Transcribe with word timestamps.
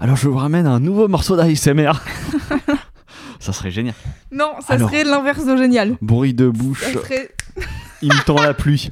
Alors 0.00 0.16
je 0.16 0.28
vous 0.28 0.36
ramène 0.38 0.66
un 0.66 0.80
nouveau 0.80 1.08
morceau 1.08 1.36
d'ASMR. 1.36 1.92
ça 3.40 3.52
serait 3.52 3.70
génial. 3.70 3.94
Non, 4.30 4.52
ça 4.60 4.74
Alors. 4.74 4.90
serait 4.90 5.04
l'inverse 5.04 5.44
de 5.44 5.56
génial. 5.56 5.96
Bruit 6.00 6.34
de 6.34 6.48
bouche, 6.48 6.82
Ça 6.84 6.92
serait... 6.92 7.30
imitant 8.02 8.36
la 8.40 8.54
pluie. 8.54 8.90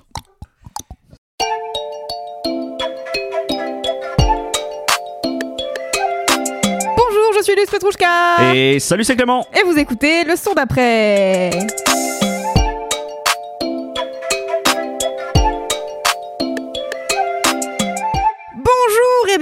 Bonjour, 6.97 7.33
je 7.39 7.43
suis 7.43 7.55
Luce 7.55 7.71
Petrouchka 7.71 8.55
Et 8.55 8.79
salut 8.81 9.05
c'est 9.05 9.17
Clément 9.17 9.47
Et 9.59 9.63
vous 9.65 9.79
écoutez 9.79 10.25
le 10.25 10.37
son 10.37 10.53
d'après 10.55 11.51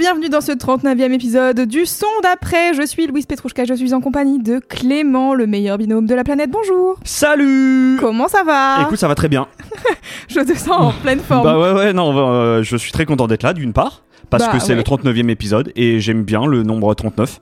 bienvenue 0.05 0.29
dans 0.29 0.41
ce 0.41 0.51
39e 0.51 1.13
épisode 1.13 1.61
du 1.61 1.87
son 1.87 2.05
d'après. 2.21 2.75
Je 2.75 2.85
suis 2.85 3.07
Louise 3.07 3.25
Petrouchka, 3.25 3.65
je 3.65 3.73
suis 3.73 3.91
en 3.95 4.01
compagnie 4.01 4.37
de 4.37 4.59
Clément, 4.59 5.33
le 5.33 5.47
meilleur 5.47 5.79
binôme 5.79 6.05
de 6.05 6.13
la 6.13 6.23
planète. 6.23 6.51
Bonjour 6.51 6.99
Salut 7.03 7.97
Comment 7.99 8.27
ça 8.27 8.43
va? 8.43 8.83
Écoute 8.83 8.99
ça 8.99 9.07
va 9.07 9.15
très 9.15 9.29
bien. 9.29 9.47
Je 10.27 10.41
te 10.41 10.55
sens 10.55 10.69
en 10.69 10.91
pleine 10.91 11.19
forme. 11.19 11.43
Bah 11.43 11.57
ouais 11.57 11.71
ouais 11.71 11.93
non 11.93 12.13
euh, 12.15 12.61
je 12.61 12.77
suis 12.77 12.91
très 12.91 13.05
content 13.05 13.25
d'être 13.25 13.41
là 13.41 13.53
d'une 13.53 13.73
part. 13.73 14.03
Parce 14.29 14.45
Bah 14.45 14.51
que 14.53 14.59
c'est 14.59 14.69
ouais. 14.69 14.75
le 14.75 14.83
39e 14.83 15.29
épisode 15.29 15.71
et 15.75 15.99
j'aime 15.99 16.23
bien 16.23 16.45
le 16.45 16.63
nombre 16.63 16.93
39. 16.93 17.39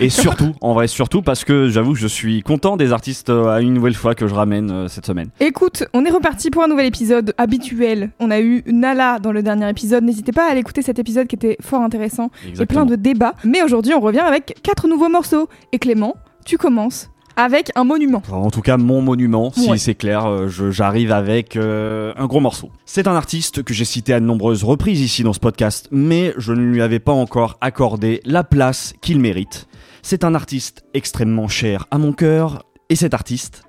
Et 0.00 0.10
surtout, 0.10 0.52
en 0.60 0.74
vrai, 0.74 0.86
surtout 0.86 1.22
parce 1.22 1.44
que 1.44 1.68
j'avoue 1.68 1.92
que 1.94 1.98
je 1.98 2.06
suis 2.06 2.42
content 2.42 2.76
des 2.76 2.92
artistes 2.92 3.30
euh, 3.30 3.48
à 3.48 3.60
une 3.60 3.72
nouvelle 3.74 3.94
fois 3.94 4.14
que 4.14 4.26
je 4.28 4.34
ramène 4.34 4.70
euh, 4.70 4.88
cette 4.88 5.06
semaine. 5.06 5.28
Écoute, 5.40 5.84
on 5.94 6.04
est 6.04 6.10
reparti 6.10 6.50
pour 6.50 6.62
un 6.62 6.68
nouvel 6.68 6.86
épisode 6.86 7.34
habituel. 7.38 8.10
On 8.20 8.30
a 8.30 8.40
eu 8.40 8.62
Nala 8.66 9.18
dans 9.18 9.32
le 9.32 9.42
dernier 9.42 9.68
épisode. 9.70 10.04
N'hésitez 10.04 10.32
pas 10.32 10.46
à 10.46 10.50
aller 10.50 10.60
écouter 10.60 10.82
cet 10.82 10.98
épisode 10.98 11.26
qui 11.26 11.36
était 11.36 11.56
fort 11.60 11.82
intéressant 11.82 12.30
et 12.58 12.66
plein 12.66 12.84
de 12.84 12.96
débats. 12.96 13.34
Mais 13.44 13.62
aujourd'hui, 13.62 13.94
on 13.94 14.00
revient 14.00 14.18
avec 14.20 14.56
quatre 14.62 14.88
nouveaux 14.88 15.08
morceaux. 15.08 15.48
Et 15.72 15.78
Clément, 15.78 16.16
tu 16.44 16.58
commences 16.58 17.10
avec 17.38 17.70
un 17.76 17.84
monument. 17.84 18.20
En 18.32 18.50
tout 18.50 18.62
cas, 18.62 18.76
mon 18.76 19.00
monument, 19.00 19.52
si 19.52 19.70
Ouais. 19.70 19.78
c'est 19.78 19.94
clair, 19.94 20.26
euh, 20.26 20.48
j'arrive 20.48 21.12
avec 21.12 21.54
euh, 21.56 22.12
un 22.16 22.26
gros 22.26 22.40
morceau. 22.40 22.70
C'est 22.84 23.06
un 23.06 23.14
artiste 23.14 23.62
que 23.62 23.72
j'ai 23.72 23.84
cité 23.84 24.12
à 24.12 24.18
de 24.20 24.24
nombreuses 24.26 24.64
reprises 24.64 25.00
ici 25.00 25.22
dans 25.22 25.32
ce 25.32 25.38
podcast, 25.38 25.88
mais 25.92 26.34
je 26.36 26.52
ne 26.52 26.60
lui 26.60 26.82
avais 26.82 26.98
pas 26.98 27.12
encore 27.12 27.56
accordé 27.60 28.20
la 28.24 28.42
place 28.42 28.92
qu'il 29.02 29.20
mérite. 29.20 29.68
C'est 30.02 30.24
un 30.24 30.34
artiste 30.34 30.82
extrêmement 30.94 31.46
cher 31.48 31.86
à 31.92 31.98
mon 31.98 32.12
cœur, 32.12 32.64
et 32.90 32.96
cet 32.96 33.14
artiste, 33.14 33.62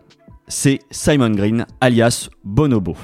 c'est 0.48 0.80
Simon 0.90 1.30
Green, 1.30 1.68
alias 1.80 2.30
Bonobo. 2.44 2.96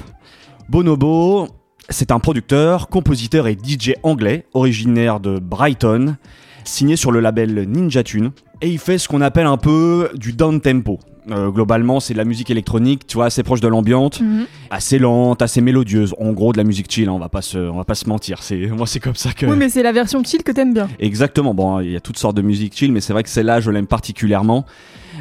Bonobo, 0.68 1.46
c'est 1.90 2.10
un 2.10 2.18
producteur, 2.18 2.88
compositeur 2.88 3.46
et 3.46 3.56
DJ 3.56 3.92
anglais, 4.02 4.46
originaire 4.52 5.20
de 5.20 5.38
Brighton, 5.38 6.16
signé 6.64 6.96
sur 6.96 7.12
le 7.12 7.20
label 7.20 7.68
Ninja 7.68 8.02
Tune, 8.02 8.32
et 8.62 8.68
il 8.70 8.78
fait 8.78 8.98
ce 8.98 9.08
qu'on 9.08 9.20
appelle 9.20 9.46
un 9.46 9.56
peu 9.56 10.10
du 10.14 10.32
down 10.32 10.60
tempo. 10.60 10.98
Euh, 11.28 11.50
globalement, 11.50 11.98
c'est 11.98 12.12
de 12.14 12.18
la 12.18 12.24
musique 12.24 12.50
électronique, 12.50 13.04
tu 13.06 13.16
vois, 13.16 13.26
assez 13.26 13.42
proche 13.42 13.60
de 13.60 13.66
l'ambiance, 13.66 14.22
assez 14.70 15.00
lente, 15.00 15.42
assez 15.42 15.60
mélodieuse. 15.60 16.14
En 16.20 16.32
gros, 16.32 16.52
de 16.52 16.58
la 16.58 16.62
musique 16.62 16.86
chill, 16.90 17.08
hein, 17.08 17.12
on 17.12 17.18
va 17.18 17.28
pas 17.28 17.42
se, 17.42 17.58
on 17.58 17.76
va 17.78 17.84
pas 17.84 17.96
se 17.96 18.08
mentir. 18.08 18.42
C'est, 18.44 18.66
moi, 18.76 18.86
c'est 18.86 19.00
comme 19.00 19.16
ça 19.16 19.32
que. 19.32 19.44
Oui, 19.46 19.56
mais 19.56 19.68
c'est 19.68 19.82
la 19.82 19.90
version 19.90 20.22
chill 20.22 20.44
que 20.44 20.52
t'aimes 20.52 20.72
bien. 20.72 20.88
Exactement. 21.00 21.52
Bon, 21.52 21.80
il 21.80 21.90
y 21.90 21.96
a 21.96 22.00
toutes 22.00 22.18
sortes 22.18 22.36
de 22.36 22.42
musique 22.42 22.76
chill, 22.76 22.92
mais 22.92 23.00
c'est 23.00 23.12
vrai 23.12 23.24
que 23.24 23.28
celle-là, 23.28 23.58
je 23.60 23.70
l'aime 23.72 23.88
particulièrement. 23.88 24.66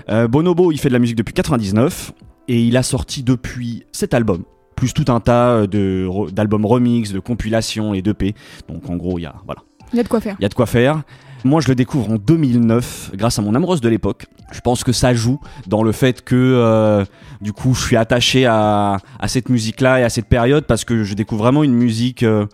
Euh, 0.10 0.28
Bonobo, 0.28 0.72
il 0.72 0.80
fait 0.80 0.90
de 0.90 0.94
la 0.94 1.00
musique 1.00 1.16
depuis 1.18 1.34
99 1.34 2.12
et 2.50 2.62
il 2.64 2.78
a 2.78 2.84
sorti 2.84 3.24
depuis 3.24 3.84
cet 3.92 4.14
album, 4.14 4.44
plus 4.76 4.94
tout 4.94 5.06
un 5.12 5.20
tas 5.22 5.66
de 5.66 6.06
re- 6.08 6.30
d'albums 6.32 6.68
remix, 6.68 7.12
de 7.14 7.20
compilations 7.20 7.96
et 7.96 8.04
d'EP. 8.04 8.36
Donc 8.70 8.88
en 8.92 8.96
gros, 8.96 9.18
il 9.18 9.24
y 9.24 9.26
a 9.26 9.34
voilà, 9.48 9.64
Il 9.92 9.98
y 9.98 10.00
a 10.00 10.04
de 10.04 10.08
quoi 10.08 10.22
faire. 10.22 10.36
il 10.40 10.44
y 10.44 10.46
a 10.46 10.50
de 10.50 10.54
quoi 10.54 10.68
faire. 10.68 11.02
Moi, 11.46 11.62
je 11.62 11.68
le 11.68 11.76
découvre 11.76 12.10
en 12.10 12.16
2009 12.16 13.12
grâce 13.14 13.38
à 13.38 13.44
mon 13.44 13.54
amoureuse 13.54 13.80
de 13.80 13.88
l'époque. 13.88 14.26
Je 14.52 14.62
pense 14.62 14.84
que 14.84 14.92
ça 14.92 15.14
joue 15.14 15.40
dans 15.68 15.84
le 15.84 15.92
fait 15.92 16.24
que, 16.24 16.36
euh, 16.36 17.06
du 17.40 17.54
coup, 17.54 17.76
je 17.76 17.82
suis 17.86 17.96
attaché 17.96 18.48
à, 18.48 18.98
cette 19.28 19.50
musique-là 19.50 20.00
et 20.00 20.04
à 20.04 20.10
cette 20.10 20.26
période 20.26 20.66
parce 20.66 20.86
que 20.86 21.04
je 21.04 21.14
découvre 21.14 21.44
vraiment 21.44 21.64
une 21.64 21.76
musique 21.76 22.24
euh, 22.24 22.48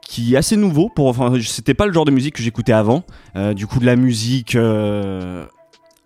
qui 0.00 0.32
est 0.32 0.38
assez 0.38 0.56
nouveau. 0.56 0.88
Pour, 0.88 1.08
enfin, 1.08 1.34
c'était 1.42 1.74
pas 1.74 1.84
le 1.84 1.92
genre 1.92 2.06
de 2.06 2.10
musique 2.10 2.36
que 2.36 2.42
j'écoutais 2.42 2.72
avant. 2.72 3.04
Euh, 3.36 3.52
du 3.52 3.66
coup, 3.66 3.78
de 3.80 3.84
la 3.84 3.96
musique 3.96 4.56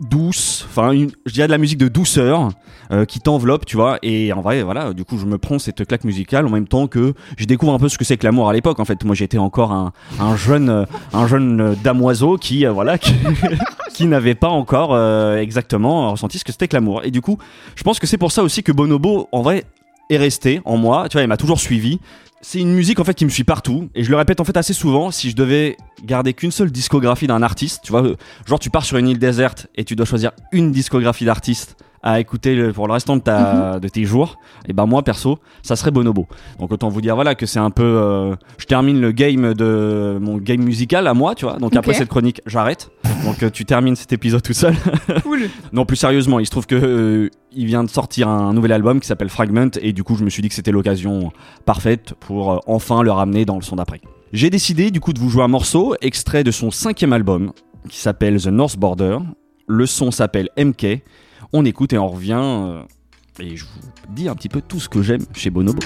douce, 0.01 0.67
enfin, 0.69 0.93
je 0.93 1.33
dirais 1.33 1.47
de 1.47 1.53
la 1.53 1.59
musique 1.59 1.79
de 1.79 1.89
douceur 1.89 2.51
euh, 2.91 3.05
qui 3.05 3.21
t'enveloppe, 3.21 3.65
tu 3.65 3.77
vois. 3.77 3.99
Et 4.03 4.33
en 4.33 4.41
vrai, 4.41 4.63
voilà, 4.63 4.93
du 4.93 5.05
coup, 5.05 5.19
je 5.19 5.25
me 5.25 5.39
prends 5.39 5.59
cette 5.59 5.87
claque 5.87 6.05
musicale 6.05 6.47
en 6.47 6.51
même 6.51 6.69
temps 6.69 6.87
que 6.87 7.15
je 7.37 7.45
découvre 7.47 7.73
un 7.73 7.79
peu 7.79 7.89
ce 7.89 7.97
que 7.97 8.05
c'est 8.05 8.17
que 8.17 8.25
l'amour 8.25 8.49
à 8.49 8.53
l'époque. 8.53 8.79
En 8.79 8.85
fait, 8.85 9.05
moi, 9.05 9.15
j'étais 9.15 9.39
encore 9.39 9.73
un, 9.73 9.93
un 10.21 10.37
jeune, 10.37 10.69
euh, 10.69 10.85
un 11.13 11.27
jeune 11.27 11.61
euh, 11.61 11.75
damoiseau 11.83 12.37
qui, 12.37 12.67
voilà, 12.67 12.99
qui, 12.99 13.15
qui 13.95 14.07
n'avait 14.07 14.35
pas 14.35 14.49
encore 14.49 14.97
exactement 15.37 16.11
ressenti 16.11 16.39
ce 16.39 16.45
que 16.45 16.53
c'était 16.53 16.69
que 16.69 16.77
l'amour. 16.77 17.03
Et 17.05 17.11
du 17.11 17.21
coup, 17.21 17.39
je 17.75 17.83
pense 17.83 17.99
que 17.99 18.07
c'est 18.07 18.19
pour 18.19 18.33
ça 18.33 18.43
aussi 18.43 18.63
que 18.63 18.73
Bonobo, 18.73 19.29
en 19.33 19.43
vrai, 19.43 19.65
est 20.11 20.19
resté 20.19 20.61
en 20.65 20.77
moi. 20.77 21.09
Tu 21.09 21.15
vois, 21.15 21.23
il 21.23 21.29
m'a 21.29 21.37
toujours 21.37 21.59
suivi. 21.59 22.01
C'est 22.49 22.61
une 22.61 22.75
musique 22.75 23.01
en 23.01 23.05
fait 23.05 23.15
qui 23.15 23.25
me 23.25 23.31
suit 23.31 23.43
partout 23.43 23.89
et 23.97 24.05
je 24.05 24.11
le 24.11 24.17
répète 24.17 24.39
en 24.39 24.45
fait 24.45 24.57
assez 24.57 24.73
souvent. 24.73 25.11
Si 25.11 25.31
je 25.31 25.35
devais 25.35 25.77
garder 26.05 26.33
qu'une 26.33 26.53
seule 26.53 26.71
discographie 26.71 27.27
d'un 27.27 27.43
artiste, 27.43 27.81
tu 27.83 27.91
vois, 27.91 28.05
euh, 28.05 28.15
genre 28.47 28.61
tu 28.61 28.71
pars 28.71 28.85
sur 28.85 28.99
une 28.99 29.09
île 29.09 29.19
déserte 29.19 29.67
et 29.75 29.83
tu 29.83 29.97
dois 29.97 30.07
choisir 30.07 30.31
une 30.53 30.71
discographie 30.71 31.25
d'artiste 31.25 31.77
à 32.09 32.21
écouter 32.21 32.55
le- 32.55 32.73
pour 32.73 32.87
le 32.87 32.93
restant 32.93 33.17
de, 33.17 33.21
ta, 33.23 33.81
de 33.81 33.89
tes 33.89 34.05
jours, 34.05 34.39
et 34.69 34.73
ben 34.73 34.87
moi 34.87 35.03
perso, 35.03 35.41
ça 35.63 35.75
serait 35.75 35.91
Bonobo. 35.91 36.29
Donc 36.61 36.71
autant 36.71 36.89
vous 36.89 37.01
dire 37.01 37.17
voilà 37.17 37.35
que 37.35 37.47
c'est 37.47 37.59
un 37.59 37.71
peu, 37.71 37.83
euh, 37.83 38.37
je 38.59 38.67
termine 38.67 39.01
le 39.01 39.11
game 39.11 39.55
de 39.55 40.17
mon 40.21 40.37
game 40.39 40.63
musical 40.63 41.09
à 41.09 41.15
moi, 41.15 41.35
tu 41.35 41.45
vois. 41.47 41.57
Donc 41.57 41.75
après 41.75 41.95
cette 41.95 42.09
chronique, 42.09 42.41
j'arrête. 42.47 42.91
Donc 43.25 43.43
euh, 43.43 43.51
tu 43.51 43.65
termines 43.65 43.97
cet 43.97 44.13
épisode 44.13 44.43
tout 44.43 44.53
seul. 44.53 44.75
Cool. 45.25 45.49
Non, 45.73 45.85
plus 45.85 45.97
sérieusement, 45.97 46.39
il 46.39 46.47
se 46.47 46.51
trouve 46.53 46.67
que 46.67 46.77
euh, 46.77 47.31
il 47.53 47.67
vient 47.67 47.83
de 47.83 47.91
sortir 47.91 48.29
un 48.29 48.53
nouvel 48.53 48.71
album 48.71 49.01
qui 49.01 49.09
s'appelle 49.09 49.29
Fragment 49.31 49.71
et 49.81 49.93
du 49.93 50.05
coup, 50.05 50.15
je 50.15 50.23
me 50.25 50.31
suis 50.31 50.43
dit 50.43 50.49
que 50.49 50.55
c'était 50.55 50.71
l'occasion 50.71 51.33
parfaite 51.65 52.15
pour 52.21 52.53
euh, 52.53 52.59
enfin 52.69 53.03
le 53.03 53.11
ramener 53.11 53.45
dans 53.45 53.57
le 53.57 53.63
son 53.63 53.77
d'après. 53.77 54.01
J'ai 54.33 54.51
décidé 54.51 54.91
du 54.93 55.01
coup 55.01 55.13
de 55.13 55.19
vous 55.19 55.29
jouer 55.31 55.43
un 55.43 55.49
morceau 55.49 55.95
extrait 56.03 56.45
de 56.45 56.51
son 56.53 56.71
cinquième 56.71 57.13
album 57.13 57.51
qui 57.89 57.99
s'appelle 57.99 58.41
The 58.41 58.47
North 58.49 58.77
Border. 58.79 59.19
Le 59.67 59.87
son 59.87 60.11
s'appelle 60.13 60.49
MK. 60.57 61.03
On 61.53 61.65
écoute 61.65 61.93
et 61.93 61.99
on 61.99 62.09
revient 62.09 62.41
euh, 62.43 62.83
et 63.39 63.57
je 63.57 63.65
vous 63.65 64.15
dis 64.15 64.29
un 64.29 64.35
petit 64.35 64.49
peu 64.49 64.61
tout 64.61 64.81
ce 64.81 64.89
que 64.89 65.03
j'aime 65.03 65.25
chez 65.35 65.51
Bonobo. 65.51 65.81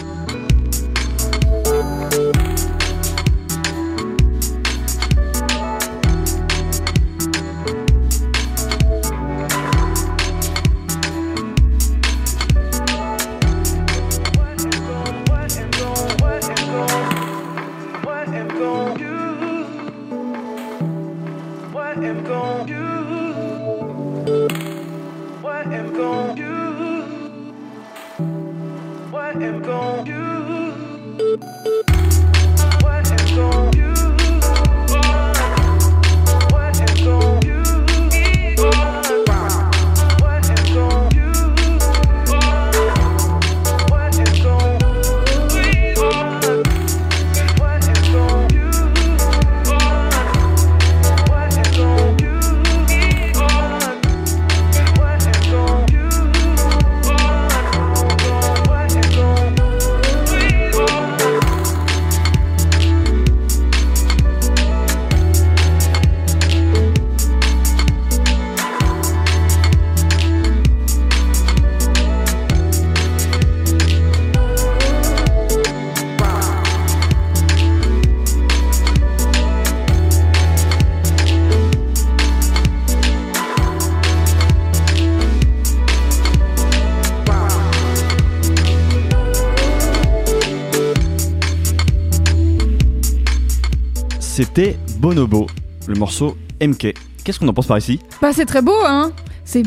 C'était 94.42 94.78
Bonobo, 94.96 95.48
le 95.86 95.96
morceau 95.96 96.34
MK. 96.62 96.94
Qu'est-ce 97.22 97.38
qu'on 97.38 97.48
en 97.48 97.52
pense 97.52 97.66
par 97.66 97.76
ici? 97.76 98.00
Bah 98.22 98.30
c'est 98.32 98.46
très 98.46 98.62
beau 98.62 98.72
hein 98.86 99.12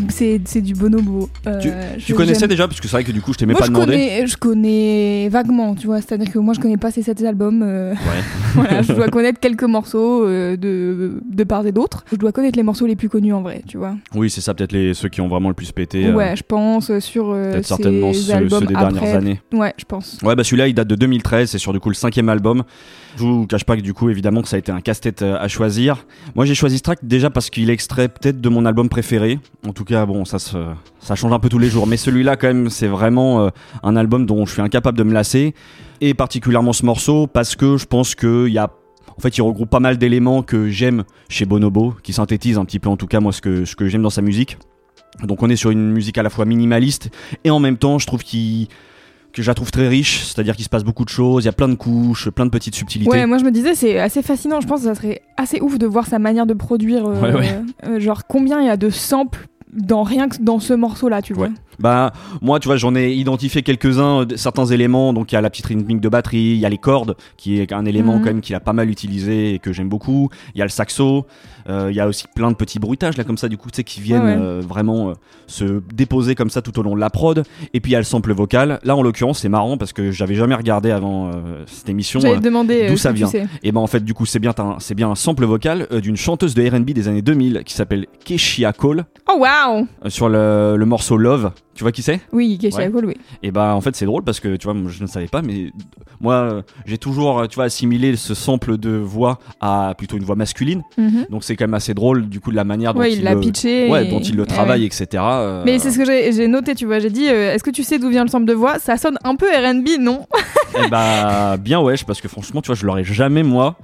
c'est 0.09 0.61
du 0.61 0.73
bonobo. 0.73 1.29
Euh, 1.45 1.59
tu, 1.97 2.13
connaissais 2.13 2.47
déjà 2.47 2.67
Parce 2.67 2.79
que 2.79 2.87
c'est 2.87 2.95
vrai 2.95 3.03
que 3.03 3.11
du 3.11 3.21
coup, 3.21 3.33
je 3.33 3.37
t'aimais 3.37 3.53
pas 3.53 3.65
je 3.65 3.69
demander. 3.69 3.91
Connais, 3.91 4.27
je 4.27 4.37
connais 4.37 5.29
vaguement, 5.29 5.75
tu 5.75 5.87
vois. 5.87 5.99
C'est-à-dire 5.99 6.31
que 6.31 6.39
moi, 6.39 6.53
je 6.53 6.59
connais 6.59 6.77
pas 6.77 6.91
ces 6.91 7.03
sept 7.03 7.21
albums. 7.23 7.61
Euh, 7.63 7.91
ouais. 7.91 8.23
voilà, 8.55 8.81
je 8.81 8.93
dois 8.93 9.09
connaître 9.09 9.39
quelques 9.39 9.63
morceaux 9.63 10.25
euh, 10.25 10.55
de, 10.55 11.21
de 11.29 11.43
part 11.43 11.65
et 11.65 11.71
d'autre. 11.71 12.05
Je 12.11 12.15
dois 12.15 12.31
connaître 12.31 12.57
les 12.57 12.63
morceaux 12.63 12.85
les 12.85 12.95
plus 12.95 13.09
connus 13.09 13.33
en 13.33 13.41
vrai, 13.41 13.61
tu 13.67 13.77
vois. 13.77 13.95
Oui, 14.15 14.29
c'est 14.29 14.41
ça, 14.41 14.53
peut-être 14.53 14.71
les, 14.71 14.93
ceux 14.93 15.09
qui 15.09 15.19
ont 15.19 15.27
vraiment 15.27 15.49
le 15.49 15.55
plus 15.55 15.71
pété. 15.71 16.11
Ouais, 16.11 16.35
je 16.35 16.43
pense, 16.43 16.97
sur. 16.99 17.31
peut-être 17.31 17.65
certainement 17.65 18.13
ceux, 18.13 18.49
ceux, 18.49 18.65
des 18.65 18.73
dernières 18.73 19.15
années. 19.15 19.41
Ouais, 19.51 19.73
je 19.77 19.85
pense. 19.85 20.17
Ouais, 20.23 20.35
bah 20.35 20.43
celui-là, 20.43 20.67
il 20.67 20.73
date 20.73 20.87
de 20.87 20.95
2013. 20.95 21.49
C'est 21.49 21.57
sur 21.57 21.73
du 21.73 21.79
coup 21.79 21.89
le 21.89 21.95
cinquième 21.95 22.29
album. 22.29 22.63
Je 23.17 23.23
vous 23.23 23.45
cache 23.45 23.63
pas 23.65 23.75
que 23.75 23.81
du 23.81 23.93
coup, 23.93 24.09
évidemment, 24.09 24.41
que 24.41 24.47
ça 24.47 24.55
a 24.55 24.59
été 24.59 24.71
un 24.71 24.81
casse-tête 24.81 25.23
à 25.23 25.47
choisir. 25.47 26.05
Moi, 26.35 26.45
j'ai 26.45 26.55
choisi 26.55 26.77
ce 26.77 26.83
track 26.83 26.99
déjà 27.03 27.29
parce 27.29 27.49
qu'il 27.49 27.69
est 27.69 27.73
extrait 27.73 28.07
peut-être 28.07 28.39
de 28.39 28.49
mon 28.49 28.65
album 28.65 28.89
préféré. 28.89 29.39
En 29.67 29.72
tout 29.73 29.83
cas, 29.83 30.05
bon, 30.05 30.25
ça 30.25 30.39
se 30.39 30.57
euh, 30.57 30.73
ça 30.99 31.15
change 31.15 31.33
un 31.33 31.39
peu 31.39 31.49
tous 31.49 31.59
les 31.59 31.69
jours. 31.69 31.87
Mais 31.87 31.97
celui-là, 31.97 32.35
quand 32.35 32.47
même, 32.47 32.69
c'est 32.69 32.87
vraiment 32.87 33.41
euh, 33.41 33.49
un 33.83 33.95
album 33.95 34.25
dont 34.25 34.45
je 34.45 34.53
suis 34.53 34.61
incapable 34.61 34.97
de 34.97 35.03
me 35.03 35.13
lasser. 35.13 35.53
Et 36.01 36.13
particulièrement 36.13 36.73
ce 36.73 36.85
morceau, 36.85 37.27
parce 37.27 37.55
que 37.55 37.77
je 37.77 37.85
pense 37.85 38.15
qu'il 38.15 38.49
y 38.49 38.57
a 38.57 38.71
en 39.15 39.21
fait, 39.21 39.37
il 39.37 39.41
regroupe 39.41 39.69
pas 39.69 39.79
mal 39.79 39.99
d'éléments 39.99 40.41
que 40.41 40.69
j'aime 40.69 41.03
chez 41.29 41.45
Bonobo, 41.45 41.93
qui 42.01 42.13
synthétisent 42.13 42.57
un 42.57 42.65
petit 42.65 42.79
peu, 42.79 42.89
en 42.89 42.97
tout 42.97 43.05
cas, 43.05 43.19
moi, 43.19 43.31
ce 43.31 43.41
que, 43.41 43.63
ce 43.63 43.75
que 43.75 43.87
j'aime 43.87 44.01
dans 44.01 44.09
sa 44.09 44.23
musique. 44.23 44.57
Donc, 45.21 45.43
on 45.43 45.49
est 45.51 45.55
sur 45.55 45.69
une 45.69 45.91
musique 45.91 46.17
à 46.17 46.23
la 46.23 46.31
fois 46.31 46.45
minimaliste 46.45 47.11
et 47.43 47.51
en 47.51 47.59
même 47.59 47.77
temps, 47.77 47.99
je 47.99 48.07
trouve 48.07 48.23
qu'il 48.23 48.67
que 49.33 49.41
je 49.41 49.47
la 49.47 49.55
trouve 49.55 49.71
très 49.71 49.87
riche, 49.87 50.23
c'est-à-dire 50.25 50.55
qu'il 50.55 50.63
se 50.63 50.69
passe 50.69 50.83
beaucoup 50.83 51.03
de 51.03 51.09
choses, 51.09 51.43
il 51.43 51.47
y 51.47 51.49
a 51.49 51.53
plein 51.53 51.67
de 51.67 51.73
couches, 51.73 52.29
plein 52.29 52.45
de 52.45 52.51
petites 52.51 52.75
subtilités. 52.75 53.09
Ouais, 53.09 53.25
moi 53.25 53.39
je 53.39 53.43
me 53.43 53.51
disais 53.51 53.73
c'est 53.73 53.99
assez 53.99 54.21
fascinant, 54.21 54.61
je 54.61 54.67
pense 54.67 54.81
que 54.81 54.85
ça 54.85 54.95
serait 54.95 55.21
assez 55.37 55.59
ouf 55.59 55.79
de 55.79 55.87
voir 55.87 56.05
sa 56.05 56.19
manière 56.19 56.45
de 56.45 56.53
produire, 56.53 57.07
euh, 57.07 57.99
genre 57.99 58.27
combien 58.27 58.61
il 58.61 58.67
y 58.67 58.69
a 58.69 58.77
de 58.77 58.91
samples 58.91 59.47
dans 59.75 60.03
rien 60.03 60.29
que 60.29 60.37
dans 60.41 60.59
ce 60.59 60.73
morceau 60.73 61.09
là 61.09 61.21
tu 61.21 61.33
vois 61.33 61.49
bah 61.79 62.13
moi 62.41 62.59
tu 62.59 62.67
vois 62.67 62.77
j'en 62.77 62.95
ai 62.95 63.13
identifié 63.13 63.61
quelques-uns 63.61 64.21
euh, 64.21 64.25
certains 64.35 64.65
éléments. 64.65 65.13
Donc 65.13 65.31
il 65.31 65.35
y 65.35 65.37
a 65.37 65.41
la 65.41 65.49
petite 65.49 65.65
rythmique 65.65 66.01
de 66.01 66.09
batterie 66.09 66.37
il 66.37 66.57
y 66.57 66.65
a 66.65 66.69
les 66.69 66.77
cordes 66.77 67.15
qui 67.37 67.59
est 67.59 67.71
un 67.73 67.85
élément 67.85 68.13
mhm. 68.13 68.19
quand 68.19 68.25
même 68.25 68.41
qu'il 68.41 68.55
a 68.55 68.59
pas 68.59 68.73
mal 68.73 68.89
utilisé 68.89 69.53
et 69.53 69.59
que 69.59 69.73
j'aime 69.73 69.89
beaucoup. 69.89 70.29
Il 70.55 70.59
y 70.59 70.61
a 70.61 70.65
le 70.65 70.69
saxo 70.69 71.25
euh, 71.69 71.87
il 71.89 71.95
y 71.95 71.99
a 71.99 72.07
aussi 72.07 72.25
plein 72.35 72.51
de 72.51 72.55
petits 72.55 72.79
bruitages 72.79 73.17
là 73.17 73.23
comme 73.23 73.37
ça 73.37 73.47
du 73.47 73.57
coup 73.57 73.69
tu 73.71 73.77
sais 73.77 73.83
qui 73.83 74.01
viennent 74.01 74.21
euh, 74.25 74.61
vraiment 74.61 75.13
se 75.47 75.81
déposer 75.93 76.35
comme 76.35 76.49
ça 76.49 76.61
tout 76.61 76.77
au 76.79 76.83
long 76.83 76.95
de 76.95 76.99
la 76.99 77.09
prod. 77.09 77.43
Et 77.73 77.79
puis 77.79 77.91
il 77.91 77.93
y 77.93 77.97
a 77.97 77.99
le 77.99 78.05
sample 78.05 78.33
vocal. 78.33 78.79
Là 78.83 78.95
en 78.95 79.01
l'occurrence 79.01 79.39
c'est 79.39 79.49
marrant 79.49 79.77
parce 79.77 79.93
que 79.93 80.11
j'avais 80.11 80.35
jamais 80.35 80.55
regardé 80.55 80.91
avant 80.91 81.31
cette 81.67 81.89
émission 81.89 82.19
d'où 82.19 82.97
ça 82.97 83.11
vient. 83.11 83.29
et 83.63 83.71
ben 83.71 83.79
en 83.79 83.87
fait 83.87 84.03
du 84.03 84.13
coup 84.13 84.25
c'est 84.25 84.39
bien 84.39 84.53
c'est 84.79 84.95
bien 84.95 85.09
un 85.09 85.15
sample 85.15 85.45
vocal 85.45 85.87
d'une 86.01 86.17
chanteuse 86.17 86.53
de 86.53 86.67
R&B 86.67 86.91
des 86.91 87.07
années 87.07 87.21
2000 87.21 87.63
qui 87.65 87.73
s'appelle 87.73 88.07
Keshia 88.25 88.73
Cole. 88.73 89.05
Oh 89.29 89.39
wow 89.39 89.87
sur 90.09 90.29
le, 90.29 90.75
le 90.77 90.85
morceau 90.85 91.17
Love 91.17 91.51
tu 91.75 91.83
vois 91.83 91.91
qui 91.91 92.01
c'est? 92.01 92.21
Oui, 92.31 92.59
ouais. 92.61 92.91
oui. 92.93 93.15
Et 93.41 93.51
bah 93.51 93.75
en 93.75 93.81
fait 93.81 93.95
c'est 93.95 94.05
drôle 94.05 94.23
parce 94.23 94.39
que 94.39 94.55
tu 94.55 94.67
vois, 94.67 94.75
je 94.87 95.01
ne 95.01 95.07
savais 95.07 95.27
pas, 95.27 95.41
mais 95.41 95.71
moi 96.21 96.63
j'ai 96.85 96.97
toujours 96.97 97.47
tu 97.47 97.55
vois 97.55 97.65
assimilé 97.65 98.15
ce 98.15 98.33
sample 98.33 98.77
de 98.77 98.91
voix 98.91 99.39
à 99.59 99.93
plutôt 99.97 100.17
une 100.17 100.23
voix 100.23 100.35
masculine. 100.35 100.83
Mhm. 100.97 101.27
Donc 101.29 101.43
c'est 101.43 101.55
quand 101.55 101.65
même 101.65 101.73
assez 101.73 101.93
drôle 101.93 102.29
du 102.29 102.39
coup 102.39 102.51
de 102.51 102.55
la 102.55 102.63
manière 102.63 102.93
dont 102.93 103.03
il, 103.03 103.23
l'a 103.23 103.35
pitché, 103.35 103.89
ouais, 103.89 104.05
dont 104.09 104.19
il 104.19 104.35
le 104.35 104.45
travaille, 104.45 104.85
etc. 104.85 105.07
Euh. 105.13 105.63
Mais 105.65 105.79
c'est 105.79 105.91
ce 105.91 105.97
que 105.97 106.05
j'ai 106.05 106.47
noté, 106.47 106.75
tu 106.75 106.85
vois. 106.85 106.99
J'ai 106.99 107.09
dit, 107.09 107.27
euh, 107.27 107.53
est-ce 107.53 107.63
que 107.63 107.71
tu 107.71 107.83
sais 107.83 107.99
d'où 107.99 108.09
vient 108.09 108.23
le 108.23 108.29
sample 108.29 108.45
de 108.45 108.53
voix? 108.53 108.79
Ça 108.79 108.97
sonne 108.97 109.17
un 109.23 109.35
peu 109.35 109.47
R&B, 109.47 109.99
non? 109.99 110.27
Et 110.75 110.79
eh 110.85 110.89
bah 110.89 111.57
bien 111.57 111.79
wesh 111.79 112.03
parce 112.05 112.21
que 112.21 112.27
franchement 112.27 112.61
tu 112.61 112.67
vois, 112.67 112.75
je 112.75 112.85
l'aurais 112.85 113.03
jamais 113.03 113.43
moi 113.43 113.77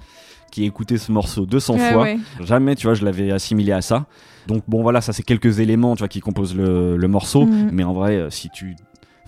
qui 0.49 0.63
ai 0.63 0.65
écouté 0.65 0.97
ce 0.97 1.11
morceau 1.11 1.45
200 1.45 1.77
fois. 1.77 2.07
Jamais, 2.41 2.75
tu 2.75 2.87
vois, 2.87 2.93
je 2.93 3.05
l'avais 3.05 3.31
assimilé 3.31 3.71
à 3.71 3.81
ça. 3.81 4.05
Donc 4.49 4.63
bon 4.67 4.81
voilà, 4.81 4.99
ça 4.99 5.13
c'est 5.13 5.21
quelques 5.21 5.59
éléments 5.59 5.95
tu 5.95 5.99
vois, 5.99 6.07
qui 6.07 6.21
composent 6.21 6.55
le, 6.55 7.07
morceau, 7.07 7.45
mm. 7.45 7.69
mais 7.71 7.83
en 7.83 7.93
vrai, 7.93 8.15
euh, 8.15 8.29
si 8.31 8.49
tu 8.49 8.75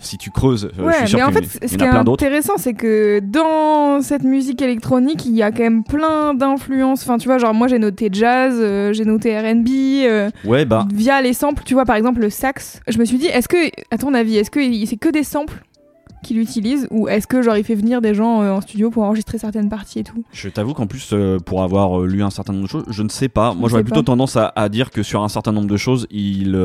si 0.00 0.18
tu 0.18 0.32
creuses, 0.32 0.68
euh, 0.80 0.90
je 0.90 0.96
suis 0.96 1.08
sûr 1.10 1.18
mais 1.18 1.24
en 1.24 1.30
fait, 1.30 1.44
ce 1.44 1.76
qui 1.76 1.84
est 1.84 1.86
intéressant, 1.86 2.54
c'est 2.56 2.74
que 2.74 3.20
dans 3.20 4.02
cette 4.02 4.24
musique 4.24 4.60
électronique, 4.60 5.24
il 5.24 5.36
y 5.36 5.44
a 5.44 5.52
quand 5.52 5.62
même 5.62 5.84
plein 5.84 6.34
d'influences. 6.34 7.02
Enfin, 7.04 7.18
tu 7.18 7.28
vois, 7.28 7.38
genre 7.38 7.54
moi 7.54 7.68
j'ai 7.68 7.78
noté 7.78 8.08
jazz, 8.10 8.56
euh, 8.58 8.92
j'ai 8.92 9.04
noté 9.04 9.38
R&B. 9.38 9.68
ouais, 10.44 10.64
bah. 10.64 10.88
Via 10.92 11.22
les 11.22 11.34
samples, 11.34 11.62
tu 11.64 11.74
vois, 11.74 11.84
par 11.84 11.94
exemple 11.94 12.20
le 12.20 12.30
sax. 12.30 12.80
Je 12.88 12.98
me 12.98 13.04
suis 13.04 13.18
dit, 13.18 13.26
est-ce 13.26 13.46
que, 13.46 13.70
à 13.92 13.98
ton 13.98 14.12
avis, 14.12 14.38
est-ce 14.38 14.50
que 14.50 14.60
c'est 14.86 14.96
que 14.96 15.08
des 15.08 15.22
samples 15.22 15.62
qu'il 16.22 16.38
utilise 16.38 16.86
ou 16.90 17.08
est-ce 17.08 17.26
que 17.26 17.42
genre 17.42 17.56
il 17.56 17.64
fait 17.64 17.74
venir 17.74 18.00
des 18.00 18.14
gens 18.14 18.42
euh, 18.42 18.52
en 18.52 18.60
studio 18.60 18.90
pour 18.90 19.02
enregistrer 19.02 19.38
certaines 19.38 19.68
parties 19.68 20.00
et 20.00 20.04
tout 20.04 20.24
Je 20.32 20.48
t'avoue 20.48 20.72
qu'en 20.74 20.86
plus 20.86 21.10
euh, 21.12 21.38
pour 21.38 21.62
avoir 21.62 22.00
euh, 22.00 22.06
lu 22.06 22.22
un 22.22 22.30
certain 22.30 22.52
nombre 22.52 22.64
de 22.64 22.70
choses, 22.70 22.84
je 22.88 23.02
ne 23.02 23.08
sais 23.08 23.28
pas. 23.28 23.54
Moi 23.54 23.68
j'aurais 23.68 23.84
plutôt 23.84 24.02
tendance 24.02 24.36
à, 24.36 24.68
dire 24.68 24.90
que 24.90 25.02
sur 25.02 25.22
un 25.22 25.28
certain 25.28 25.52
nombre 25.52 25.66
de 25.66 25.76
choses, 25.76 26.06
il 26.10 26.58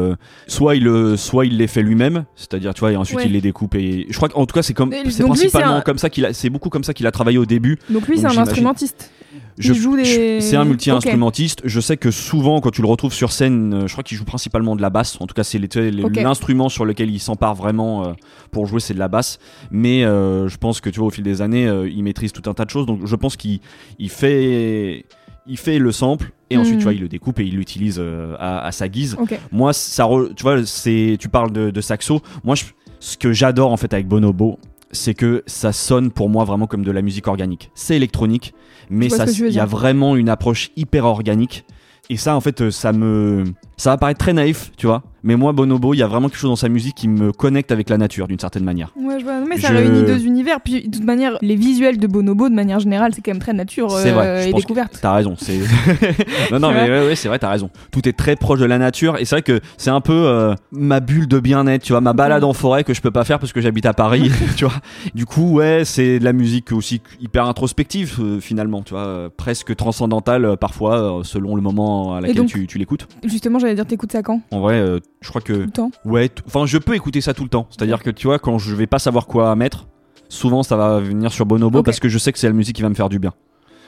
soit 0.48 0.76
il 0.76 1.18
soit 1.18 1.46
il 1.46 1.58
les 1.58 1.68
fait 1.68 1.82
lui-même, 1.82 2.26
c'est-à-dire 2.36 2.74
tu 2.74 2.82
vois 2.82 2.92
et 2.92 2.96
ensuite 2.96 3.20
il 3.26 3.34
les 3.34 3.42
découpe 3.42 3.76
et 3.76 4.06
je 4.10 4.16
crois 4.16 4.30
qu'en 4.30 4.46
tout 4.46 4.54
cas 4.54 4.62
c'est 4.62 4.74
comme 4.74 4.94
c'est 5.10 5.24
principalement 5.24 5.82
comme 5.82 5.98
ça 5.98 6.10
qu'il 6.10 6.26
a 6.26 6.34
c'est 6.34 6.50
beaucoup 6.50 6.70
comme 6.70 6.84
ça 6.84 6.94
qu'il 6.94 7.08
a 7.08 7.12
travaillé 7.12 7.38
au 7.38 7.46
début. 7.46 7.80
Donc 7.90 8.08
lui 8.08 8.18
c'est 8.20 8.26
un 8.26 8.38
instrumentiste. 8.38 9.12
C'est 9.60 10.56
un 10.56 10.66
multi-instrumentiste. 10.66 11.62
Je 11.66 11.80
sais 11.80 11.98
que 11.98 12.12
souvent, 12.12 12.62
quand 12.62 12.70
tu 12.70 12.82
le 12.82 12.88
retrouves 12.88 13.14
sur 13.14 13.32
scène, 13.32 13.88
je 13.88 13.92
crois 13.92 14.04
qu'il 14.04 14.18
joue 14.18 14.24
principalement 14.24 14.76
de 14.76 14.82
la 14.82 14.90
basse. 14.90 15.20
En 15.20 15.26
tout 15.26 15.34
cas, 15.34 15.44
c'est 15.44 15.60
l'instrument 15.60 16.70
sur 16.70 16.86
lequel 16.86 17.10
il 17.10 17.20
s'empare 17.20 17.56
vraiment 17.56 18.14
pour 18.52 18.68
jouer, 18.68 18.80
c'est 18.80 18.94
de 18.94 19.00
la 19.00 19.08
basse. 19.08 19.40
Mais 19.72 20.04
euh, 20.04 20.48
je 20.48 20.58
pense 20.58 20.82
que 20.82 20.90
tu 20.90 21.00
vois, 21.00 21.08
au 21.08 21.12
fil 21.12 21.24
des 21.24 21.42
années, 21.42 21.70
il 21.92 22.04
maîtrise 22.04 22.32
tout 22.32 22.50
un 22.50 22.54
tas 22.54 22.66
de 22.66 22.70
choses. 22.70 22.86
Donc, 22.86 23.06
je 23.06 23.16
pense 23.16 23.36
qu'il 23.36 23.60
fait, 24.08 25.06
il 25.46 25.58
fait 25.58 25.80
le 25.80 25.92
sample 25.92 26.32
et 26.50 26.58
ensuite, 26.58 26.78
tu 26.78 26.84
vois, 26.84 26.94
hmm. 26.94 26.96
il 26.96 27.02
le 27.02 27.10
découpe 27.10 27.40
et 27.40 27.44
il 27.46 27.56
l'utilise 27.56 28.02
à, 28.40 28.72
sa 28.72 28.88
guise. 28.88 29.18
Moi, 29.52 29.74
ça, 29.74 30.08
tu 30.36 30.44
vois, 30.44 30.66
c'est, 30.66 31.18
tu 31.20 31.30
parles 31.30 31.52
de, 31.52 31.82
saxo. 31.82 32.22
Moi, 32.44 32.56
ce 33.00 33.18
que 33.18 33.34
j'adore 33.34 33.72
en 33.72 33.78
fait 33.78 33.94
avec 33.94 34.08
Bonobo, 34.08 34.60
c'est 34.92 35.14
que 35.14 35.44
ça 35.46 35.74
sonne 35.74 36.12
pour 36.12 36.30
moi 36.30 36.46
vraiment 36.46 36.68
comme 36.68 36.84
de 36.84 36.92
la 36.92 37.02
musique 37.02 37.28
organique. 37.28 37.72
C'est 37.76 37.96
électronique, 37.96 38.54
mais 38.90 39.08
il 39.08 39.54
y 39.54 39.60
a 39.60 39.66
vraiment 39.66 40.16
une 40.16 40.30
approche 40.30 40.72
hyper 40.76 41.06
organique. 41.06 41.66
Et 42.10 42.16
ça, 42.16 42.36
en 42.36 42.42
fait, 42.42 42.70
ça 42.70 42.94
me, 42.94 43.44
ça 43.76 43.92
va 43.92 43.98
paraître 43.98 44.20
très 44.20 44.34
naïf, 44.34 44.72
tu 44.78 44.88
vois. 44.88 45.04
Mais 45.28 45.36
moi, 45.36 45.52
Bonobo, 45.52 45.94
il 45.94 45.98
y 45.98 46.04
a 46.04 46.08
vraiment 46.08 46.30
quelque 46.30 46.40
chose 46.40 46.52
dans 46.52 46.56
sa 46.56 46.70
musique 46.70 46.96
qui 46.96 47.10
me 47.10 47.34
connecte 47.34 47.74
avec 47.74 47.90
la 47.90 47.98
nature 47.98 48.30
d'une 48.30 48.40
certaine 48.40 48.64
manière. 48.64 48.94
Ouais, 48.96 49.20
je 49.20 49.26
vois. 49.26 49.42
Mais 49.42 49.58
ça 49.58 49.72
réunit 49.72 50.04
deux 50.04 50.26
univers. 50.26 50.62
Puis, 50.62 50.88
de 50.88 50.96
toute 50.96 51.04
manière, 51.04 51.38
les 51.42 51.58
visuels 51.58 51.98
de 51.98 52.08
Bonobo, 52.08 52.48
de 52.48 52.56
manière 52.56 52.80
générale, 52.80 53.12
c'est 53.14 53.22
quand 53.22 53.32
même 53.32 53.42
très 53.42 53.52
nature 53.52 53.94
euh, 53.94 54.46
et 54.46 54.54
découverte. 54.54 54.98
T'as 55.02 55.16
raison. 55.16 55.36
C'est... 55.38 55.60
non, 56.54 56.60
non, 56.60 56.72
mais 56.72 56.90
ouais, 56.90 57.08
ouais, 57.08 57.16
c'est 57.18 57.28
vrai, 57.28 57.40
t'as 57.40 57.50
raison. 57.50 57.70
Tout 57.92 58.08
est 58.08 58.14
très 58.14 58.38
proche 58.38 58.62
de 58.62 58.66
la 58.66 58.78
nature. 58.78 59.18
Et 59.18 59.26
c'est 59.26 59.36
vrai 59.36 59.42
que 59.42 59.60
c'est 59.76 59.90
un 59.90 60.00
peu 60.00 60.14
euh, 60.14 60.56
ma 60.72 61.02
bulle 61.02 61.28
de 61.28 61.42
bien-être, 61.42 61.84
tu 61.84 61.92
vois, 61.92 62.00
ma 62.00 62.14
balade 62.14 62.46
en 62.46 62.54
forêt 62.54 62.86
que 62.86 62.94
je 62.94 63.02
peux 63.02 63.12
pas 63.12 63.26
faire 63.26 63.38
parce 63.38 63.52
que 63.52 63.60
j'habite 63.60 63.86
à 63.86 63.94
Paris, 63.94 64.32
tu 64.56 64.64
vois. 64.64 64.76
Du 65.14 65.26
coup, 65.26 65.56
ouais, 65.56 65.82
c'est 65.84 66.20
de 66.20 66.24
la 66.24 66.32
musique 66.32 66.72
aussi 66.72 67.02
hyper 67.20 67.48
introspective, 67.48 68.16
euh, 68.22 68.40
finalement, 68.40 68.82
tu 68.82 68.94
vois, 68.94 69.30
presque 69.36 69.76
transcendantale 69.76 70.56
parfois, 70.56 71.20
selon 71.26 71.58
le 71.58 71.62
moment 71.62 72.16
à 72.16 72.22
laquelle 72.22 72.46
tu, 72.46 72.66
tu 72.66 72.78
l'écoutes. 72.78 73.10
Justement, 73.26 73.60
j'allais 73.60 73.76
dire, 73.76 73.86
t'écoutes 73.86 74.14
ça 74.14 74.24
quand? 74.24 74.40
En 74.52 74.62
vrai, 74.62 74.82
je 75.28 75.30
crois 75.30 75.42
que. 75.42 75.54
Tout 75.54 75.60
le 75.60 75.72
temps 75.72 75.92
Ouais, 76.06 76.32
enfin, 76.48 76.66
je 76.66 76.78
peux 76.78 76.96
écouter 76.96 77.20
ça 77.20 77.34
tout 77.34 77.44
le 77.44 77.50
temps. 77.50 77.68
C'est-à-dire 77.70 78.02
que 78.02 78.10
tu 78.10 78.28
vois, 78.28 78.40
quand 78.40 78.58
je 78.58 78.74
vais 78.74 78.88
pas 78.88 78.98
savoir 78.98 79.28
quoi 79.28 79.54
mettre, 79.58 79.88
souvent 80.30 80.64
ça 80.64 80.78
va 80.78 81.00
venir 81.00 81.34
sur 81.34 81.46
Bonobo 81.46 81.84
parce 81.84 82.00
que 82.00 82.08
je 82.08 82.18
sais 82.18 82.32
que 82.32 82.40
c'est 82.40 82.48
la 82.48 82.54
musique 82.54 82.78
qui 82.78 82.82
va 82.82 82.90
me 82.90 82.96
faire 82.96 83.10
du 83.10 83.20
bien. 83.20 83.34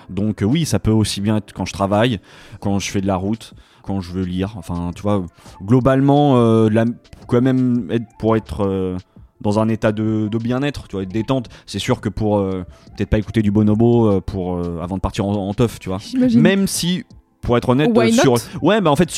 Donc, 0.09 0.41
euh, 0.41 0.45
oui, 0.45 0.65
ça 0.65 0.79
peut 0.79 0.91
aussi 0.91 1.21
bien 1.21 1.37
être 1.37 1.53
quand 1.53 1.65
je 1.65 1.71
travaille, 1.71 2.19
quand 2.59 2.79
je 2.79 2.91
fais 2.91 2.99
de 2.99 3.07
la 3.07 3.15
route, 3.15 3.53
quand 3.83 4.01
je 4.01 4.11
veux 4.11 4.23
lire. 4.23 4.55
Enfin, 4.57 4.91
tu 4.93 5.01
vois, 5.01 5.23
globalement, 5.63 6.37
euh, 6.37 6.67
la, 6.69 6.85
quand 7.27 7.41
même, 7.41 7.87
être, 7.89 8.07
pour 8.19 8.35
être. 8.35 8.65
Euh, 8.65 8.97
dans 9.41 9.57
un 9.57 9.69
état 9.69 9.93
de, 9.93 10.27
bien-être, 10.37 10.89
tu 10.89 10.97
vois, 10.97 11.05
de 11.05 11.11
détente. 11.11 11.47
C'est 11.65 11.79
sûr 11.79 12.01
que 12.01 12.09
pour 12.09 12.43
peut-être 12.43 13.09
pas 13.09 13.19
écouter 13.19 13.41
du 13.41 13.51
bonobo 13.51 14.19
pour 14.19 14.59
avant 14.81 14.97
de 14.97 14.99
partir 14.99 15.25
en, 15.25 15.47
en 15.47 15.53
teuf, 15.53 15.79
tu 15.79 15.87
vois. 15.87 15.99
Même 16.35 16.67
si, 16.67 17.05
pour 17.39 17.55
être 17.55 17.69
honnête, 17.69 17.89
sur 18.11 18.35
ouais, 18.61 18.81
bah 18.81 18.91
en 18.91 18.97
fait 18.97 19.09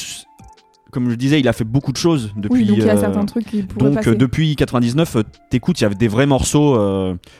comme 0.92 1.10
je 1.10 1.16
disais, 1.16 1.40
il 1.40 1.48
a 1.48 1.54
fait 1.54 1.64
beaucoup 1.64 1.92
de 1.92 1.98
choses 1.98 2.32
depuis. 2.36 2.66
donc 2.66 2.78
il 2.78 2.86
y 2.86 2.90
a 2.90 2.94
euh, 2.94 3.00
certains 3.00 3.26
trucs 3.26 3.46
qui 3.46 3.64
Donc 3.64 4.06
euh, 4.08 4.16
depuis 4.16 4.56
99, 4.56 5.16
euh, 5.16 5.24
t'écoutes, 5.50 5.80
il 5.80 5.84
y 5.84 5.86
avait 5.86 5.96
des 5.96 6.10
vrais 6.10 6.28
morceaux 6.28 6.78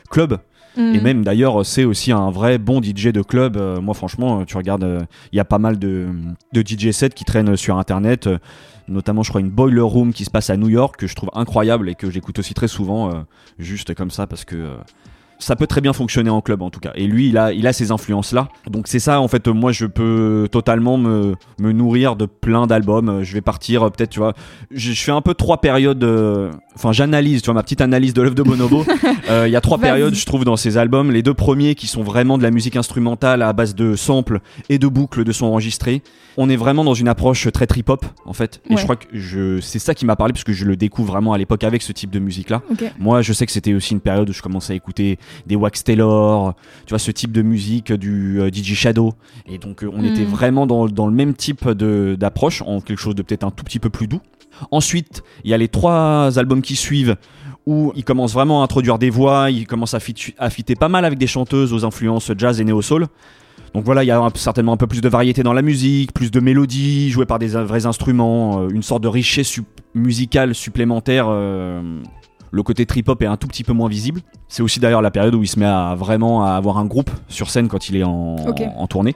club. 0.10 0.40
Et 0.78 0.80
mm. 0.80 1.02
même 1.02 1.24
d'ailleurs, 1.24 1.66
c'est 1.66 1.84
aussi 1.84 2.14
un 2.14 2.32
vrai 2.32 2.58
bon 2.58 2.82
DJ 2.82 3.08
de 3.08 3.22
club. 3.22 3.58
moi, 3.82 3.94
franchement, 3.94 4.46
tu 4.46 4.56
regardes, 4.56 5.06
il 5.34 5.36
y 5.36 5.40
a 5.40 5.46
pas 5.46 5.60
mal 5.60 5.78
de, 5.78 6.08
de 6.54 6.62
DJ 6.66 6.92
sets 6.92 7.10
qui 7.10 7.26
traînent 7.26 7.58
sur 7.58 7.78
internet. 7.78 8.30
notamment, 8.88 9.22
je 9.22 9.30
crois, 9.30 9.42
une 9.42 9.50
Boiler 9.50 9.82
Room 9.82 10.14
qui 10.14 10.24
se 10.24 10.32
passe 10.32 10.50
à 10.50 10.56
New 10.56 10.70
York 10.70 10.96
que 10.96 11.08
je 11.08 11.16
trouve 11.16 11.30
incroyable 11.34 11.90
et 11.90 11.96
que 11.96 12.10
j'écoute 12.10 12.40
aussi 12.40 12.54
très 12.54 12.70
souvent, 12.70 13.26
juste 13.60 13.94
comme 13.96 14.12
ça, 14.12 14.28
parce 14.28 14.46
que 14.46 14.78
ça 15.42 15.56
peut 15.56 15.68
très 15.68 15.82
bien 15.82 15.94
fonctionner 15.94 16.30
en 16.30 16.42
club 16.42 16.62
en 16.62 16.70
tout 16.70 16.80
cas. 16.80 16.92
Et 16.96 17.08
lui, 17.08 17.30
il 17.30 17.38
a, 17.38 17.52
il 17.52 17.68
a 17.68 17.74
ces 17.74 17.92
influences-là. 17.92 18.48
Donc 18.70 18.88
c'est 18.88 19.00
ça, 19.00 19.20
en 19.20 19.28
fait, 19.28 19.48
moi, 19.48 19.72
je 19.72 19.86
peux 19.86 20.48
totalement 20.52 20.98
me, 20.98 21.36
me 21.60 21.72
nourrir 21.72 22.16
de 22.16 22.26
plein 22.26 22.68
d'albums. 22.68 23.24
Je 23.24 23.34
vais 23.34 23.42
partir, 23.42 23.92
peut-être, 23.92 24.10
tu 24.10 24.20
vois. 24.20 24.34
Je, 24.72 24.94
fais 24.94 25.12
un 25.12 25.22
peu 25.22 25.34
trois 25.34 25.60
périodes 25.60 26.04
euh, 26.04 26.52
enfin 26.76 26.92
j'analyse, 26.92 27.42
tu 27.42 27.46
vois 27.48 27.54
ma 27.56 27.64
petite 27.64 27.82
analyse 27.82 28.14
de 28.14 28.22
l'œuvre 28.22 28.36
de 28.36 28.44
Bonobo. 28.44 28.86
Euh, 29.30 29.48
Il 29.48 29.52
y 29.52 29.56
a 29.56 29.62
trois 29.62 29.78
périodes, 29.78 30.14
je 30.16 30.26
trouve, 30.26 30.44
dans 30.44 30.58
ces 30.58 30.78
albums. 30.78 31.12
Les 31.12 31.22
deux 31.22 31.34
premiers 31.36 31.76
qui 31.76 31.88
sont 31.88 32.02
vraiment 32.04 32.38
de 32.38 32.44
la 32.44 32.52
musique 32.52 32.76
instrumentale 32.76 33.42
à 33.44 33.54
base 33.54 33.76
de 33.76 33.96
samples 33.96 34.42
et 34.68 34.78
de 34.78 34.88
boucles 34.88 35.24
de 35.24 35.32
sons 35.32 35.46
enregistrés. 35.46 36.02
On 36.38 36.50
est 36.50 36.56
vraiment 36.58 36.84
dans 36.84 36.96
une 36.96 37.08
approche 37.08 37.50
très 37.54 37.66
trip 37.68 37.88
hop 37.90 38.06
en 38.26 38.34
fait. 38.34 38.62
Et 38.70 38.74
Ouais. 38.74 38.78
je 38.78 38.84
crois 38.84 38.96
que 38.98 39.06
je, 39.14 39.60
c'est 39.62 39.80
ça 39.80 39.94
qui 39.94 40.06
m'a 40.06 40.16
parlé 40.18 40.34
parce 40.34 40.44
que 40.44 40.52
je 40.54 40.66
le 40.66 40.76
découvre 40.76 41.14
vraiment 41.14 41.32
à 41.34 41.38
l'époque 41.38 41.64
avec 41.64 41.82
ce 41.82 41.92
type 41.94 42.10
de 42.10 42.20
musique 42.20 42.50
là. 42.50 42.62
Moi, 43.00 43.22
je 43.22 43.32
sais 43.32 43.46
que 43.46 43.52
c'était 43.52 43.74
aussi 43.74 43.94
une 43.94 44.02
période 44.02 44.30
où 44.30 44.34
je 44.34 44.42
commençais 44.42 44.74
à 44.74 44.76
écouter 44.76 45.18
des 45.46 45.56
Wax 45.56 45.84
Taylor, 45.84 46.54
tu 46.86 46.90
vois, 46.90 47.00
ce 47.00 47.12
type 47.12 47.32
de 47.32 47.42
musique 47.44 47.94
du 47.94 48.42
euh, 48.42 48.50
DJ 48.52 48.74
Shadow. 48.74 49.14
Et 49.48 49.60
donc, 49.60 49.84
euh, 49.84 49.90
on 49.94 50.02
Mm. 50.02 50.06
était 50.06 50.26
vraiment 50.26 50.66
dans, 50.68 50.88
dans 50.88 51.08
le 51.08 51.14
même 51.14 51.36
type 51.36 51.70
de- 51.70 52.16
d'approche, 52.20 52.64
en 52.64 52.82
quelque 52.82 53.00
chose 53.00 53.16
de 53.16 53.22
peut-être 53.22 53.44
un 53.46 53.52
tout 53.52 53.64
petit 53.64 53.80
peu 53.80 53.90
plus 53.90 54.08
doux. 54.08 54.20
Ensuite, 54.70 55.24
il 55.44 55.50
y 55.50 55.54
a 55.54 55.58
les 55.58 55.68
trois 55.68 56.38
albums 56.38 56.62
qui 56.62 56.76
suivent 56.76 57.16
où 57.66 57.94
il 57.96 58.04
commence 58.04 58.34
vraiment 58.34 58.62
à 58.62 58.64
introduire 58.64 58.98
des 58.98 59.10
voix, 59.10 59.52
il 59.52 59.68
commence 59.68 59.94
à, 59.94 60.00
fitter 60.00 60.76
pas 60.76 60.90
mal 60.90 61.06
avec 61.06 61.20
des 61.20 61.28
chanteuses 61.28 61.74
aux 61.74 61.86
influences 61.86 62.32
jazz 62.38 62.60
et 62.60 62.64
néo-soul. 62.64 63.08
Donc 63.74 63.86
voilà, 63.86 64.04
il 64.04 64.08
y 64.08 64.12
a 64.12 64.30
certainement 64.36 64.74
un 64.74 64.78
peu 64.78 64.88
plus 64.88 65.00
de 65.02 65.08
variété 65.08 65.44
dans 65.44 65.54
la 65.54 65.62
musique, 65.62 66.14
plus 66.14 66.32
de 66.32 66.40
mélodies 66.40 67.10
jouées 67.10 67.26
par 67.26 67.40
des 67.40 67.48
vrais 67.50 67.86
instruments, 67.86 68.62
euh, 68.64 68.70
une 68.70 68.84
sorte 68.84 69.02
de 69.04 69.08
richesse 69.08 69.48
sup- 69.48 69.80
musicale 69.94 70.54
supplémentaire. 70.56 71.28
euh, 71.30 72.02
le 72.54 72.64
côté 72.64 72.86
trip-hop 72.86 73.22
est 73.22 73.28
un 73.28 73.38
tout 73.38 73.48
petit 73.48 73.64
peu 73.64 73.72
moins 73.72 73.88
visible. 73.88 74.20
C'est 74.50 74.62
aussi 74.62 74.82
d'ailleurs 74.82 75.02
la 75.02 75.10
période 75.12 75.34
où 75.36 75.42
il 75.42 75.48
se 75.48 75.58
met 75.58 75.66
à 75.66 75.96
vraiment 75.96 76.44
à 76.44 76.52
avoir 76.52 76.80
un 76.80 76.86
groupe 76.86 77.10
sur 77.30 77.50
scène 77.50 77.70
quand 77.70 77.88
il 77.88 77.96
est 77.96 78.04
en 78.04 78.88
tournée. 78.90 79.16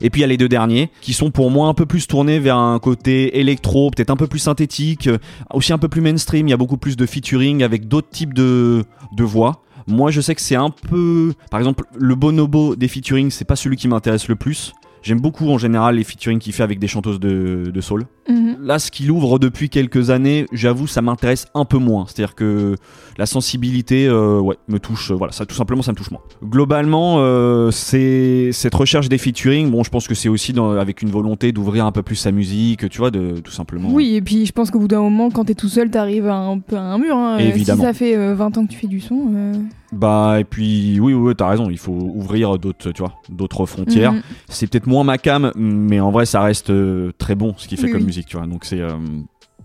Et 0.00 0.10
puis 0.10 0.20
il 0.20 0.22
y 0.22 0.24
a 0.24 0.28
les 0.28 0.36
deux 0.36 0.48
derniers 0.48 0.90
qui 1.00 1.12
sont 1.12 1.30
pour 1.30 1.50
moi 1.50 1.68
un 1.68 1.74
peu 1.74 1.86
plus 1.86 2.06
tournés 2.06 2.38
vers 2.38 2.56
un 2.56 2.78
côté 2.78 3.38
électro, 3.38 3.90
peut-être 3.90 4.10
un 4.10 4.16
peu 4.16 4.26
plus 4.26 4.38
synthétique, 4.38 5.06
euh, 5.06 5.18
aussi 5.52 5.72
un 5.72 5.78
peu 5.78 5.88
plus 5.88 6.00
mainstream. 6.00 6.48
Il 6.48 6.50
y 6.50 6.54
a 6.54 6.56
beaucoup 6.56 6.76
plus 6.76 6.96
de 6.96 7.06
featuring 7.06 7.62
avec 7.62 7.88
d'autres 7.88 8.10
types 8.10 8.34
de, 8.34 8.84
de 9.12 9.24
voix. 9.24 9.62
Moi 9.86 10.10
je 10.10 10.20
sais 10.20 10.34
que 10.34 10.40
c'est 10.40 10.56
un 10.56 10.70
peu. 10.70 11.32
Par 11.50 11.58
exemple, 11.58 11.84
le 11.96 12.14
bonobo 12.14 12.76
des 12.76 12.88
featuring, 12.88 13.30
c'est 13.30 13.44
pas 13.44 13.56
celui 13.56 13.76
qui 13.76 13.88
m'intéresse 13.88 14.28
le 14.28 14.36
plus. 14.36 14.72
J'aime 15.02 15.20
beaucoup 15.20 15.48
en 15.48 15.56
général 15.58 15.96
les 15.96 16.04
featuring 16.04 16.38
qu'il 16.38 16.52
fait 16.52 16.62
avec 16.62 16.78
des 16.78 16.88
chanteuses 16.88 17.18
de, 17.20 17.70
de 17.72 17.80
soul. 17.80 18.04
Mhm. 18.28 18.56
Là, 18.62 18.78
ce 18.78 18.90
qu'il 18.90 19.10
ouvre 19.10 19.38
depuis 19.38 19.70
quelques 19.70 20.10
années, 20.10 20.44
j'avoue, 20.52 20.86
ça 20.86 21.00
m'intéresse 21.00 21.46
un 21.54 21.64
peu 21.64 21.78
moins. 21.78 22.04
C'est-à-dire 22.06 22.34
que 22.34 22.74
la 23.16 23.24
sensibilité, 23.24 24.06
euh, 24.06 24.38
ouais, 24.40 24.56
me 24.68 24.78
touche. 24.78 25.10
euh, 25.10 25.14
voilà, 25.14 25.32
ça, 25.32 25.46
tout 25.46 25.54
simplement, 25.54 25.80
ça 25.80 25.92
me 25.92 25.96
touche 25.96 26.10
moins. 26.10 26.20
Globalement, 26.44 27.16
euh, 27.20 27.70
c'est 27.70 28.50
cette 28.52 28.74
recherche 28.74 29.08
des 29.08 29.16
featuring. 29.18 29.70
Bon, 29.70 29.82
je 29.82 29.88
pense 29.90 30.06
que 30.06 30.14
c'est 30.14 30.28
aussi 30.28 30.52
dans- 30.52 30.72
avec 30.72 31.00
une 31.00 31.10
volonté 31.10 31.52
d'ouvrir 31.52 31.86
un 31.86 31.92
peu 31.92 32.02
plus 32.02 32.16
sa 32.16 32.30
musique, 32.32 32.88
tu 32.90 32.98
vois, 32.98 33.10
de 33.10 33.40
tout 33.40 33.50
simplement. 33.52 33.88
Oui, 33.90 34.14
et 34.16 34.20
puis 34.20 34.44
je 34.44 34.52
pense 34.52 34.70
qu'au 34.70 34.78
bout 34.80 34.88
d'un 34.88 35.00
moment, 35.00 35.30
quand 35.30 35.44
t'es 35.46 35.54
tout 35.54 35.68
seul, 35.70 35.88
t'arrives 35.90 36.28
un 36.28 36.58
peu 36.58 36.76
à 36.76 36.82
un 36.82 36.98
mur. 36.98 37.16
hein. 37.16 37.38
Évidemment. 37.38 37.82
Si 37.82 37.86
ça 37.86 37.94
fait 37.94 38.16
euh, 38.16 38.34
20 38.34 38.58
ans 38.58 38.66
que 38.66 38.70
tu 38.72 38.78
fais 38.78 38.86
du 38.86 39.00
son. 39.00 39.54
Bah 39.92 40.36
et 40.38 40.44
puis 40.44 41.00
oui, 41.00 41.12
oui, 41.14 41.34
t'as 41.36 41.48
raison. 41.48 41.68
Il 41.70 41.78
faut 41.78 41.92
ouvrir 41.92 42.58
d'autres, 42.58 42.92
tu 42.92 43.02
vois, 43.02 43.14
d'autres 43.28 43.66
frontières. 43.66 44.12
mhm. 44.12 44.22
C'est 44.48 44.66
peut-être 44.68 44.86
moins 44.86 45.02
ma 45.04 45.18
cam, 45.18 45.50
mais 45.56 45.98
en 46.00 46.10
vrai, 46.10 46.26
ça 46.26 46.40
reste 46.42 46.70
euh, 46.70 47.12
très 47.18 47.34
bon 47.34 47.54
ce 47.56 47.66
qu'il 47.66 47.76
fait 47.78 47.86
Oui, 47.86 47.92
comme 47.92 48.00
oui. 48.02 48.06
musique, 48.06 48.26
tu 48.26 48.36
vois. 48.36 48.46
Donc 48.46 48.64
c'est, 48.64 48.80
euh, 48.80 48.90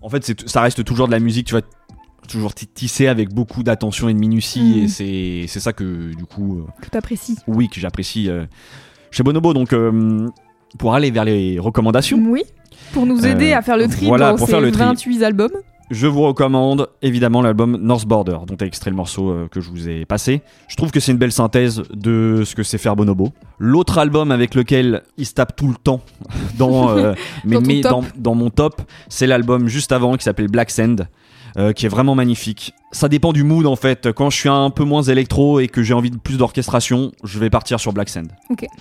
en 0.02 0.08
fait, 0.08 0.24
c'est, 0.24 0.48
ça 0.48 0.60
reste 0.62 0.82
toujours 0.84 1.06
de 1.06 1.12
la 1.12 1.20
musique, 1.20 1.46
tu 1.46 1.52
vois, 1.54 1.62
toujours 2.28 2.54
ti- 2.54 2.66
tissé 2.66 3.06
avec 3.06 3.32
beaucoup 3.32 3.62
d'attention 3.62 4.08
et 4.08 4.14
de 4.14 4.18
minutie, 4.18 4.60
Mhm. 4.78 4.82
et 4.84 4.88
c'est, 4.88 5.44
c'est 5.46 5.60
ça 5.60 5.72
que 5.72 6.12
du 6.16 6.24
coup, 6.24 6.58
euh, 6.58 6.64
Que 6.82 6.88
t'apprécies. 6.90 7.36
oui, 7.46 7.68
que 7.68 7.78
j'apprécie 7.78 8.28
euh, 8.28 8.46
chez 9.12 9.22
Bonobo. 9.22 9.54
Donc 9.54 9.72
pour 10.78 10.94
aller 10.94 11.10
vers 11.12 11.24
les 11.24 11.58
recommandations, 11.58 12.18
Oui. 12.28 12.42
Pour 12.92 13.06
nous 13.06 13.26
aider 13.26 13.52
à 13.52 13.62
faire 13.62 13.76
le 13.76 13.88
tri 13.88 14.06
voilà, 14.06 14.30
dans 14.32 14.36
pour 14.36 14.46
ces 14.46 14.52
faire 14.52 14.60
le 14.60 14.70
tri. 14.70 14.82
28 14.82 15.22
albums. 15.24 15.50
Je 15.90 16.06
vous 16.06 16.22
recommande 16.22 16.88
évidemment 17.02 17.42
l'album 17.42 17.76
North 17.76 18.06
Border, 18.06 18.38
dont 18.46 18.56
est 18.56 18.66
extrait 18.66 18.90
le 18.90 18.96
morceau 18.96 19.30
euh, 19.30 19.48
que 19.48 19.60
je 19.60 19.70
vous 19.70 19.88
ai 19.88 20.04
passé. 20.04 20.42
Je 20.68 20.76
trouve 20.76 20.90
que 20.90 21.00
c'est 21.00 21.12
une 21.12 21.18
belle 21.18 21.32
synthèse 21.32 21.82
de 21.94 22.42
ce 22.44 22.54
que 22.54 22.62
c'est 22.62 22.78
faire 22.78 22.96
Bonobo. 22.96 23.32
L'autre 23.58 23.98
album 23.98 24.30
avec 24.30 24.54
lequel 24.54 25.02
il 25.16 25.26
se 25.26 25.34
tape 25.34 25.54
tout 25.56 25.68
le 25.68 25.76
temps 25.76 26.00
dans, 26.58 26.90
euh, 26.90 27.14
mais, 27.44 27.56
Dans 27.56 27.60
mais 27.62 27.80
dans, 27.80 28.04
dans 28.16 28.34
mon 28.34 28.50
top, 28.50 28.82
c'est 29.08 29.26
l'album 29.26 29.68
juste 29.68 29.92
avant 29.92 30.16
qui 30.16 30.24
s'appelle 30.24 30.48
Black 30.48 30.70
Sand. 30.70 31.06
euh, 31.58 31.72
qui 31.72 31.86
est 31.86 31.88
vraiment 31.88 32.14
magnifique. 32.14 32.74
Ça 32.92 33.08
dépend 33.08 33.32
du 33.32 33.42
mood 33.42 33.64
en 33.66 33.76
fait. 33.76 34.12
Quand 34.12 34.28
je 34.28 34.36
suis 34.36 34.48
un 34.50 34.68
peu 34.68 34.84
moins 34.84 35.02
électro 35.02 35.58
et 35.58 35.68
que 35.68 35.82
j'ai 35.82 35.94
envie 35.94 36.10
de 36.10 36.18
plus 36.18 36.36
d'orchestration, 36.36 37.12
je 37.24 37.38
vais 37.38 37.48
partir 37.48 37.80
sur 37.80 37.92
Black 37.94 38.10
Sand. 38.10 38.28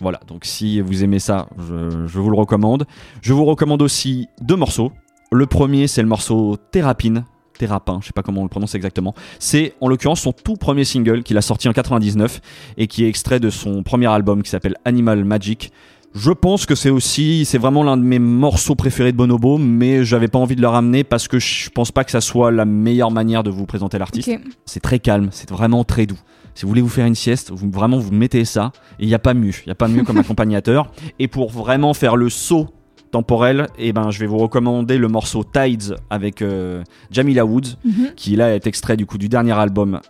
Voilà, 0.02 0.20
donc 0.28 0.44
si 0.44 0.82
vous 0.82 1.02
aimez 1.04 1.20
ça, 1.20 1.48
je, 1.58 2.06
je 2.06 2.20
vous 2.20 2.30
le 2.30 2.38
recommande. 2.38 2.86
Je 3.22 3.32
vous 3.34 3.46
recommande 3.46 3.82
aussi 3.82 4.28
deux 4.42 4.58
morceaux. 4.58 4.92
Le 5.32 5.46
premier, 5.46 5.88
c'est 5.88 6.02
le 6.02 6.08
morceau 6.08 6.58
Thérapine. 6.72 7.26
Thérapin, 7.58 8.00
je 8.02 8.08
sais 8.08 8.14
pas 8.14 8.22
comment 8.22 8.42
on 8.42 8.44
le 8.44 8.50
prononce 8.50 8.76
exactement. 8.76 9.16
C'est 9.40 9.76
en 9.80 9.88
l'occurrence 9.88 10.22
son 10.22 10.34
tout 10.34 10.56
premier 10.56 10.84
single 10.84 11.24
qu'il 11.24 11.38
a 11.38 11.42
sorti 11.42 11.70
en 11.70 11.74
99 11.74 12.42
et 12.78 12.88
qui 12.88 13.06
est 13.06 13.08
extrait 13.08 13.40
de 13.40 13.50
son 13.50 13.82
premier 13.82 14.08
album 14.08 14.44
qui 14.44 14.50
s'appelle 14.50 14.76
Animal 14.84 15.24
Magic. 15.24 15.72
Je 16.14 16.32
pense 16.32 16.66
que 16.66 16.76
c'est 16.76 16.90
aussi, 16.90 17.44
c'est 17.46 17.58
vraiment 17.58 17.84
l'un 17.84 17.98
de 17.98 18.04
mes 18.04 18.20
morceaux 18.20 18.76
préférés 18.76 19.12
de 19.12 19.18
Bonobo, 19.18 19.58
mais 19.58 20.06
j'avais 20.06 20.30
pas 20.30 20.40
envie 20.40 20.56
de 20.56 20.62
le 20.62 20.68
ramener 20.68 21.04
parce 21.04 21.28
que 21.28 21.40
je 21.40 21.70
pense 21.70 21.92
pas 21.92 22.06
que 22.06 22.12
ça 22.12 22.22
soit 22.22 22.52
la 22.52 22.66
meilleure 22.66 23.12
manière 23.12 23.44
de 23.44 23.50
vous 23.50 23.66
présenter 23.66 23.98
l'artiste. 23.98 24.32
C'est 24.66 24.80
très 24.80 25.00
calme, 25.00 25.30
c'est 25.32 25.50
vraiment 25.50 25.84
très 25.84 26.06
doux. 26.06 26.20
Si 26.56 26.64
vous 26.64 26.70
voulez 26.70 26.82
vous 26.82 26.88
faire 26.88 27.06
une 27.06 27.16
sieste, 27.16 27.52
vous, 27.52 27.70
vraiment 27.70 27.98
vous 27.98 28.14
mettez 28.14 28.46
ça, 28.46 28.72
et 28.98 29.04
il 29.04 29.08
n'y 29.08 29.14
a 29.14 29.20
pas 29.20 29.34
mieux. 29.34 29.52
Il 29.66 29.68
n'y 29.68 29.72
a 29.74 29.76
pas 29.76 29.90
mieux 29.90 30.04
comme 30.04 30.18
accompagnateur. 30.20 30.90
Et 31.20 31.28
pour 31.28 31.52
vraiment 31.52 31.94
faire 31.94 32.16
le 32.16 32.30
saut 32.30 32.70
temporel, 33.20 33.68
eh 33.78 33.94
ben, 33.94 34.12
je 34.12 34.20
vais 34.20 34.26
vous 34.26 34.38
recommander 34.38 34.98
le 34.98 35.08
morceau 35.08 35.46
Tides 35.46 35.96
avec 36.10 36.42
euh, 36.42 36.84
Jamila 37.12 37.46
Woods, 37.46 37.78
Mhm. 37.86 38.12
qui 38.18 38.36
là 38.36 38.54
est 38.54 38.68
extrait 38.68 38.98
du 38.98 39.06
coup 39.06 39.18
du 39.18 39.30
dernier 39.30 39.54
album 39.54 40.02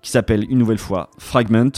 qui 0.00 0.10
s'appelle 0.10 0.46
une 0.48 0.56
nouvelle 0.58 0.78
fois 0.78 1.10
Fragment. 1.18 1.72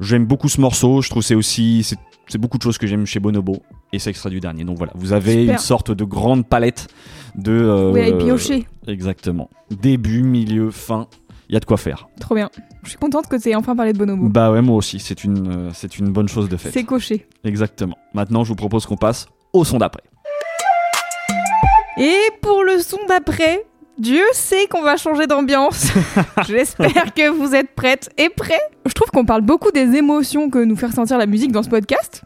J'aime 0.00 0.26
beaucoup 0.26 0.50
ce 0.50 0.60
morceau, 0.60 1.00
je 1.00 1.08
trouve 1.08 1.22
que 1.22 1.26
c'est 1.26 1.34
aussi 1.34 1.82
c'est 2.28 2.38
beaucoup 2.38 2.58
de 2.58 2.62
choses 2.62 2.76
que 2.76 2.86
j'aime 2.86 3.06
chez 3.06 3.20
Bonobo 3.20 3.62
et 3.92 3.98
c'est 3.98 4.10
extrait 4.10 4.28
du 4.30 4.40
dernier. 4.40 4.64
Donc 4.64 4.76
voilà, 4.76 4.92
vous 4.96 5.14
avez 5.14 5.32
Super. 5.40 5.52
une 5.54 5.58
sorte 5.58 5.90
de 5.92 6.04
grande 6.04 6.46
palette 6.46 6.88
de 7.34 7.52
euh, 7.52 7.92
Oui, 7.92 8.12
piocher. 8.24 8.66
Exactement. 8.86 9.48
Début, 9.70 10.22
milieu, 10.22 10.70
fin, 10.70 11.08
il 11.48 11.54
y 11.54 11.56
a 11.56 11.60
de 11.60 11.64
quoi 11.64 11.78
faire. 11.78 12.08
Trop 12.20 12.34
bien. 12.34 12.50
Je 12.82 12.90
suis 12.90 12.98
contente 12.98 13.28
que 13.28 13.36
tu 13.36 13.48
aies 13.48 13.54
enfin 13.54 13.74
parlé 13.74 13.92
de 13.94 13.98
Bonobo. 13.98 14.28
Bah 14.28 14.52
ouais, 14.52 14.60
moi 14.62 14.76
aussi, 14.76 14.98
c'est 14.98 15.24
une, 15.24 15.48
euh, 15.48 15.70
c'est 15.72 15.98
une 15.98 16.10
bonne 16.10 16.28
chose 16.28 16.48
de 16.50 16.56
fait. 16.58 16.70
C'est 16.70 16.84
coché. 16.84 17.26
Exactement. 17.44 17.96
Maintenant, 18.12 18.44
je 18.44 18.50
vous 18.50 18.56
propose 18.56 18.84
qu'on 18.84 18.96
passe 18.98 19.26
au 19.52 19.64
son 19.64 19.78
d'après. 19.78 20.02
Et 21.98 22.16
pour 22.40 22.64
le 22.64 22.78
son 22.80 22.98
d'après, 23.08 23.64
Dieu 23.98 24.22
sait 24.32 24.66
qu'on 24.66 24.82
va 24.82 24.96
changer 24.96 25.26
d'ambiance. 25.26 25.92
J'espère 26.46 27.12
que 27.14 27.28
vous 27.28 27.54
êtes 27.54 27.74
prêtes 27.74 28.10
et 28.16 28.30
prêts. 28.30 28.60
Je 28.86 28.92
trouve 28.92 29.10
qu'on 29.10 29.26
parle 29.26 29.42
beaucoup 29.42 29.70
des 29.70 29.96
émotions 29.96 30.48
que 30.48 30.58
nous 30.58 30.76
fait 30.76 30.86
ressentir 30.86 31.18
la 31.18 31.26
musique 31.26 31.52
dans 31.52 31.62
ce 31.62 31.68
podcast. 31.68 32.22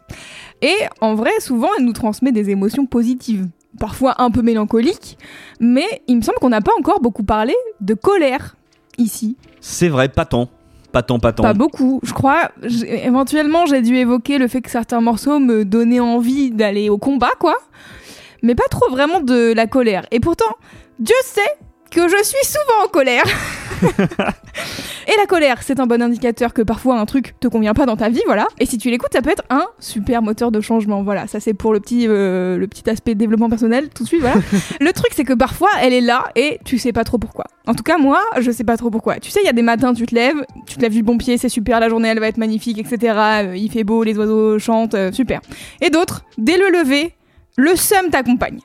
Et 0.61 0.75
en 1.01 1.15
vrai, 1.15 1.31
souvent, 1.39 1.69
elle 1.77 1.85
nous 1.85 1.93
transmet 1.93 2.31
des 2.31 2.49
émotions 2.49 2.85
positives. 2.85 3.47
Parfois 3.79 4.21
un 4.21 4.31
peu 4.31 4.41
mélancoliques. 4.41 5.17
Mais 5.59 6.01
il 6.07 6.17
me 6.17 6.21
semble 6.21 6.39
qu'on 6.39 6.49
n'a 6.49 6.61
pas 6.61 6.71
encore 6.79 7.01
beaucoup 7.01 7.23
parlé 7.23 7.53
de 7.81 7.93
colère 7.93 8.55
ici. 8.97 9.37
C'est 9.59 9.89
vrai, 9.89 10.09
pas 10.09 10.25
tant. 10.25 10.49
Pas 10.91 11.03
tant, 11.03 11.19
pas 11.19 11.33
tant. 11.33 11.43
Pas 11.43 11.53
beaucoup. 11.53 11.99
Je 12.03 12.13
crois, 12.13 12.51
éventuellement, 12.85 13.65
j'ai 13.65 13.81
dû 13.81 13.95
évoquer 13.95 14.37
le 14.37 14.47
fait 14.47 14.61
que 14.61 14.69
certains 14.69 15.01
morceaux 15.01 15.39
me 15.39 15.65
donnaient 15.65 15.99
envie 15.99 16.51
d'aller 16.51 16.89
au 16.89 16.97
combat, 16.97 17.31
quoi. 17.39 17.55
Mais 18.41 18.55
pas 18.55 18.67
trop 18.69 18.89
vraiment 18.89 19.19
de 19.19 19.53
la 19.53 19.67
colère. 19.67 20.05
Et 20.11 20.19
pourtant, 20.19 20.55
Dieu 20.99 21.15
sait 21.23 21.41
que 21.91 22.07
je 22.07 22.23
suis 22.23 22.45
souvent 22.45 22.85
en 22.85 22.87
colère. 22.87 23.23
Et 25.07 25.15
la 25.17 25.25
colère, 25.25 25.63
c'est 25.63 25.79
un 25.79 25.87
bon 25.87 26.01
indicateur 26.01 26.53
que 26.53 26.61
parfois 26.61 26.99
un 26.99 27.05
truc 27.05 27.33
te 27.39 27.47
convient 27.47 27.73
pas 27.73 27.85
dans 27.85 27.95
ta 27.95 28.09
vie, 28.09 28.21
voilà. 28.25 28.45
Et 28.59 28.65
si 28.65 28.77
tu 28.77 28.89
l'écoutes, 28.89 29.13
ça 29.13 29.21
peut 29.21 29.29
être 29.29 29.43
un 29.49 29.65
super 29.79 30.21
moteur 30.21 30.51
de 30.51 30.59
changement, 30.59 31.01
voilà. 31.01 31.27
Ça 31.27 31.39
c'est 31.39 31.53
pour 31.53 31.71
le 31.71 31.79
petit, 31.79 32.07
euh, 32.09 32.57
le 32.57 32.67
petit 32.67 32.89
aspect 32.89 33.15
développement 33.15 33.49
personnel, 33.49 33.87
tout 33.89 34.03
de 34.03 34.07
suite, 34.09 34.19
voilà. 34.19 34.35
le 34.81 34.91
truc, 34.91 35.11
c'est 35.15 35.23
que 35.23 35.33
parfois, 35.33 35.69
elle 35.81 35.93
est 35.93 36.01
là 36.01 36.25
et 36.35 36.59
tu 36.65 36.77
sais 36.77 36.91
pas 36.91 37.05
trop 37.05 37.17
pourquoi. 37.17 37.45
En 37.67 37.73
tout 37.73 37.83
cas, 37.83 37.97
moi, 37.97 38.19
je 38.39 38.51
sais 38.51 38.65
pas 38.65 38.75
trop 38.75 38.89
pourquoi. 38.89 39.19
Tu 39.19 39.31
sais, 39.31 39.39
il 39.41 39.45
y 39.45 39.49
a 39.49 39.53
des 39.53 39.61
matins, 39.61 39.93
tu 39.93 40.05
te 40.05 40.13
lèves, 40.13 40.43
tu 40.65 40.75
te 40.75 40.81
lèves 40.81 40.91
du 40.91 41.03
bon 41.03 41.17
pied, 41.17 41.37
c'est 41.37 41.49
super, 41.49 41.79
la 41.79 41.87
journée 41.87 42.09
elle 42.09 42.19
va 42.19 42.27
être 42.27 42.37
magnifique, 42.37 42.77
etc. 42.77 43.15
Euh, 43.17 43.53
il 43.55 43.71
fait 43.71 43.85
beau, 43.85 44.03
les 44.03 44.17
oiseaux 44.17 44.59
chantent, 44.59 44.95
euh, 44.95 45.13
super. 45.13 45.39
Et 45.79 45.89
d'autres, 45.89 46.25
dès 46.37 46.57
le 46.57 46.69
lever, 46.69 47.13
le 47.55 47.77
seum 47.77 48.09
t'accompagne. 48.09 48.59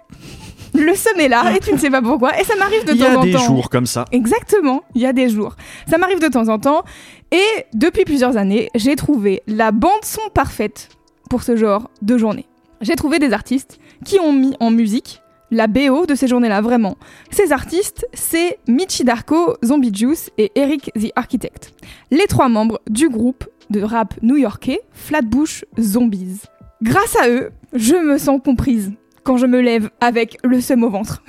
Le 0.74 0.94
seum 0.94 1.18
est 1.20 1.28
là 1.28 1.54
et 1.54 1.60
tu 1.60 1.72
ne 1.72 1.78
sais 1.78 1.90
pas 1.90 2.00
pourquoi. 2.02 2.38
Et 2.40 2.44
ça 2.44 2.56
m'arrive 2.56 2.84
de 2.84 2.92
Il 2.92 2.96
y 2.96 3.00
temps 3.00 3.06
a 3.12 3.16
en 3.16 3.24
des 3.24 3.32
temps. 3.32 3.38
jours 3.46 3.68
comme 3.70 3.86
ça. 3.86 4.04
Exactement, 4.12 4.82
il 4.94 5.02
y 5.02 5.06
a 5.06 5.12
des 5.12 5.28
jours. 5.28 5.56
Ça 5.88 5.98
m'arrive 5.98 6.20
de 6.20 6.28
temps 6.28 6.48
en 6.48 6.58
temps. 6.58 6.82
Et 7.30 7.44
depuis 7.74 8.04
plusieurs 8.04 8.36
années, 8.36 8.68
j'ai 8.74 8.96
trouvé 8.96 9.42
la 9.46 9.70
bande-son 9.72 10.22
parfaite 10.34 10.88
pour 11.30 11.42
ce 11.42 11.56
genre 11.56 11.90
de 12.00 12.16
journée. 12.18 12.46
J'ai 12.80 12.96
trouvé 12.96 13.18
des 13.18 13.32
artistes 13.32 13.78
qui 14.04 14.18
ont 14.18 14.32
mis 14.32 14.54
en 14.60 14.70
musique 14.70 15.20
la 15.50 15.66
BO 15.66 16.06
de 16.06 16.14
ces 16.14 16.28
journées-là, 16.28 16.62
vraiment. 16.62 16.96
Ces 17.30 17.52
artistes, 17.52 18.06
c'est 18.14 18.58
Michi 18.66 19.04
Darko, 19.04 19.56
Zombie 19.62 19.94
Juice 19.94 20.30
et 20.38 20.50
Eric 20.54 20.90
the 20.98 21.12
Architect. 21.14 21.74
Les 22.10 22.26
trois 22.26 22.48
membres 22.48 22.80
du 22.88 23.10
groupe 23.10 23.44
de 23.68 23.82
rap 23.82 24.14
new-yorkais 24.22 24.80
Flatbush 24.92 25.66
Zombies. 25.78 26.40
Grâce 26.82 27.16
à 27.16 27.28
eux, 27.28 27.50
je 27.74 27.94
me 27.94 28.16
sens 28.16 28.40
comprise 28.42 28.92
quand 29.24 29.36
je 29.36 29.46
me 29.46 29.60
lève 29.60 29.90
avec 30.00 30.38
le 30.44 30.60
seum 30.60 30.84
au 30.84 30.90
ventre. 30.90 31.22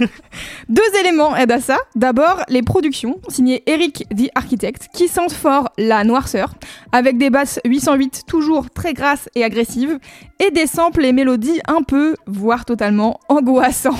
Deux 0.68 0.82
éléments 1.00 1.36
aident 1.36 1.52
à 1.52 1.60
ça. 1.60 1.78
D'abord, 1.94 2.42
les 2.48 2.62
productions, 2.62 3.20
signées 3.28 3.62
Eric 3.66 4.06
the 4.16 4.30
Architect, 4.34 4.88
qui 4.94 5.08
sentent 5.08 5.32
fort 5.32 5.70
la 5.78 6.04
noirceur, 6.04 6.54
avec 6.92 7.18
des 7.18 7.30
basses 7.30 7.60
808 7.64 8.22
toujours 8.26 8.70
très 8.70 8.94
grasses 8.94 9.28
et 9.34 9.44
agressives, 9.44 9.98
et 10.38 10.50
des 10.50 10.66
samples 10.66 11.04
et 11.04 11.12
mélodies 11.12 11.60
un 11.66 11.82
peu, 11.82 12.14
voire 12.26 12.64
totalement, 12.64 13.20
angoissants. 13.28 13.98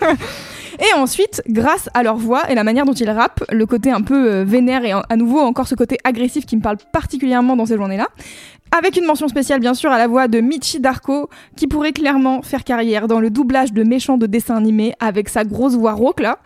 Et 0.78 0.94
ensuite, 0.94 1.42
grâce 1.48 1.88
à 1.94 2.02
leur 2.02 2.16
voix 2.16 2.50
et 2.50 2.54
la 2.54 2.64
manière 2.64 2.84
dont 2.84 2.92
ils 2.92 3.10
rappent, 3.10 3.44
le 3.50 3.66
côté 3.66 3.90
un 3.90 4.02
peu 4.02 4.30
euh, 4.30 4.44
vénère 4.44 4.84
et 4.84 4.92
à 4.92 5.16
nouveau 5.16 5.40
encore 5.40 5.68
ce 5.68 5.74
côté 5.74 5.98
agressif 6.04 6.46
qui 6.46 6.56
me 6.56 6.62
parle 6.62 6.76
particulièrement 6.92 7.56
dans 7.56 7.66
ces 7.66 7.76
journées-là, 7.76 8.08
avec 8.76 8.96
une 8.96 9.04
mention 9.04 9.28
spéciale 9.28 9.60
bien 9.60 9.74
sûr 9.74 9.90
à 9.90 9.98
la 9.98 10.06
voix 10.06 10.28
de 10.28 10.40
Michi 10.40 10.80
Darko, 10.80 11.30
qui 11.56 11.66
pourrait 11.66 11.92
clairement 11.92 12.42
faire 12.42 12.64
carrière 12.64 13.08
dans 13.08 13.20
le 13.20 13.30
doublage 13.30 13.72
de 13.72 13.82
méchants 13.84 14.18
de 14.18 14.26
dessins 14.26 14.56
animés 14.56 14.94
avec 15.00 15.28
sa 15.28 15.44
grosse 15.44 15.74
voix 15.74 15.92
rauque 15.92 16.20
là. 16.20 16.38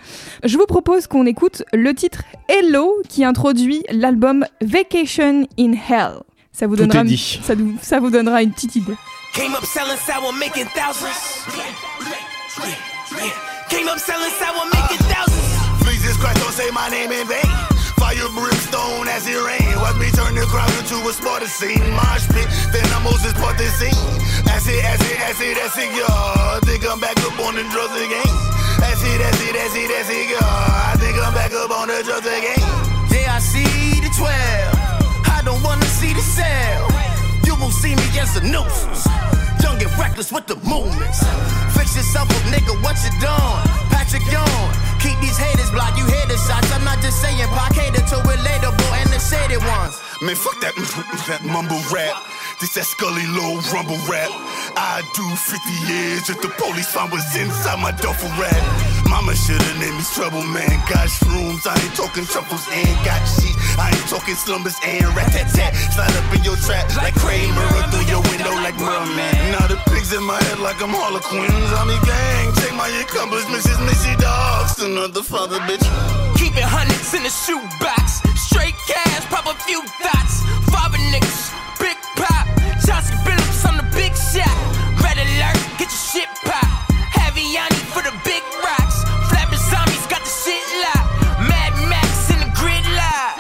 Je 0.45 0.57
vous 0.57 0.67
propose 0.67 1.07
qu'on 1.07 1.27
écoute 1.27 1.65
le 1.73 1.93
titre 1.95 2.23
Hello 2.49 2.95
qui 3.09 3.25
introduit 3.25 3.83
l'album 3.91 4.45
Vacation 4.61 5.47
in 5.59 5.73
Hell. 5.73 6.21
Ça 6.53 6.67
vous, 6.67 6.77
donnera, 6.77 7.05
ça, 7.43 7.55
ça 7.81 8.01
vous 8.01 8.11
donnera 8.11 8.43
une 8.43 8.51
petite 8.51 8.77
idée. 8.77 8.95
Came 9.35 9.55
up 9.55 9.65
selling 9.65 9.97
sour, 9.97 10.33
making 10.33 10.67
thousands. 10.75 11.47
Came 13.09 13.60
up 13.71 13.99
selling 13.99 14.35
sour, 14.35 14.67
making 14.67 14.99
thousands. 15.07 15.47
Please 15.83 16.03
just 16.03 16.19
Christ, 16.19 16.43
don't 16.43 16.53
say 16.53 16.71
my 16.71 16.89
name 16.91 17.12
in 17.12 17.27
vain. 17.27 17.47
Fire 17.95 18.27
brimstone 18.35 19.07
as 19.07 19.27
it 19.27 19.39
rain. 19.39 19.79
Watch 19.79 19.97
me 19.97 20.11
turn 20.11 20.35
the 20.35 20.43
crowd 20.50 20.71
into 20.75 20.99
a 21.07 21.12
Sparta 21.12 21.47
scene. 21.47 21.79
Mosh 21.95 22.27
pit, 22.35 22.49
then 22.75 22.83
I'm 22.91 23.05
Moses 23.05 23.33
part 23.35 23.59
the 23.59 23.71
scene. 23.71 23.95
Acid, 24.50 24.75
acid, 24.83 25.17
acid, 25.23 25.57
acid, 25.59 25.91
y'all. 25.95 26.11
I 26.11 26.61
think 26.67 26.83
I'm 26.83 26.99
back 26.99 27.17
up 27.23 27.39
on 27.39 27.55
the 27.55 27.62
drugs 27.71 27.95
again. 27.95 28.33
Acid, 28.83 29.21
acid, 29.23 29.55
acid, 29.55 29.91
acid, 29.91 30.27
y'all. 30.35 30.91
I 30.91 30.95
think 30.99 31.15
I'm 31.23 31.35
back 31.35 31.53
up 31.55 31.71
on 31.71 31.89
the 31.89 32.03
drugs 32.03 32.27
again. 32.27 32.62
Yeah, 33.15 33.37
I 33.37 33.39
see 33.39 34.00
the 34.03 34.11
12. 34.19 35.31
I 35.31 35.43
don't 35.45 35.62
wanna 35.62 35.87
see 35.87 36.12
the 36.12 36.23
cell. 36.23 36.91
You 37.47 37.55
won't 37.55 37.75
see 37.75 37.95
me 37.95 38.07
as 38.19 38.37
a 38.37 38.43
nuisance. 38.43 39.07
And 39.81 39.89
reckless 39.97 40.31
with 40.31 40.47
the 40.47 40.57
movements. 40.61 41.25
Fix 41.73 41.97
yourself 41.97 42.29
up, 42.29 42.45
nigga, 42.53 42.77
what 42.85 43.01
you 43.01 43.09
doing? 43.17 43.65
Patrick 43.89 44.21
Young. 44.29 44.69
Keep 45.01 45.17
these 45.25 45.39
haters 45.41 45.71
blocked, 45.73 45.97
you 45.97 46.05
hear 46.05 46.27
the 46.29 46.37
shots. 46.37 46.69
I'm 46.77 46.85
not 46.85 47.01
just 47.01 47.17
saying, 47.23 47.49
Pac 47.57 47.73
hated 47.73 48.05
to 48.13 48.17
relatable 48.21 48.93
and 49.01 49.09
the 49.09 49.17
shaded 49.17 49.65
ones. 49.65 49.97
Man, 50.21 50.37
fuck 50.37 50.61
that, 50.61 50.77
that 51.33 51.41
mumble 51.49 51.81
rap. 51.89 52.13
This 52.61 52.77
that 52.77 52.85
Scully 52.85 53.25
low 53.33 53.57
rumble 53.73 53.97
rap. 54.05 54.29
I 54.77 55.01
do 55.17 55.25
50 55.25 55.89
years 55.89 56.29
if 56.29 56.45
the 56.45 56.53
police 56.61 56.93
find 56.93 57.09
what's 57.09 57.33
inside 57.33 57.81
my 57.81 57.97
duffel 57.97 58.29
rap. 58.37 58.61
Mama 59.09 59.33
should've 59.33 59.65
named 59.81 59.97
me 59.97 60.05
trouble, 60.13 60.45
man. 60.45 60.77
Got 60.85 61.09
shrooms, 61.09 61.65
I 61.65 61.73
ain't 61.81 61.97
talking 61.97 62.29
truffles 62.29 62.69
and 62.69 62.93
got 63.01 63.25
sheets. 63.25 63.57
I 63.81 63.89
ain't 63.89 64.09
talking 64.13 64.37
slumbers 64.37 64.77
and 64.85 65.09
rat 65.17 65.33
tat 65.33 65.49
tat. 65.57 65.73
Slide 65.97 66.13
up 66.13 66.29
in 66.37 66.45
your 66.45 66.61
trap 66.61 66.85
like 67.01 67.17
Kramer 67.17 67.65
in 70.12 70.25
my 70.25 70.43
head 70.43 70.59
like 70.59 70.83
I'm 70.83 70.90
Harlequins. 70.90 71.71
I'm 71.79 71.87
your 71.87 72.02
gang, 72.02 72.50
take 72.59 72.75
my 72.75 72.88
accomplishments, 72.99 73.67
it's 73.67 73.78
Missy 73.78 74.15
Dogs, 74.19 74.82
another 74.82 75.23
father 75.23 75.58
bitch. 75.71 75.87
Keeping 76.35 76.67
hundreds 76.67 77.15
in 77.15 77.23
the 77.23 77.30
shoebox, 77.30 78.19
straight 78.35 78.75
cash, 78.91 79.23
pop 79.30 79.47
a 79.47 79.54
few 79.63 79.78
dots. 80.02 80.43
Father 80.73 80.99
niggas, 81.15 81.54
big 81.78 81.95
pop, 82.19 82.47
Chauncey 82.82 83.15
Billups, 83.23 83.63
I'm 83.63 83.78
the 83.78 83.87
big 83.95 84.11
shot. 84.19 84.50
Red 84.99 85.19
alert, 85.21 85.58
get 85.78 85.87
your 85.87 86.04
shit 86.11 86.30
pop. 86.43 86.67
Haviani 87.15 87.78
for 87.95 88.02
the 88.02 88.15
big 88.26 88.43
rocks, 88.67 89.06
flapping 89.30 89.63
zombies 89.71 90.06
got 90.11 90.26
the 90.26 90.32
shit 90.43 90.65
locked. 90.82 91.06
Mad 91.47 91.75
Max 91.87 92.35
in 92.35 92.39
the 92.43 92.50
gridlock. 92.58 93.39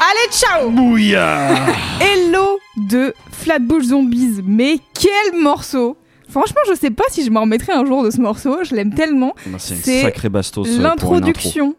Allez, 0.00 0.32
ciao! 0.32 0.70
Bouillard! 0.72 1.76
Hello 2.00 2.56
de 2.76 3.12
Flatbush 3.48 3.84
Zombies, 3.84 4.42
mais 4.44 4.78
quel 4.92 5.40
morceau 5.40 5.96
Franchement, 6.28 6.60
je 6.68 6.74
sais 6.74 6.90
pas 6.90 7.04
si 7.08 7.24
je 7.24 7.30
m'en 7.30 7.40
remettrai 7.40 7.72
un 7.72 7.86
jour 7.86 8.04
de 8.04 8.10
ce 8.10 8.20
morceau, 8.20 8.58
je 8.62 8.74
l'aime 8.74 8.92
tellement. 8.92 9.34
C'est 9.56 10.04
euh, 10.04 10.42
l'introduction 10.78 11.74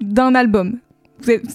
d'un 0.00 0.34
album. 0.34 0.78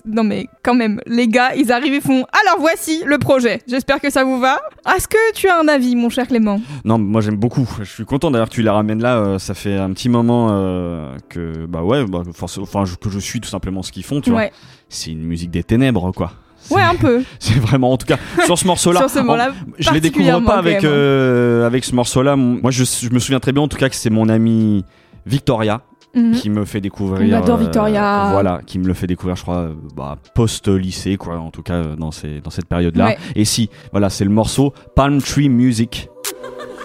Non 0.05 0.23
mais 0.23 0.45
quand 0.63 0.75
même, 0.75 1.01
les 1.07 1.27
gars, 1.27 1.55
ils 1.55 1.71
arrivent 1.71 1.95
et 1.95 2.01
font 2.01 2.23
Alors 2.45 2.59
voici 2.59 3.01
le 3.03 3.17
projet. 3.17 3.61
J'espère 3.67 3.99
que 3.99 4.11
ça 4.11 4.23
vous 4.23 4.39
va. 4.39 4.61
Est-ce 4.95 5.07
que 5.07 5.33
tu 5.33 5.49
as 5.49 5.59
un 5.59 5.67
avis, 5.67 5.95
mon 5.95 6.09
cher 6.09 6.27
Clément? 6.27 6.61
Non, 6.85 6.99
moi 6.99 7.21
j'aime 7.21 7.37
beaucoup. 7.37 7.67
Je 7.79 7.91
suis 7.91 8.05
content 8.05 8.29
d'ailleurs 8.29 8.49
que 8.49 8.53
tu 8.53 8.61
la 8.61 8.73
ramènes 8.73 9.01
là. 9.01 9.17
Euh, 9.17 9.39
ça 9.39 9.55
fait 9.55 9.75
un 9.75 9.91
petit 9.93 10.07
moment 10.07 10.49
euh, 10.51 11.17
que 11.29 11.65
bah 11.65 11.81
ouais, 11.81 12.05
bah, 12.05 12.21
enfin 12.29 12.83
que 13.01 13.09
je 13.09 13.19
suis 13.19 13.41
tout 13.41 13.49
simplement 13.49 13.81
ce 13.81 13.91
qu'ils 13.91 14.05
font. 14.05 14.21
Tu 14.21 14.29
vois, 14.29 14.49
c'est 14.87 15.09
une 15.09 15.23
musique 15.23 15.49
des 15.49 15.63
ténèbres 15.63 16.11
quoi. 16.11 16.33
Ouais, 16.69 16.81
un 16.81 16.95
peu. 16.95 17.23
C'est 17.39 17.59
vraiment, 17.59 17.91
en 17.91 17.97
tout 17.97 18.05
cas, 18.07 18.17
sur 18.45 18.57
ce 18.57 18.65
morceau-là. 18.67 18.99
sur 19.01 19.09
ce 19.09 19.19
morceau-là. 19.19 19.53
Je 19.79 19.91
les 19.91 20.01
découvre 20.01 20.39
pas 20.43 20.57
avec, 20.57 20.83
euh, 20.83 21.65
avec 21.65 21.83
ce 21.85 21.95
morceau-là. 21.95 22.35
Moi, 22.35 22.71
je, 22.71 22.83
je, 22.83 23.09
me 23.09 23.19
souviens 23.19 23.39
très 23.39 23.51
bien, 23.51 23.63
en 23.63 23.67
tout 23.67 23.77
cas, 23.77 23.89
que 23.89 23.95
c'est 23.95 24.09
mon 24.09 24.29
ami 24.29 24.83
Victoria 25.25 25.81
Mhm. 26.15 26.31
qui 26.33 26.49
me 26.49 26.65
fait 26.65 26.81
découvrir. 26.81 27.37
On 27.37 27.43
adore 27.43 27.57
Victoria. 27.57 28.27
Euh, 28.27 28.31
voilà, 28.31 28.61
qui 28.65 28.79
me 28.79 28.87
le 28.87 28.93
fait 28.93 29.07
découvrir, 29.07 29.35
je 29.35 29.43
crois, 29.43 29.69
bah, 29.95 30.17
post-lycée, 30.33 31.17
quoi, 31.17 31.37
en 31.37 31.51
tout 31.51 31.61
cas, 31.61 31.83
dans, 31.97 32.11
ces, 32.11 32.41
dans 32.41 32.49
cette 32.49 32.67
période-là. 32.67 33.15
Et 33.35 33.45
si, 33.45 33.69
voilà, 33.91 34.09
c'est 34.09 34.23
le 34.23 34.31
morceau 34.31 34.73
Palm 34.95 35.21
Tree 35.21 35.49
Music. 35.49 36.09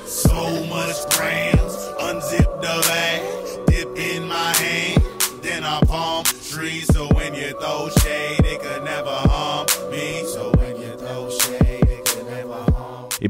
So 0.07 0.29
much 0.69 0.93
unzip 1.09 1.42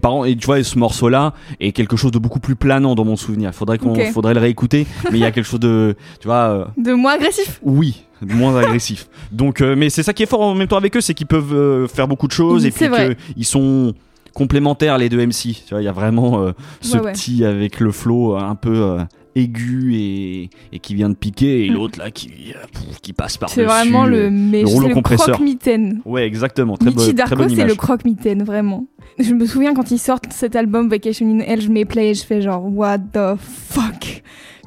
et 0.03 0.09
par 0.09 0.27
et 0.27 0.37
tu 0.37 0.47
vois, 0.47 0.63
ce 0.63 0.79
morceau-là 0.79 1.33
est 1.61 1.73
quelque 1.73 1.97
chose 1.97 2.11
de 2.11 2.19
beaucoup 2.19 2.41
plus 2.41 2.57
planant 2.57 2.95
dans 2.95 3.05
mon 3.05 3.17
souvenir. 3.17 3.55
Faudrait 3.55 3.79
qu'on, 3.79 3.95
faudrait 4.13 4.35
le 4.35 4.41
réécouter, 4.41 4.87
mais 5.11 5.19
il 5.19 5.21
y 5.21 5.25
a 5.25 5.31
quelque 5.31 5.47
chose 5.47 5.61
de, 5.61 5.95
tu 6.21 6.27
vois. 6.27 6.35
Euh, 6.35 6.65
de 6.77 6.93
moins 6.93 7.15
agressif. 7.15 7.61
Oui, 7.63 8.05
moins 8.21 8.57
agressif. 8.57 9.09
Donc, 9.31 9.61
euh, 9.61 9.77
mais 9.77 9.91
c'est 9.91 10.03
ça 10.03 10.13
qui 10.13 10.25
est 10.25 10.27
fort 10.27 10.41
en 10.41 10.55
même 10.55 10.69
temps 10.69 10.77
avec 10.77 10.97
eux, 10.97 11.01
c'est 11.01 11.15
qu'ils 11.15 11.27
peuvent 11.27 11.55
euh, 11.55 11.87
faire 11.89 12.09
beaucoup 12.09 12.27
de 12.27 12.33
choses 12.33 12.67
et 12.67 12.71
puis 12.71 12.89
qu'ils 13.35 13.45
sont 13.45 13.95
complémentaires 14.35 14.99
les 14.99 15.09
deux 15.09 15.25
MC. 15.25 15.55
Tu 15.67 15.71
vois, 15.71 15.83
il 15.83 15.85
y 15.85 15.89
a 15.89 15.93
vraiment 15.93 16.53
ce 16.81 16.99
petit 16.99 17.45
avec 17.45 17.81
le 17.81 17.93
flow 17.93 18.37
un 18.37 18.55
peu 18.55 18.99
aigu 19.35 19.95
et, 19.95 20.51
et, 20.73 20.79
qui 20.79 20.95
vient 20.95 21.09
de 21.09 21.15
piquer 21.15 21.67
et 21.67 21.71
mm. 21.71 21.75
l'autre 21.75 21.99
là 21.99 22.11
qui, 22.11 22.53
qui 23.03 23.13
passe 23.13 23.37
par 23.37 23.49
c'est 23.49 23.65
vraiment 23.65 24.05
le, 24.05 24.31
mais 24.31 24.63
le, 24.63 24.95
compresseur. 24.95 25.35
croque-mitaine 25.35 26.03
ouais 26.05 26.27
exactement. 26.27 26.77
Très, 26.77 26.91
Michi 26.91 27.15
Darko 27.15 27.49
c'est 27.49 27.65
le 27.65 27.75
croque-mitaine 27.75 28.43
vraiment. 28.43 28.87
Je 29.19 29.35
me 29.35 29.47
souviens 29.47 29.75
quand 29.75 29.91
ils 29.91 29.99
sortent 29.99 30.33
cet 30.33 30.57
album 30.57 30.89
Vacation 30.89 31.27
in 31.27 31.41
Hell, 31.41 31.61
je 31.61 31.69
mets 31.69 31.85
play 31.85 32.11
et 32.11 32.15
je 32.15 32.25
fais 32.25 32.41
genre 32.41 32.65
what 32.65 32.99
the 32.99 33.37
fuck? 33.39 34.23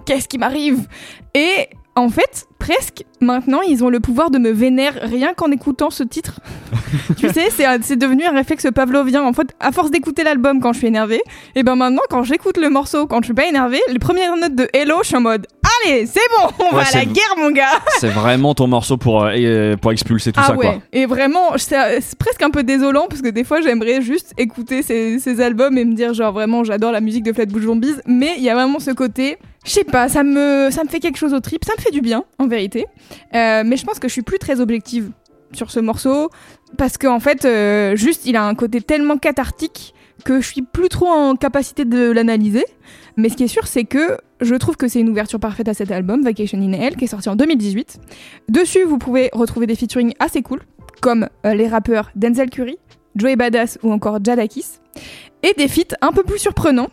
Qu'est-ce 0.05 0.27
qui 0.27 0.37
m'arrive? 0.37 0.87
Et 1.33 1.67
en 1.97 2.09
fait, 2.09 2.45
presque 2.59 3.05
maintenant, 3.21 3.61
ils 3.61 3.83
ont 3.83 3.89
le 3.89 4.01
pouvoir 4.01 4.29
de 4.29 4.37
me 4.37 4.51
vénérer 4.51 4.99
rien 4.99 5.33
qu'en 5.33 5.49
écoutant 5.49 5.89
ce 5.89 6.03
titre. 6.03 6.41
tu 7.17 7.29
sais, 7.29 7.49
c'est 7.49 7.95
devenu 7.95 8.25
un 8.25 8.33
réflexe 8.33 8.67
pavlovien. 8.75 9.23
En 9.23 9.31
fait, 9.31 9.47
à 9.61 9.71
force 9.71 9.91
d'écouter 9.91 10.23
l'album 10.23 10.59
quand 10.59 10.73
je 10.73 10.79
suis 10.79 10.87
énervée, 10.87 11.21
et 11.55 11.63
ben 11.63 11.75
maintenant, 11.75 12.01
quand 12.09 12.23
j'écoute 12.23 12.57
le 12.57 12.69
morceau 12.69 13.07
quand 13.07 13.21
je 13.21 13.27
suis 13.27 13.33
pas 13.33 13.47
énervée, 13.47 13.79
les 13.87 13.99
premières 13.99 14.35
notes 14.35 14.55
de 14.55 14.67
Hello, 14.73 14.97
je 15.03 15.07
suis 15.07 15.15
en 15.15 15.21
mode 15.21 15.47
Allez, 15.83 16.05
c'est 16.05 16.19
bon, 16.37 16.65
on 16.71 16.75
va 16.75 16.81
à 16.81 16.91
la 16.93 17.05
guerre, 17.05 17.35
mon 17.37 17.51
gars 17.51 17.79
C'est 17.99 18.09
vraiment 18.09 18.53
ton 18.53 18.67
morceau 18.67 18.97
pour, 18.97 19.23
euh, 19.23 19.77
pour 19.77 19.91
expulser 19.91 20.31
tout 20.31 20.41
ah 20.43 20.47
ça, 20.47 20.55
ouais. 20.55 20.79
Et 20.91 21.05
vraiment, 21.05 21.57
c'est 21.57 22.17
presque 22.19 22.41
un 22.41 22.51
peu 22.51 22.63
désolant 22.63 23.07
parce 23.09 23.21
que 23.21 23.29
des 23.29 23.43
fois, 23.43 23.61
j'aimerais 23.61 24.01
juste 24.01 24.33
écouter 24.37 24.83
ces, 24.83 25.19
ces, 25.19 25.41
albums 25.41 25.77
et 25.77 25.85
me 25.85 25.93
dire, 25.93 26.13
genre, 26.13 26.33
vraiment, 26.33 26.63
j'adore 26.63 26.91
la 26.91 27.01
musique 27.01 27.23
de 27.23 27.33
Flatbush 27.33 27.63
Zombies, 27.63 27.95
mais 28.05 28.33
il 28.37 28.43
y 28.43 28.49
a 28.49 28.53
vraiment 28.53 28.79
ce 28.79 28.91
côté 28.91 29.37
je 29.65 29.71
sais 29.71 29.83
pas, 29.83 30.07
ça 30.07 30.23
me, 30.23 30.69
ça 30.71 30.83
me 30.83 30.89
fait 30.89 30.99
quelque 30.99 31.17
chose 31.17 31.33
au 31.33 31.39
trip, 31.39 31.65
ça 31.65 31.73
me 31.77 31.81
fait 31.81 31.91
du 31.91 32.01
bien 32.01 32.23
en 32.37 32.47
vérité. 32.47 32.85
Euh, 33.33 33.63
mais 33.65 33.77
je 33.77 33.85
pense 33.85 33.99
que 33.99 34.07
je 34.07 34.13
suis 34.13 34.21
plus 34.21 34.39
très 34.39 34.61
objective 34.61 35.11
sur 35.53 35.71
ce 35.71 35.79
morceau 35.79 36.29
parce 36.77 36.97
qu'en 36.97 37.15
en 37.15 37.19
fait, 37.19 37.45
euh, 37.45 37.95
juste 37.95 38.25
il 38.25 38.35
a 38.35 38.45
un 38.45 38.55
côté 38.55 38.81
tellement 38.81 39.17
cathartique 39.17 39.93
que 40.23 40.39
je 40.39 40.47
suis 40.47 40.61
plus 40.61 40.89
trop 40.89 41.07
en 41.07 41.35
capacité 41.35 41.83
de 41.83 42.11
l'analyser. 42.11 42.65
Mais 43.17 43.29
ce 43.29 43.35
qui 43.35 43.43
est 43.43 43.49
sûr, 43.49 43.67
c'est 43.67 43.85
que 43.85 44.17
je 44.41 44.55
trouve 44.55 44.77
que 44.77 44.87
c'est 44.87 44.99
une 44.99 45.09
ouverture 45.09 45.39
parfaite 45.39 45.67
à 45.67 45.73
cet 45.73 45.91
album, 45.91 46.23
Vacation 46.23 46.59
in 46.59 46.73
Hell, 46.73 46.95
qui 46.95 47.05
est 47.05 47.07
sorti 47.07 47.29
en 47.29 47.35
2018. 47.35 47.99
Dessus, 48.49 48.83
vous 48.83 48.97
pouvez 48.97 49.29
retrouver 49.33 49.67
des 49.67 49.75
featuring 49.75 50.13
assez 50.19 50.41
cool, 50.41 50.61
comme 51.01 51.27
euh, 51.45 51.53
les 51.53 51.67
rappeurs 51.67 52.11
Denzel 52.15 52.49
Curry, 52.49 52.77
Joey 53.15 53.35
Badass 53.35 53.79
ou 53.83 53.91
encore 53.91 54.19
Jadakis, 54.23 54.79
et 55.43 55.53
des 55.57 55.67
feats 55.67 55.95
un 56.01 56.11
peu 56.11 56.23
plus 56.23 56.39
surprenants, 56.39 56.89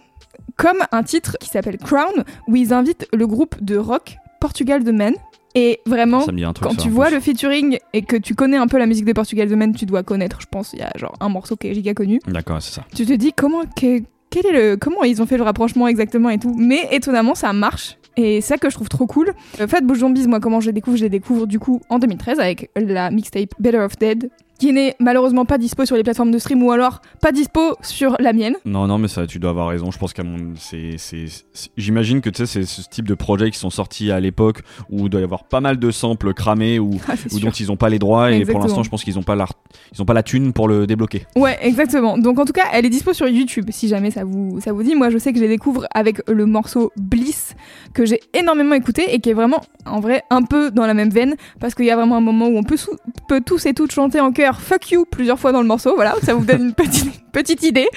comme 0.62 0.78
un 0.92 1.02
titre 1.02 1.36
qui 1.40 1.48
s'appelle 1.48 1.76
Crown, 1.76 2.22
où 2.46 2.54
ils 2.54 2.72
invitent 2.72 3.08
le 3.12 3.26
groupe 3.26 3.56
de 3.60 3.76
rock 3.76 4.16
Portugal 4.40 4.84
The 4.84 4.92
Men. 4.92 5.14
Et 5.56 5.80
vraiment, 5.86 6.24
quand 6.62 6.76
tu 6.76 6.88
vois 6.88 7.10
le 7.10 7.18
featuring 7.18 7.78
et 7.92 8.02
que 8.02 8.16
tu 8.16 8.36
connais 8.36 8.56
un 8.56 8.68
peu 8.68 8.78
la 8.78 8.86
musique 8.86 9.04
de 9.04 9.12
Portugal 9.12 9.48
The 9.48 9.54
Men, 9.54 9.74
tu 9.74 9.86
dois 9.86 10.04
connaître, 10.04 10.40
je 10.40 10.46
pense, 10.46 10.72
il 10.72 10.78
y 10.78 10.82
a 10.82 10.92
genre 10.94 11.14
un 11.20 11.28
morceau 11.28 11.56
qui 11.56 11.66
est 11.66 11.74
giga 11.74 11.94
connu. 11.94 12.20
D'accord, 12.28 12.62
c'est 12.62 12.72
ça. 12.72 12.84
Tu 12.94 13.04
te 13.04 13.12
dis 13.12 13.32
comment, 13.32 13.62
quel 13.74 14.06
est 14.46 14.52
le, 14.52 14.76
comment 14.76 15.02
ils 15.02 15.20
ont 15.20 15.26
fait 15.26 15.36
le 15.36 15.42
rapprochement 15.42 15.88
exactement 15.88 16.30
et 16.30 16.38
tout. 16.38 16.54
Mais 16.56 16.88
étonnamment, 16.92 17.34
ça 17.34 17.52
marche. 17.52 17.98
Et 18.16 18.40
c'est 18.40 18.48
ça 18.48 18.56
que 18.56 18.70
je 18.70 18.74
trouve 18.76 18.88
trop 18.88 19.06
cool. 19.06 19.32
Euh, 19.60 19.66
Flatbush 19.66 19.98
Zombies, 19.98 20.28
moi, 20.28 20.38
comment 20.38 20.60
je 20.60 20.66
les 20.66 20.72
découvre 20.72 20.96
Je 20.96 21.02
les 21.02 21.10
découvre 21.10 21.46
du 21.46 21.58
coup 21.58 21.80
en 21.88 21.98
2013 21.98 22.38
avec 22.38 22.70
la 22.76 23.10
mixtape 23.10 23.50
Better 23.58 23.78
of 23.78 23.98
Dead, 23.98 24.30
qui 24.62 24.72
n'est 24.72 24.94
malheureusement 25.00 25.44
pas 25.44 25.58
dispo 25.58 25.84
sur 25.84 25.96
les 25.96 26.04
plateformes 26.04 26.30
de 26.30 26.38
stream 26.38 26.62
ou 26.62 26.70
alors 26.70 27.00
pas 27.20 27.32
dispo 27.32 27.74
sur 27.82 28.14
la 28.20 28.32
mienne. 28.32 28.54
Non, 28.64 28.86
non, 28.86 28.96
mais 28.96 29.08
ça, 29.08 29.26
tu 29.26 29.40
dois 29.40 29.50
avoir 29.50 29.66
raison. 29.66 29.90
Je 29.90 29.98
pense 29.98 30.12
qu'à 30.12 30.22
mon. 30.22 30.54
c'est- 30.56 30.98
c'est- 30.98 31.26
c'est- 31.52 31.70
J'imagine 31.76 32.20
que 32.20 32.30
tu 32.30 32.46
sais, 32.46 32.46
c'est 32.46 32.64
ce 32.64 32.88
type 32.88 33.08
de 33.08 33.14
projets 33.14 33.50
qui 33.50 33.58
sont 33.58 33.70
sortis 33.70 34.12
à 34.12 34.20
l'époque 34.20 34.60
où 34.88 35.06
il 35.06 35.08
doit 35.08 35.20
y 35.20 35.24
avoir 35.24 35.42
pas 35.48 35.60
mal 35.60 35.78
de 35.80 35.90
samples 35.90 36.32
cramés 36.32 36.78
ou, 36.78 36.90
Ah, 37.08 37.14
ou 37.32 37.40
dont 37.40 37.50
ils 37.50 37.72
ont 37.72 37.76
pas 37.76 37.88
les 37.88 37.98
droits 37.98 38.30
et 38.30 38.44
pour 38.44 38.60
l'instant, 38.60 38.84
je 38.84 38.90
pense 38.90 39.02
qu'ils 39.02 39.18
ont 39.18 39.24
pas 39.24 39.34
la, 39.34 39.46
ils 39.92 40.00
ont 40.00 40.04
pas 40.04 40.14
la 40.14 40.22
thune 40.22 40.52
pour 40.52 40.68
le 40.68 40.86
débloquer. 40.86 41.26
Ouais, 41.34 41.58
exactement. 41.60 42.16
Donc 42.16 42.38
en 42.38 42.44
tout 42.44 42.52
cas, 42.52 42.66
elle 42.72 42.86
est 42.86 42.90
dispo 42.90 43.12
sur 43.12 43.26
YouTube 43.26 43.66
si 43.70 43.88
jamais 43.88 44.12
ça 44.12 44.22
vous, 44.24 44.60
ça 44.60 44.72
vous 44.72 44.84
dit. 44.84 44.94
Moi, 44.94 45.10
je 45.10 45.18
sais 45.18 45.32
que 45.32 45.38
je 45.38 45.42
les 45.42 45.48
découvre 45.48 45.86
avec 45.92 46.20
le 46.30 46.46
morceau 46.46 46.92
Bliss 46.96 47.56
que 47.94 48.06
j'ai 48.06 48.20
énormément 48.32 48.76
écouté 48.76 49.12
et 49.12 49.18
qui 49.18 49.30
est 49.30 49.34
vraiment 49.34 49.60
en 49.86 49.98
vrai 49.98 50.22
un 50.30 50.42
peu 50.42 50.70
dans 50.70 50.86
la 50.86 50.94
même 50.94 51.10
veine 51.10 51.34
parce 51.58 51.74
qu'il 51.74 51.84
y 51.86 51.90
a 51.90 51.96
vraiment 51.96 52.16
un 52.18 52.20
moment 52.20 52.46
où 52.46 52.56
on 52.56 52.62
peut, 52.62 52.76
sou- 52.76 52.96
peut 53.26 53.40
tous 53.44 53.66
et 53.66 53.74
toutes 53.74 53.90
chanter 53.90 54.20
en 54.20 54.30
chœur 54.30 54.51
Fuck 54.60 54.90
you 54.90 55.04
plusieurs 55.10 55.38
fois 55.38 55.52
dans 55.52 55.60
le 55.60 55.66
morceau. 55.66 55.94
Voilà, 55.94 56.14
ça 56.22 56.34
vous 56.34 56.44
donne 56.44 56.62
une 56.62 56.74
petite, 56.74 57.10
petite 57.32 57.62
idée. 57.62 57.88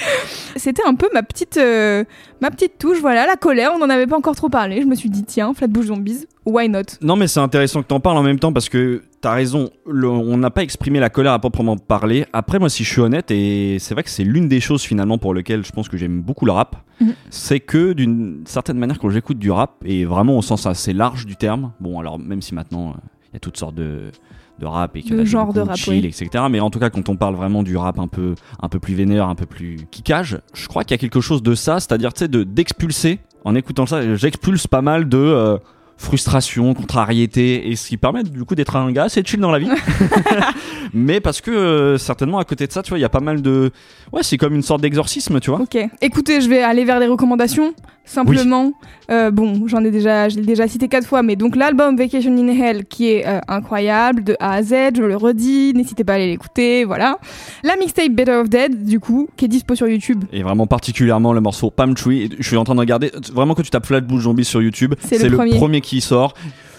C'était 0.56 0.84
un 0.86 0.96
peu 0.96 1.08
ma 1.14 1.24
petite, 1.24 1.58
euh, 1.58 2.04
ma 2.42 2.52
petite 2.52 2.78
touche. 2.78 3.00
Voilà, 3.00 3.26
la 3.26 3.36
colère. 3.36 3.72
On 3.76 3.80
n'en 3.80 3.90
avait 3.90 4.08
pas 4.08 4.18
encore 4.18 4.36
trop 4.36 4.50
parlé. 4.50 4.82
Je 4.82 4.88
me 4.88 4.96
suis 4.96 5.10
dit 5.10 5.24
tiens, 5.24 5.54
Flatbush 5.54 5.86
Zombies, 5.88 6.26
why 6.46 6.70
not? 6.70 6.82
Non, 7.02 7.16
mais 7.16 7.28
c'est 7.28 7.40
intéressant 7.40 7.82
que 7.82 7.88
t'en 7.88 8.00
parles 8.00 8.18
en 8.18 8.24
même 8.24 8.40
temps 8.40 8.54
parce 8.54 8.70
que 8.70 9.04
t'as 9.22 9.34
raison. 9.34 9.70
le- 9.88 10.10
on 10.10 10.38
n'a 10.38 10.50
pas 10.52 10.64
exprimé 10.64 11.00
la 11.00 11.10
colère 11.10 11.34
à 11.34 11.40
proprement 11.40 11.78
parler. 11.78 12.26
Après, 12.34 12.60
moi, 12.60 12.70
si 12.70 12.84
je 12.84 12.90
suis 12.92 13.02
honnête, 13.02 13.32
et 13.32 13.78
c'est 13.80 13.94
vrai 13.94 14.04
que 14.04 14.10
c'est 14.10 14.24
l'une 14.24 14.48
des 14.48 14.60
choses 14.60 14.84
finalement 14.84 15.18
pour 15.18 15.34
lesquelles 15.34 15.66
je 15.66 15.72
pense 15.72 15.90
que 15.90 15.98
j'aime 15.98 16.22
beaucoup 16.22 16.46
le 16.46 16.52
rap, 16.52 16.76
Mhm. 17.02 17.14
c'est 17.30 17.60
que 17.60 17.92
d'une 17.94 18.44
certaine 18.46 18.78
manière, 18.78 19.00
quand 19.00 19.10
j'écoute 19.10 19.38
du 19.38 19.52
rap, 19.52 19.84
et 19.86 20.06
vraiment 20.06 20.38
au 20.38 20.42
sens 20.42 20.66
assez 20.66 20.94
large 20.94 21.26
du 21.26 21.36
terme, 21.36 21.74
bon, 21.82 22.00
alors 22.00 22.18
même 22.20 22.42
si 22.42 22.56
maintenant 22.56 22.90
euh, 22.92 22.94
il 23.30 23.34
y 23.34 23.36
a 23.36 23.40
toutes 23.40 23.58
sortes 23.58 23.76
de 23.76 24.12
de 24.60 24.66
rap 24.66 24.96
et 24.96 25.04
a 25.12 25.16
des 25.16 25.26
genre 25.26 25.54
de 25.54 25.62
rap, 25.62 25.76
chill, 25.76 26.04
oui. 26.04 26.06
etc. 26.06 26.46
Mais 26.50 26.60
en 26.60 26.70
tout 26.70 26.80
cas, 26.80 26.90
quand 26.90 27.10
on 27.10 27.16
parle 27.16 27.36
vraiment 27.36 27.64
du 27.64 27.76
rap 27.78 28.00
un 28.00 28.08
peu, 28.08 28.36
un 28.62 28.70
peu 28.70 28.80
plus 28.80 28.94
vénère, 28.94 29.28
un 29.28 29.36
peu 29.36 29.46
plus 29.46 29.78
kickage, 29.92 30.40
je 30.54 30.68
crois 30.68 30.84
qu'il 30.84 30.92
y 30.92 30.96
a 30.96 30.98
quelque 30.98 31.22
chose 31.22 31.44
de 31.44 31.56
ça, 31.56 31.80
c'est-à-dire, 31.80 32.14
tu 32.14 32.20
sais, 32.20 32.28
de 32.28 32.44
d'expulser. 32.44 33.20
En 33.44 33.54
écoutant 33.54 33.86
ça, 33.86 34.16
j'expulse 34.16 34.66
pas 34.66 34.82
mal 34.82 35.08
de 35.08 35.18
euh, 35.18 35.58
frustration, 35.98 36.74
contrariété, 36.74 37.70
et 37.70 37.76
ce 37.76 37.88
qui 37.88 37.98
permet 37.98 38.24
du 38.24 38.44
coup 38.44 38.56
d'être 38.56 38.76
un 38.76 38.92
gars 38.92 39.06
assez 39.06 39.24
chill 39.24 39.40
dans 39.40 39.52
la 39.52 39.60
vie. 39.60 39.70
Mais 40.94 41.20
parce 41.20 41.42
que 41.42 41.52
euh, 41.52 41.98
certainement 41.98 42.40
à 42.40 42.44
côté 42.46 42.68
de 42.68 42.72
ça, 42.72 42.84
tu 42.84 42.90
vois, 42.90 42.98
il 42.98 43.02
y 43.02 43.06
a 43.06 43.10
pas 43.10 43.20
mal 43.20 43.42
de, 43.42 43.72
ouais, 44.14 44.24
c'est 44.24 44.38
comme 44.38 44.56
une 44.56 44.62
sorte 44.62 44.82
d'exorcisme, 44.82 45.40
tu 45.40 45.50
vois. 45.50 45.62
Ok. 45.62 45.78
Écoutez, 46.02 46.42
je 46.42 46.50
vais 46.50 46.62
aller 46.62 46.86
vers 46.86 47.00
les 47.00 47.08
recommandations. 47.08 47.74
Simplement, 48.06 48.72
Euh, 49.12 49.30
bon, 49.30 49.68
j'en 49.68 49.84
ai 49.84 49.92
déjà, 49.92 50.30
je 50.30 50.38
l'ai 50.38 50.46
déjà 50.46 50.68
cité 50.68 50.88
quatre 50.88 51.06
fois, 51.08 51.22
mais 51.22 51.36
donc 51.36 51.56
l'album 51.56 51.96
Vacation 51.96 52.36
in 52.36 52.48
Hell 52.48 52.86
qui 52.86 53.12
est 53.12 53.28
euh, 53.28 53.40
incroyable 53.48 54.24
de 54.24 54.36
A 54.40 54.54
à 54.54 54.64
Z, 54.64 54.74
je 54.96 55.04
le 55.04 55.16
redis, 55.16 55.74
n'hésitez 55.76 56.04
pas 56.04 56.14
à 56.14 56.16
aller 56.16 56.28
l'écouter, 56.28 56.86
voilà. 56.86 57.20
La 57.64 57.76
mixtape 57.78 58.12
Better 58.12 58.32
of 58.32 58.50
Dead, 58.50 58.84
du 58.84 59.00
coup, 59.00 59.28
qui 59.38 59.46
est 59.46 59.48
dispo 59.48 59.76
sur 59.76 59.88
YouTube. 59.88 60.24
Et 60.34 60.42
vraiment 60.42 60.66
particulièrement 60.66 61.34
le 61.34 61.42
morceau 61.42 61.70
Palm 61.70 61.94
Tree. 61.94 62.32
Je 62.40 62.48
suis 62.48 62.58
en 62.58 62.64
train 62.64 62.74
de 62.74 62.80
regarder, 62.80 63.12
vraiment 63.32 63.54
que 63.54 63.62
tu 63.62 63.70
tapes 63.70 63.86
Flatbush 63.86 64.24
Zombie 64.24 64.46
sur 64.46 64.62
YouTube, 64.62 64.96
C'est 65.02 65.22
le 65.30 65.38
premier. 65.38 65.52
Qui 65.86 66.02
sort. 66.02 66.34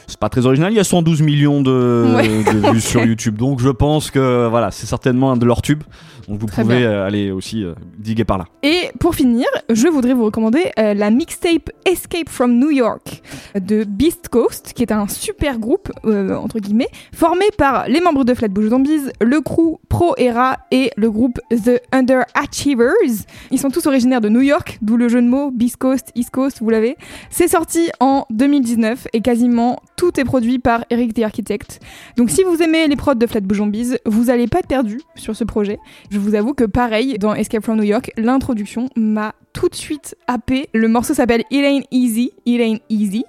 C'est 0.08 0.18
pas 0.20 0.28
très 0.28 0.46
original, 0.46 0.72
il 0.72 0.76
y 0.76 0.80
a 0.80 0.84
112 0.84 1.20
millions 1.22 1.62
de, 1.62 2.12
Ouais. 2.14 2.28
de 2.28 2.70
vues 2.72 2.80
sur 2.80 3.04
YouTube, 3.04 3.36
donc 3.36 3.58
je 3.60 3.70
pense 3.70 4.10
que 4.12 4.46
voilà, 4.48 4.70
c'est 4.70 4.86
certainement 4.86 5.32
un 5.32 5.36
de 5.36 5.44
leurs 5.44 5.62
tubes. 5.62 5.82
Donc 6.28 6.40
vous 6.40 6.46
Très 6.46 6.62
pouvez 6.62 6.78
bien. 6.78 6.90
euh, 6.90 7.06
aller 7.06 7.30
aussi 7.30 7.62
euh, 7.62 7.74
diguer 7.98 8.24
par 8.24 8.38
là. 8.38 8.46
Et 8.62 8.90
pour 8.98 9.14
finir, 9.14 9.46
je 9.70 9.86
voudrais 9.88 10.12
vous 10.14 10.24
recommander 10.24 10.72
euh, 10.78 10.92
la 10.94 11.10
mixtape 11.10 11.70
Escape 11.84 12.28
from 12.28 12.58
New 12.58 12.70
York 12.70 13.22
de 13.54 13.84
Beast 13.84 14.28
Coast, 14.28 14.72
qui 14.74 14.82
est 14.82 14.92
un 14.92 15.06
super 15.08 15.58
groupe, 15.58 15.90
entre 16.04 16.58
guillemets, 16.58 16.88
formé 17.14 17.44
par 17.56 17.88
les 17.88 18.00
membres 18.00 18.24
de 18.24 18.34
Flatbush 18.34 18.70
Zombies, 18.70 19.02
le 19.20 19.40
crew 19.40 19.78
Pro 19.88 20.14
Era 20.18 20.58
et 20.70 20.90
le 20.96 21.10
groupe 21.10 21.38
The 21.50 21.80
Underachievers. 21.92 23.26
Ils 23.50 23.58
sont 23.58 23.70
tous 23.70 23.86
originaires 23.86 24.20
de 24.20 24.28
New 24.28 24.40
York, 24.40 24.78
d'où 24.82 24.96
le 24.96 25.08
jeu 25.08 25.22
de 25.22 25.28
mots 25.28 25.50
Beast 25.50 25.76
Coast, 25.76 26.10
East 26.14 26.30
Coast, 26.30 26.58
vous 26.60 26.70
l'avez. 26.70 26.96
C'est 27.30 27.48
sorti 27.48 27.88
en 28.00 28.26
2019 28.30 29.08
et 29.12 29.20
quasiment 29.20 29.80
tout 29.96 30.18
est 30.20 30.24
produit 30.24 30.58
par 30.58 30.84
Eric 30.90 31.14
the 31.14 31.20
Architect. 31.20 31.80
Donc 32.16 32.30
si 32.30 32.42
vous 32.42 32.62
aimez 32.62 32.86
les 32.88 32.96
prods 32.96 33.14
de 33.14 33.26
Flatbush 33.26 33.58
Zombies, 33.58 33.96
vous 34.04 34.30
allez 34.30 34.46
pas 34.48 34.58
être 34.58 34.66
perdu 34.68 35.00
sur 35.14 35.34
ce 35.36 35.44
projet. 35.44 35.78
Je 36.10 36.15
vous 36.18 36.34
avoue 36.34 36.54
que 36.54 36.64
pareil, 36.64 37.18
dans 37.18 37.34
Escape 37.34 37.64
from 37.64 37.76
New 37.76 37.84
York, 37.84 38.10
l'introduction 38.16 38.88
m'a 38.96 39.34
tout 39.52 39.68
de 39.68 39.74
suite 39.74 40.16
happé. 40.26 40.68
Le 40.72 40.88
morceau 40.88 41.14
s'appelle 41.14 41.42
It 41.50 41.64
Ain't 41.64 41.86
Easy, 41.90 42.32
It 42.44 42.60
Ain't 42.60 42.80
Easy. 42.88 43.24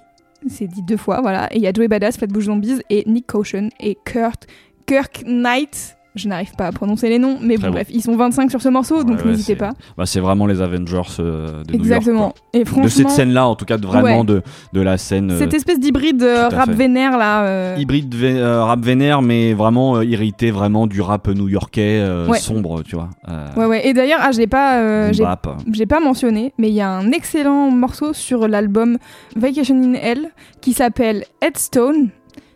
C'est 0.46 0.66
dit 0.66 0.82
deux 0.82 0.96
fois, 0.96 1.20
voilà. 1.20 1.52
Et 1.52 1.56
il 1.56 1.62
y 1.62 1.66
a 1.66 1.72
Joey 1.72 1.88
Badass, 1.88 2.16
Flatbush 2.16 2.44
Zombies 2.44 2.80
et 2.90 3.02
Nick 3.06 3.26
Caution 3.26 3.68
et 3.80 3.96
Kurt, 4.04 4.46
Kirk 4.86 5.24
Knight. 5.26 5.97
Je 6.18 6.28
n'arrive 6.28 6.52
pas 6.56 6.66
à 6.66 6.72
prononcer 6.72 7.08
les 7.08 7.18
noms, 7.18 7.38
mais 7.40 7.56
bon, 7.56 7.68
bon. 7.68 7.72
bref, 7.74 7.86
ils 7.90 8.02
sont 8.02 8.16
25 8.16 8.50
sur 8.50 8.60
ce 8.60 8.68
morceau, 8.68 9.04
donc 9.04 9.18
Ouais, 9.24 9.30
n'hésitez 9.30 9.56
pas. 9.56 9.70
Bah, 9.96 10.04
c'est 10.06 10.20
vraiment 10.20 10.46
les 10.46 10.60
Avengers 10.60 11.00
euh, 11.20 11.62
de 11.64 11.74
Exactement. 11.74 12.14
New 12.14 12.20
York. 12.20 12.36
Et 12.54 12.64
quoi. 12.64 12.82
De 12.82 12.88
cette 12.88 13.00
franchement, 13.02 13.16
scène-là, 13.16 13.46
en 13.46 13.54
tout 13.54 13.64
cas, 13.64 13.78
de, 13.78 13.86
vraiment 13.86 14.20
Ouais. 14.20 14.24
de, 14.26 14.42
de 14.72 14.80
la 14.80 14.98
scène 14.98 15.30
euh, 15.30 15.38
cette 15.38 15.54
espèce 15.54 15.78
d'hybride 15.80 16.22
euh, 16.22 16.48
rap 16.48 16.66
fait. 16.66 16.74
vénère 16.74 17.16
là. 17.16 17.76
hybride 17.78 18.14
vé- 18.14 18.42
rap 18.42 18.80
vénère, 18.84 19.22
mais 19.22 19.52
vraiment 19.54 20.02
irrité 20.02 20.50
vraiment 20.50 20.86
du 20.86 21.00
rap 21.00 21.28
new-yorkais 21.28 22.04
sombre, 22.40 22.82
tu 22.82 22.96
vois. 22.96 23.08
Ouais, 23.56 23.66
ouais. 23.66 23.86
Et 23.88 23.92
d'ailleurs, 23.94 24.20
ah, 24.22 24.32
je 24.32 24.38
l'ai 24.38 24.46
pas, 24.46 25.12
j'ai 25.12 25.86
pas 25.86 26.00
mentionné, 26.00 26.52
mais 26.58 26.68
il 26.68 26.74
y 26.74 26.80
a 26.80 26.90
un 26.90 27.12
excellent 27.12 27.70
morceau 27.70 28.12
sur 28.12 28.48
l'album 28.48 28.98
Vacation 29.36 29.76
in 29.82 29.94
Hell 29.94 30.28
qui 30.60 30.72
s'appelle 30.72 31.24
Headstone 31.40 32.08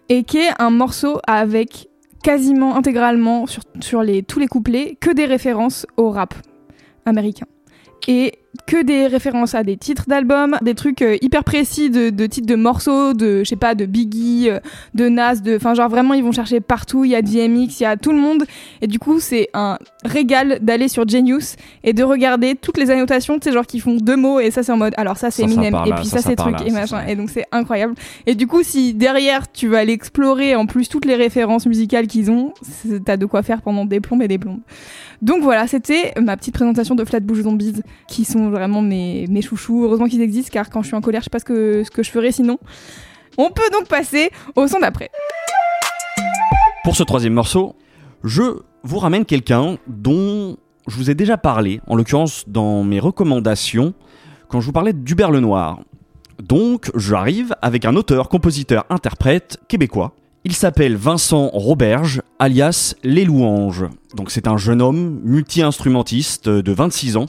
et 0.08 0.24
qui 0.24 0.38
est 0.38 0.50
un 0.58 0.70
morceau 0.70 1.20
avec 1.26 1.88
quasiment 2.22 2.76
intégralement 2.76 3.46
sur, 3.46 3.62
sur 3.80 4.02
les, 4.02 4.22
tous 4.22 4.38
les 4.38 4.46
couplets 4.46 4.96
que 5.00 5.10
des 5.10 5.26
références 5.26 5.86
au 5.96 6.10
rap 6.10 6.34
américain. 7.04 7.46
Et 8.08 8.34
que 8.66 8.82
des 8.82 9.06
références 9.06 9.54
à 9.54 9.62
des 9.62 9.76
titres 9.76 10.04
d'albums, 10.08 10.58
des 10.62 10.74
trucs 10.74 11.02
euh, 11.02 11.16
hyper 11.22 11.42
précis 11.42 11.90
de, 11.90 12.10
de 12.10 12.26
titres 12.26 12.46
de 12.46 12.54
morceaux, 12.54 13.14
de 13.14 13.38
je 13.38 13.48
sais 13.48 13.56
pas, 13.56 13.74
de 13.74 13.86
Biggie, 13.86 14.50
euh, 14.50 14.60
de 14.94 15.08
Nas, 15.08 15.36
de, 15.36 15.56
enfin 15.56 15.74
genre 15.74 15.88
vraiment 15.88 16.14
ils 16.14 16.22
vont 16.22 16.32
chercher 16.32 16.60
partout. 16.60 17.04
Il 17.04 17.10
y 17.12 17.14
a 17.14 17.22
DMX, 17.22 17.80
il 17.80 17.82
y 17.82 17.86
a 17.86 17.96
tout 17.96 18.12
le 18.12 18.18
monde, 18.18 18.44
et 18.82 18.86
du 18.86 18.98
coup 18.98 19.20
c'est 19.20 19.48
un 19.54 19.78
régal 20.04 20.58
d'aller 20.60 20.88
sur 20.88 21.08
Genius 21.08 21.56
et 21.82 21.92
de 21.92 22.02
regarder 22.02 22.54
toutes 22.54 22.76
les 22.76 22.90
annotations, 22.90 23.38
tu 23.38 23.48
sais 23.48 23.52
genre 23.52 23.66
qui 23.66 23.80
font 23.80 23.96
deux 23.96 24.16
mots 24.16 24.40
et 24.40 24.50
ça 24.50 24.62
c'est 24.62 24.72
en 24.72 24.76
mode 24.76 24.94
alors 24.96 25.16
ça 25.16 25.30
c'est 25.30 25.44
Eminem 25.44 25.74
et 25.86 25.92
puis 25.92 26.06
ça, 26.06 26.18
c'est 26.20 26.36
truc 26.36 26.60
là, 26.60 26.66
et 26.66 26.70
machin 26.70 27.02
ça. 27.02 27.10
et 27.10 27.16
donc 27.16 27.30
c'est 27.30 27.46
incroyable. 27.52 27.94
Et 28.26 28.34
du 28.34 28.46
coup 28.46 28.62
si 28.62 28.94
derrière 28.94 29.50
tu 29.50 29.68
vas 29.68 29.78
aller 29.78 29.92
explorer 29.92 30.54
en 30.54 30.66
plus 30.66 30.88
toutes 30.88 31.04
les 31.06 31.16
références 31.16 31.66
musicales 31.66 32.06
qu'ils 32.06 32.30
ont, 32.30 32.52
t'as 33.04 33.16
de 33.16 33.26
quoi 33.26 33.42
faire 33.42 33.62
pendant 33.62 33.84
des 33.84 34.00
plombes 34.00 34.22
et 34.22 34.28
des 34.28 34.38
plombes. 34.38 34.60
Donc 35.22 35.44
voilà, 35.44 35.68
c'était 35.68 36.12
ma 36.20 36.36
petite 36.36 36.52
présentation 36.52 36.96
de 36.96 37.04
Flatbush 37.04 37.42
Zombies, 37.42 37.82
qui 38.08 38.24
sont 38.24 38.41
vraiment 38.50 38.82
mes, 38.82 39.26
mes 39.28 39.42
chouchous. 39.42 39.84
Heureusement 39.84 40.06
qu'ils 40.06 40.22
existent, 40.22 40.50
car 40.52 40.70
quand 40.70 40.82
je 40.82 40.88
suis 40.88 40.96
en 40.96 41.00
colère, 41.00 41.20
je 41.20 41.24
sais 41.24 41.30
pas 41.30 41.38
ce 41.38 41.44
que, 41.44 41.82
ce 41.84 41.90
que 41.90 42.02
je 42.02 42.10
ferais 42.10 42.32
sinon. 42.32 42.58
On 43.38 43.50
peut 43.50 43.70
donc 43.72 43.88
passer 43.88 44.30
au 44.56 44.66
son 44.66 44.80
d'après. 44.80 45.10
Pour 46.84 46.96
ce 46.96 47.02
troisième 47.02 47.34
morceau, 47.34 47.76
je 48.24 48.42
vous 48.82 48.98
ramène 48.98 49.24
quelqu'un 49.24 49.78
dont 49.86 50.56
je 50.86 50.96
vous 50.96 51.10
ai 51.10 51.14
déjà 51.14 51.36
parlé, 51.36 51.80
en 51.86 51.94
l'occurrence 51.94 52.44
dans 52.48 52.82
mes 52.82 52.98
recommandations, 53.00 53.94
quand 54.48 54.60
je 54.60 54.66
vous 54.66 54.72
parlais 54.72 54.92
d'Hubert 54.92 55.30
Lenoir. 55.30 55.80
Donc, 56.42 56.90
j'arrive 56.96 57.54
avec 57.62 57.84
un 57.84 57.94
auteur, 57.94 58.28
compositeur, 58.28 58.84
interprète 58.90 59.58
québécois. 59.68 60.12
Il 60.44 60.54
s'appelle 60.54 60.96
Vincent 60.96 61.48
Roberge, 61.52 62.20
alias 62.40 62.96
Les 63.04 63.24
Louanges. 63.24 63.84
Donc, 64.16 64.32
c'est 64.32 64.48
un 64.48 64.56
jeune 64.56 64.82
homme 64.82 65.20
multi-instrumentiste 65.22 66.48
de 66.48 66.72
26 66.72 67.16
ans. 67.16 67.26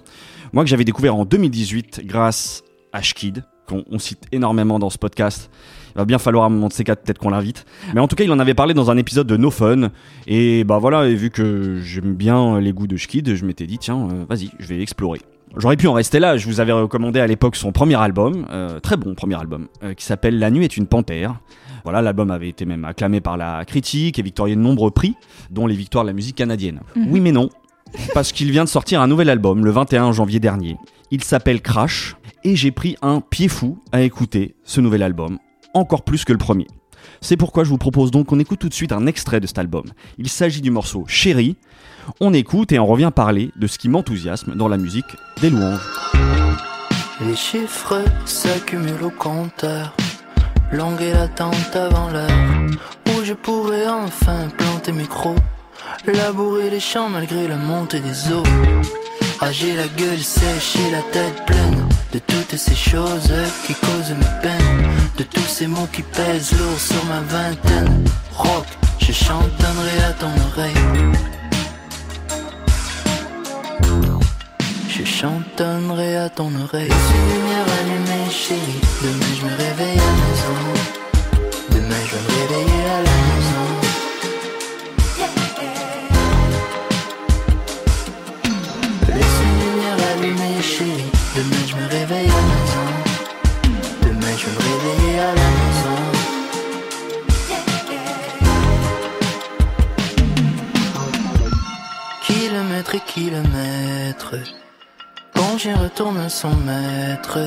Moi, 0.53 0.63
que 0.63 0.69
j'avais 0.69 0.85
découvert 0.85 1.15
en 1.15 1.25
2018 1.25 2.03
grâce 2.05 2.63
à 2.91 3.01
Shkid, 3.01 3.43
qu'on 3.67 3.83
on 3.89 3.97
cite 3.97 4.19
énormément 4.31 4.77
dans 4.77 4.91
ce 4.91 4.99
podcast. 4.99 5.49
Il 5.95 5.97
va 5.97 6.05
bien 6.05 6.19
falloir 6.19 6.43
à 6.43 6.47
un 6.47 6.51
moment 6.51 6.67
de 6.67 6.73
ces 6.73 6.83
quatre, 6.83 7.01
peut-être 7.01 7.17
qu'on 7.17 7.31
l'invite. 7.31 7.65
Mais 7.95 7.99
en 7.99 8.07
tout 8.07 8.15
cas, 8.15 8.23
il 8.23 8.31
en 8.31 8.37
avait 8.37 8.53
parlé 8.53 8.75
dans 8.75 8.91
un 8.91 8.97
épisode 8.97 9.25
de 9.25 9.35
No 9.35 9.49
Fun. 9.49 9.89
Et 10.27 10.63
bah 10.63 10.77
voilà, 10.77 11.07
et 11.07 11.15
vu 11.15 11.31
que 11.31 11.79
j'aime 11.81 12.13
bien 12.13 12.59
les 12.59 12.71
goûts 12.71 12.85
de 12.85 12.97
Shkid, 12.97 13.33
je 13.33 13.45
m'étais 13.45 13.65
dit, 13.65 13.79
tiens, 13.79 14.07
euh, 14.11 14.25
vas-y, 14.29 14.51
je 14.59 14.67
vais 14.67 14.79
explorer. 14.79 15.21
J'aurais 15.57 15.75
pu 15.75 15.87
en 15.87 15.93
rester 15.93 16.19
là, 16.19 16.37
je 16.37 16.45
vous 16.45 16.59
avais 16.59 16.71
recommandé 16.71 17.19
à 17.19 17.25
l'époque 17.25 17.55
son 17.55 17.71
premier 17.71 17.95
album, 17.95 18.45
euh, 18.51 18.79
très 18.79 18.95
bon 18.97 19.15
premier 19.15 19.35
album, 19.35 19.67
euh, 19.83 19.95
qui 19.95 20.05
s'appelle 20.05 20.37
La 20.37 20.51
nuit 20.51 20.65
est 20.65 20.77
une 20.77 20.87
panthère. 20.87 21.39
Voilà, 21.83 22.03
l'album 22.03 22.29
avait 22.29 22.49
été 22.49 22.65
même 22.65 22.85
acclamé 22.85 23.21
par 23.21 23.37
la 23.37 23.65
critique 23.65 24.19
et 24.19 24.21
victorié 24.21 24.55
de 24.55 24.61
nombreux 24.61 24.91
prix, 24.91 25.15
dont 25.49 25.65
les 25.65 25.75
victoires 25.75 26.03
de 26.03 26.09
la 26.09 26.13
musique 26.13 26.35
canadienne. 26.35 26.81
Mhm. 26.95 27.07
Oui 27.09 27.19
mais 27.19 27.31
non, 27.31 27.49
parce 28.13 28.31
qu'il 28.31 28.51
vient 28.51 28.63
de 28.63 28.69
sortir 28.69 29.01
un 29.01 29.07
nouvel 29.07 29.29
album 29.29 29.63
le 29.65 29.71
21 29.71 30.11
janvier 30.11 30.39
dernier. 30.39 30.77
Il 31.11 31.23
s'appelle 31.23 31.61
Crash, 31.61 32.15
et 32.43 32.55
j'ai 32.55 32.71
pris 32.71 32.95
un 33.01 33.21
pied 33.21 33.47
fou 33.47 33.79
à 33.91 34.01
écouter 34.01 34.55
ce 34.63 34.81
nouvel 34.81 35.03
album, 35.03 35.39
encore 35.73 36.03
plus 36.03 36.25
que 36.25 36.31
le 36.31 36.37
premier. 36.37 36.67
C'est 37.21 37.37
pourquoi 37.37 37.63
je 37.63 37.69
vous 37.69 37.77
propose 37.77 38.11
donc 38.11 38.27
qu'on 38.27 38.39
écoute 38.39 38.59
tout 38.59 38.69
de 38.69 38.73
suite 38.73 38.91
un 38.91 39.07
extrait 39.07 39.39
de 39.39 39.47
cet 39.47 39.59
album. 39.59 39.85
Il 40.17 40.29
s'agit 40.29 40.61
du 40.61 40.71
morceau 40.71 41.05
Chérie. 41.07 41.55
On 42.19 42.33
écoute 42.33 42.71
et 42.71 42.79
on 42.79 42.85
revient 42.85 43.11
parler 43.15 43.51
de 43.55 43.67
ce 43.67 43.77
qui 43.77 43.89
m'enthousiasme 43.89 44.55
dans 44.55 44.67
la 44.67 44.77
musique 44.77 45.15
des 45.41 45.49
louanges. 45.49 45.81
Les 47.25 47.35
chiffres 47.35 48.03
s'accumulent 48.25 49.03
au 49.03 49.09
compteur. 49.09 49.95
Longue 50.71 51.03
avant 51.75 52.09
l'heure. 52.09 52.43
Labourer 56.05 56.69
les 56.69 56.79
champs 56.79 57.09
malgré 57.09 57.47
la 57.47 57.55
montée 57.55 57.99
des 57.99 58.31
eaux. 58.31 58.43
Ah, 59.39 59.47
la 59.47 59.87
gueule 59.97 60.23
sèche 60.23 60.75
et 60.75 60.91
la 60.91 61.01
tête 61.11 61.45
pleine 61.45 61.87
de 62.13 62.19
toutes 62.19 62.55
ces 62.55 62.75
choses 62.75 63.33
qui 63.65 63.73
causent 63.73 64.15
mes 64.17 64.41
peines. 64.41 64.89
De 65.17 65.23
tous 65.23 65.47
ces 65.47 65.67
mots 65.67 65.87
qui 65.91 66.01
pèsent 66.01 66.51
lourd 66.53 66.79
sur 66.79 67.03
ma 67.05 67.21
vingtaine. 67.21 68.05
Rock, 68.35 68.65
je 68.99 69.11
chantonnerai 69.11 70.03
à 70.09 70.13
ton 70.13 70.31
oreille. 70.49 70.83
Je 74.89 75.03
chantonnerai 75.03 76.17
à 76.17 76.29
ton 76.29 76.51
oreille. 76.63 76.91
Si 76.91 77.33
lumière 77.33 77.67
allumée, 77.79 78.29
chérie. 78.31 78.81
Demain 79.01 79.33
je 79.39 79.45
me 79.45 79.55
réveille 79.57 79.99
à 79.99 80.05
la 80.05 80.15
maison. 80.23 80.55
Demain 81.71 82.03
je 82.09 82.15
me 82.15 82.27
réveiller 82.39 82.72
Demain 91.35 91.65
je 91.67 91.75
me 91.75 91.87
réveille 91.87 92.29
à 92.29 92.35
la 92.35 92.41
maison. 92.53 92.85
Demain 94.03 94.37
je 94.37 94.45
vais 94.45 94.51
me 94.51 94.59
réveiller 94.69 95.19
à 95.19 95.33
la 95.33 95.47
maison. 95.57 95.97
Kilomètres 102.21 102.95
et 102.95 102.99
kilomètres. 102.99 104.35
Bon, 105.33 105.57
j'y 105.57 105.73
retourne 105.73 106.29
son 106.29 106.55
maître. 106.55 107.39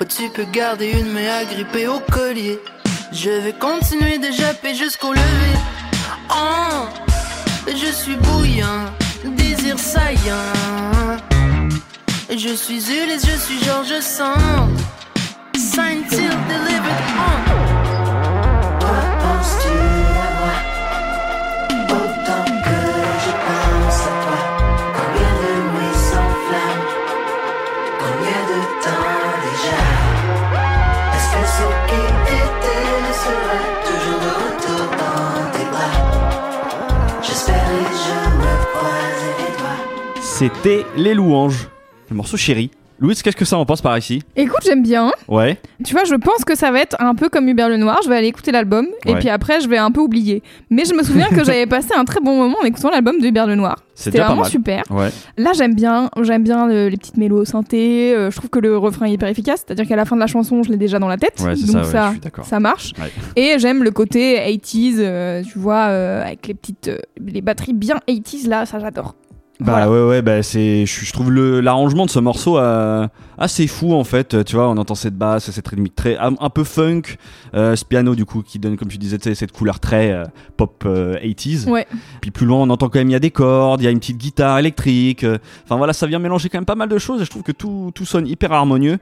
Oh, 0.00 0.04
tu 0.04 0.28
peux 0.30 0.46
garder 0.50 0.90
une 0.90 1.12
main 1.12 1.38
agrippée 1.42 1.86
au 1.86 2.00
collier. 2.00 2.58
Je 3.12 3.30
vais 3.30 3.52
continuer 3.52 4.18
de 4.18 4.32
japper 4.32 4.74
jusqu'au 4.74 5.12
lever. 5.12 5.56
Oh, 6.30 6.88
je 7.68 7.92
suis 7.92 8.16
bouillant, 8.16 8.86
désir 9.24 9.78
saillant. 9.78 10.95
Je 12.28 12.54
suis 12.56 12.84
Ulysse, 12.90 13.24
je 13.24 13.36
suis 13.38 13.62
Georges 13.64 14.00
Sand. 14.00 14.76
Signed, 15.54 16.08
till 16.08 16.36
delivered. 16.48 17.02
Oh. 17.16 17.22
Toi, 18.80 18.98
penses-tu 19.22 19.70
à 19.70 20.28
moi? 20.40 20.54
Autant 21.88 22.46
que 22.64 22.78
je 23.24 23.32
pense 23.46 24.00
à 24.02 24.12
toi. 24.24 24.40
Combien 24.96 25.32
de 25.40 25.52
nuits 25.70 25.98
s'enflamment? 26.08 26.90
Combien 28.00 28.40
de 28.50 28.58
temps 28.82 29.14
déjà? 29.46 29.80
Est-ce 31.14 31.28
que 31.32 31.42
ce 31.56 31.66
qui 31.86 32.02
était 32.42 32.90
sera 33.22 33.58
toujours 33.86 34.20
de 34.20 34.30
retour 34.42 34.84
dans 34.98 35.46
tes 35.52 35.66
bras? 35.70 35.96
J'espère 37.22 37.54
et 37.54 37.88
je 38.04 38.18
me 38.36 38.52
croise 38.74 39.22
les 39.38 39.52
doigts. 39.58 39.82
C'était 40.22 40.82
Les 40.96 41.14
Louanges, 41.14 41.68
le 42.10 42.16
morceau 42.16 42.36
chéri. 42.36 42.70
Louise, 42.98 43.20
qu'est-ce 43.20 43.36
que 43.36 43.44
ça 43.44 43.58
en 43.58 43.66
pense 43.66 43.82
par 43.82 43.98
ici? 43.98 44.22
Écoute, 44.36 44.60
j'aime 44.64 44.82
bien. 44.82 45.12
Ouais. 45.28 45.58
Tu 45.84 45.92
vois, 45.92 46.04
je 46.04 46.14
pense 46.14 46.46
que 46.46 46.56
ça 46.56 46.70
va 46.70 46.80
être 46.80 46.96
un 46.98 47.14
peu 47.14 47.28
comme 47.28 47.46
Hubert 47.46 47.68
le 47.68 47.76
Noir. 47.76 48.00
Je 48.02 48.08
vais 48.08 48.16
aller 48.16 48.28
écouter 48.28 48.52
l'album 48.52 48.86
et 49.04 49.14
puis 49.16 49.28
après, 49.28 49.60
je 49.60 49.68
vais 49.68 49.76
un 49.76 49.90
peu 49.90 50.00
oublier. 50.00 50.42
Mais 50.70 50.86
je 50.86 50.94
me 50.94 51.02
souviens 51.02 51.28
que 51.28 51.44
j'avais 51.44 51.66
passé 51.76 51.88
un 51.94 52.06
très 52.06 52.20
bon 52.20 52.34
moment 52.38 52.56
en 52.62 52.64
écoutant 52.64 52.88
l'album 52.88 53.20
de 53.20 53.26
Hubert 53.26 53.46
le 53.46 53.54
Noir. 53.54 53.76
C'est 53.94 54.04
C'était 54.04 54.20
vraiment 54.24 54.40
mal. 54.40 54.50
super. 54.50 54.82
Ouais. 54.88 55.10
Là, 55.36 55.52
j'aime 55.54 55.74
bien. 55.74 56.08
J'aime 56.22 56.42
bien 56.42 56.66
le- 56.68 56.88
les 56.88 56.96
petites 56.96 57.18
mélos 57.18 57.44
synthé. 57.44 58.14
Euh, 58.14 58.30
je 58.30 58.36
trouve 58.38 58.48
que 58.48 58.60
le 58.60 58.78
refrain 58.78 59.04
est 59.04 59.12
hyper 59.12 59.28
efficace. 59.28 59.62
C'est-à-dire 59.66 59.86
qu'à 59.86 59.96
la 59.96 60.06
fin 60.06 60.16
de 60.16 60.20
la 60.22 60.26
chanson, 60.26 60.62
je 60.62 60.70
l'ai 60.70 60.78
déjà 60.78 60.98
dans 60.98 61.08
la 61.08 61.18
tête. 61.18 61.38
Ouais, 61.44 61.54
Donc 61.54 61.84
ça, 61.84 62.14
d'accord. 62.22 62.46
ça 62.46 62.60
marche. 62.60 62.94
Et 63.36 63.58
j'aime 63.58 63.82
le 63.84 63.90
côté 63.90 64.38
80s, 64.38 64.94
euh, 65.00 65.42
tu 65.42 65.58
vois, 65.58 65.88
euh, 65.88 66.22
avec 66.24 66.46
les 66.46 66.54
petites, 66.54 66.90
les 67.20 67.42
batteries 67.42 67.74
bien 67.74 67.96
80s 68.08 68.48
là, 68.48 68.64
ça 68.64 68.78
j'adore. 68.78 69.14
Bah 69.58 69.86
Voilà. 69.86 69.90
ouais 69.90 70.06
ouais 70.08 70.22
bah 70.22 70.42
c'est 70.42 70.84
je, 70.84 71.12
trouve 71.14 71.32
le 71.32 71.60
l'arrangement 71.60 72.04
de 72.04 72.10
ce 72.10 72.18
morceau 72.18 72.58
euh, 72.58 73.08
assez 73.38 73.66
fou 73.66 73.94
en 73.94 74.04
fait 74.04 74.44
tu 74.44 74.54
vois 74.54 74.68
on 74.68 74.76
entend 74.76 74.94
cette 74.94 75.16
basse 75.16 75.50
cette 75.50 75.66
rythmique 75.66 75.94
très 75.94 76.18
un, 76.18 76.34
un 76.40 76.50
peu 76.50 76.62
funk 76.62 77.02
euh, 77.54 77.74
ce 77.74 77.82
piano 77.86 78.14
du 78.14 78.26
coup 78.26 78.42
qui 78.42 78.58
donne 78.58 78.76
comme 78.76 78.88
tu 78.88 78.98
disais 78.98 79.16
cette 79.34 79.52
couleur 79.52 79.80
très 79.80 80.12
euh, 80.12 80.24
pop 80.58 80.82
euh, 80.84 81.16
80s 81.20 81.70
Ouais. 81.70 81.86
puis 82.20 82.30
plus 82.30 82.44
loin 82.44 82.58
on 82.60 82.68
entend 82.68 82.90
quand 82.90 82.98
même 82.98 83.08
il 83.08 83.12
y 83.12 83.16
a 83.16 83.18
des 83.18 83.30
cordes 83.30 83.80
il 83.80 83.84
y 83.84 83.86
a 83.86 83.90
une 83.90 83.98
petite 83.98 84.18
guitare 84.18 84.58
électrique 84.58 85.24
euh, 85.24 85.38
enfin 85.64 85.76
voilà 85.76 85.94
ça 85.94 86.06
vient 86.06 86.18
mélanger 86.18 86.50
quand 86.50 86.58
même 86.58 86.66
pas 86.66 86.74
mal 86.74 86.90
de 86.90 86.98
choses 86.98 87.22
et 87.22 87.24
je 87.24 87.30
trouve 87.30 87.42
que 87.42 87.52
tout, 87.52 87.92
tout 87.94 88.04
sonne 88.04 88.26
hyper 88.26 88.52
harmonieux 88.52 88.98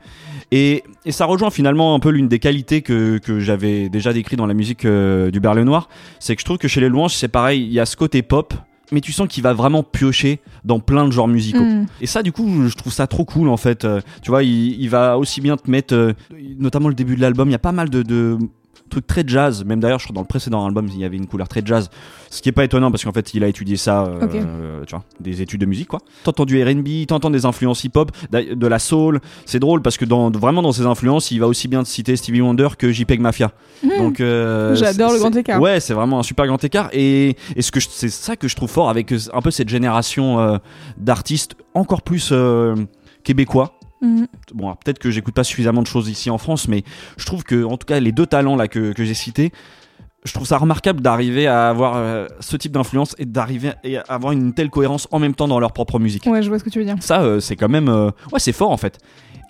et, 0.53 0.85
et 1.05 1.11
ça 1.11 1.25
rejoint 1.25 1.51
finalement 1.51 1.97
un 1.97 1.99
peu 1.99 2.11
l'une 2.11 2.29
des 2.29 2.39
qualités 2.39 2.81
que, 2.81 3.19
que 3.19 3.41
j'avais 3.41 3.89
déjà 3.89 4.13
décrit 4.13 4.37
dans 4.37 4.47
la 4.47 4.55
musique 4.55 4.85
euh, 4.85 5.33
du 5.33 5.41
Berle 5.41 5.63
Noir 5.63 5.89
c'est 6.21 6.37
que 6.37 6.41
je 6.41 6.45
trouve 6.45 6.59
que 6.59 6.69
chez 6.69 6.81
les 6.81 6.89
Louanges 6.89 7.15
c'est 7.15 7.27
pareil 7.27 7.61
il 7.65 7.73
y 7.73 7.81
a 7.81 7.87
ce 7.87 7.97
côté 7.97 8.23
pop 8.23 8.55
mais 8.93 9.01
tu 9.01 9.13
sens 9.13 9.29
qu'il 9.29 9.43
va 9.43 9.53
vraiment 9.53 9.83
piocher 9.83 10.41
dans 10.65 10.81
plein 10.81 11.07
de 11.07 11.13
genres 11.13 11.29
musicaux. 11.29 11.63
Mm. 11.63 11.87
Et 12.01 12.07
ça, 12.07 12.23
du 12.23 12.33
coup, 12.33 12.69
je 12.69 12.75
trouve 12.75 12.93
ça 12.93 13.07
trop 13.07 13.25
cool 13.25 13.49
en 13.49 13.57
fait. 13.57 13.85
Euh, 13.85 14.01
tu 14.23 14.31
vois, 14.31 14.43
il, 14.43 14.81
il 14.81 14.89
va 14.89 15.19
aussi 15.19 15.41
bien 15.41 15.57
te 15.57 15.71
mettre, 15.71 15.95
euh, 15.95 16.13
notamment 16.59 16.89
le 16.89 16.95
début 16.95 17.17
de 17.17 17.21
l'album, 17.21 17.49
il 17.49 17.53
y 17.53 17.57
a 17.57 17.59
pas 17.61 17.73
mal 17.73 17.91
de, 17.91 18.03
de 18.03 18.39
très 19.01 19.25
jazz. 19.27 19.65
Même 19.65 19.81
d'ailleurs, 19.81 19.99
je 19.99 20.05
crois 20.05 20.15
dans 20.15 20.21
le 20.21 20.27
précédent 20.27 20.65
album, 20.65 20.89
il 20.89 20.99
y 20.99 21.05
avait 21.05 21.17
une 21.17 21.27
couleur 21.27 21.49
très 21.49 21.63
jazz. 21.65 21.91
Ce 22.31 22.43
qui 22.43 22.49
est 22.49 22.53
pas 22.53 22.65
étonnant 22.65 22.91
parce 22.91 23.05
qu'en 23.05 23.13
fait, 23.13 23.35
il 23.35 23.45
a 23.45 23.49
étudié 23.49 23.77
ça, 23.77 24.05
euh, 24.05 24.85
tu 24.87 24.95
vois, 24.95 25.05
des 25.21 25.41
études 25.41 25.61
de 25.61 25.67
musique 25.67 25.89
quoi. 25.89 26.01
T'entends 26.25 26.45
du 26.45 26.63
R&B, 26.63 27.07
t'entends 27.07 27.31
des 27.31 27.47
influences 27.47 27.85
hip-hop, 27.85 28.11
de 28.33 28.67
la 28.67 28.79
soul. 28.79 29.21
C'est 29.47 29.61
drôle 29.61 29.83
parce 29.83 29.97
que 29.97 30.05
dans, 30.05 30.31
vraiment 30.31 30.63
dans 30.63 30.73
ses 30.73 30.87
influences, 30.87 31.31
il 31.31 31.39
va 31.39 31.47
aussi 31.47 31.69
bien 31.69 31.83
te 31.83 31.89
citer 31.89 32.17
Stevie 32.17 32.41
Wonder 32.41 32.69
que 32.77 32.91
JPEG 32.91 33.21
Mafia. 33.21 33.53
Donc 33.99 34.21
euh. 34.21 34.75
J'adore 34.75 35.13
le 35.13 35.19
grand 35.19 35.35
écart. 35.37 35.61
Ouais, 35.61 35.81
c'est 35.81 35.95
vraiment 35.95 36.21
un 36.21 36.23
super 36.23 36.47
grand 36.47 36.63
écart 36.63 36.89
et, 36.93 37.37
et 37.57 37.63
ce 37.63 37.71
que 37.71 37.81
c'est 37.81 38.09
ça 38.09 38.37
que 38.37 38.49
je 38.49 38.57
trouve 38.57 38.71
fort 38.71 38.89
avec 38.89 39.13
euh, 39.13 39.19
un 39.33 39.41
peu 39.41 39.51
cette 39.51 39.69
génération 39.69 40.41
euh, 40.41 40.59
d'artistes 40.97 41.55
encore 41.75 42.03
plus 42.03 42.33
québécois. 43.23 43.79
Mm. 44.01 44.25
Bon, 44.55 44.75
peut-être 44.75 44.99
que 44.99 45.11
j'écoute 45.11 45.35
pas 45.35 45.45
suffisamment 45.45 45.83
de 45.83 45.87
choses 45.87 46.09
ici 46.09 46.31
en 46.31 46.39
France, 46.39 46.69
mais 46.69 46.85
je 47.17 47.25
trouve 47.27 47.43
que 47.45 47.65
en 47.65 47.77
tout 47.77 47.87
cas 47.87 48.01
les 48.01 48.13
deux 48.13 48.27
talents 48.27 48.57
là 48.57 48.69
que, 48.69 48.93
que 48.93 49.05
j'ai 49.05 49.15
cités, 49.15 49.53
je 50.25 50.33
trouve 50.33 50.47
ça 50.47 50.57
remarquable 50.59 51.01
d'arriver 51.01 51.47
à 51.47 51.69
avoir 51.69 51.97
euh, 51.97 52.27
ce 52.41 52.57
type 52.57 52.73
d'influence 52.73 53.15
et 53.19 53.27
d'arriver 53.27 53.73
à 54.09 54.15
avoir 54.15 54.33
une 54.33 54.55
telle 54.55 54.71
cohérence 54.71 55.07
en 55.11 55.19
même 55.19 55.35
temps 55.35 55.49
dans 55.49 55.61
leur 55.61 55.73
propre 55.73 55.99
musique. 55.99 56.25
Ouais, 56.27 56.43
je 56.43 56.49
vois 56.49 56.59
ce 56.59 56.65
que 56.65 56.71
tu 56.71 56.79
veux 56.79 56.85
dire. 56.85 56.97
Ça, 57.01 57.23
euh, 57.23 57.41
c'est 57.41 57.57
quand 57.57 57.69
même. 57.69 57.89
euh, 57.89 58.11
Ouais, 58.33 58.39
c'est 58.41 58.53
fort 58.53 58.71
en 58.71 58.77
fait. 58.79 58.99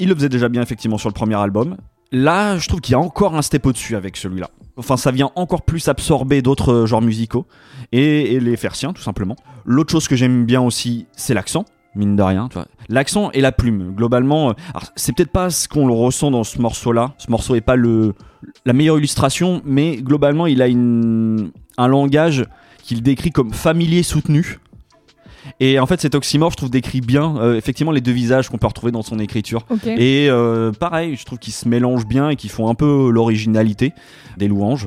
Il 0.00 0.08
le 0.08 0.14
faisait 0.16 0.28
déjà 0.28 0.48
bien 0.48 0.62
effectivement 0.62 0.98
sur 0.98 1.08
le 1.08 1.14
premier 1.14 1.36
album. 1.36 1.76
Là, 2.10 2.58
je 2.58 2.68
trouve 2.68 2.80
qu'il 2.80 2.92
y 2.92 2.96
a 2.96 3.00
encore 3.00 3.34
un 3.36 3.42
step 3.42 3.66
au-dessus 3.66 3.96
avec 3.96 4.16
celui-là. 4.16 4.50
Enfin, 4.76 4.96
ça 4.96 5.10
vient 5.12 5.30
encore 5.36 5.62
plus 5.62 5.88
absorber 5.88 6.42
d'autres 6.42 6.86
genres 6.86 7.02
musicaux 7.02 7.46
et, 7.92 8.34
et 8.34 8.40
les 8.40 8.56
faire 8.56 8.74
siens, 8.74 8.92
tout 8.92 9.02
simplement. 9.02 9.36
L'autre 9.64 9.90
chose 9.92 10.06
que 10.08 10.16
j'aime 10.16 10.44
bien 10.44 10.60
aussi, 10.60 11.06
c'est 11.16 11.34
l'accent. 11.34 11.64
Mine 11.94 12.16
de 12.16 12.22
rien, 12.22 12.48
tu 12.48 12.54
vois. 12.54 12.66
L'accent 12.88 13.30
et 13.32 13.40
la 13.40 13.52
plume, 13.52 13.94
globalement, 13.94 14.50
euh, 14.50 14.52
c'est 14.96 15.14
peut-être 15.14 15.30
pas 15.30 15.50
ce 15.50 15.68
qu'on 15.68 15.86
le 15.86 15.94
ressent 15.94 16.30
dans 16.30 16.44
ce 16.44 16.60
morceau-là. 16.60 17.14
Ce 17.18 17.30
morceau 17.30 17.54
est 17.54 17.60
pas 17.60 17.76
le 17.76 18.14
la 18.64 18.72
meilleure 18.72 18.98
illustration, 18.98 19.62
mais 19.64 19.96
globalement, 19.96 20.46
il 20.46 20.60
a 20.60 20.68
une, 20.68 21.50
un 21.78 21.88
langage 21.88 22.44
qu'il 22.82 23.02
décrit 23.02 23.30
comme 23.30 23.52
familier 23.52 24.02
soutenu. 24.02 24.58
Et 25.60 25.78
en 25.78 25.86
fait, 25.86 26.00
cet 26.00 26.14
oxymore, 26.14 26.50
je 26.50 26.56
trouve, 26.56 26.70
décrit 26.70 27.00
bien 27.00 27.36
euh, 27.36 27.56
effectivement 27.56 27.92
les 27.92 28.00
deux 28.00 28.12
visages 28.12 28.48
qu'on 28.48 28.58
peut 28.58 28.66
retrouver 28.66 28.92
dans 28.92 29.02
son 29.02 29.18
écriture. 29.18 29.66
Et 29.86 30.28
euh, 30.30 30.72
pareil, 30.72 31.16
je 31.16 31.24
trouve 31.24 31.38
qu'ils 31.38 31.52
se 31.52 31.68
mélangent 31.68 32.06
bien 32.06 32.30
et 32.30 32.36
qu'ils 32.36 32.50
font 32.50 32.68
un 32.68 32.74
peu 32.74 33.10
l'originalité 33.10 33.92
des 34.36 34.48
louanges. 34.48 34.86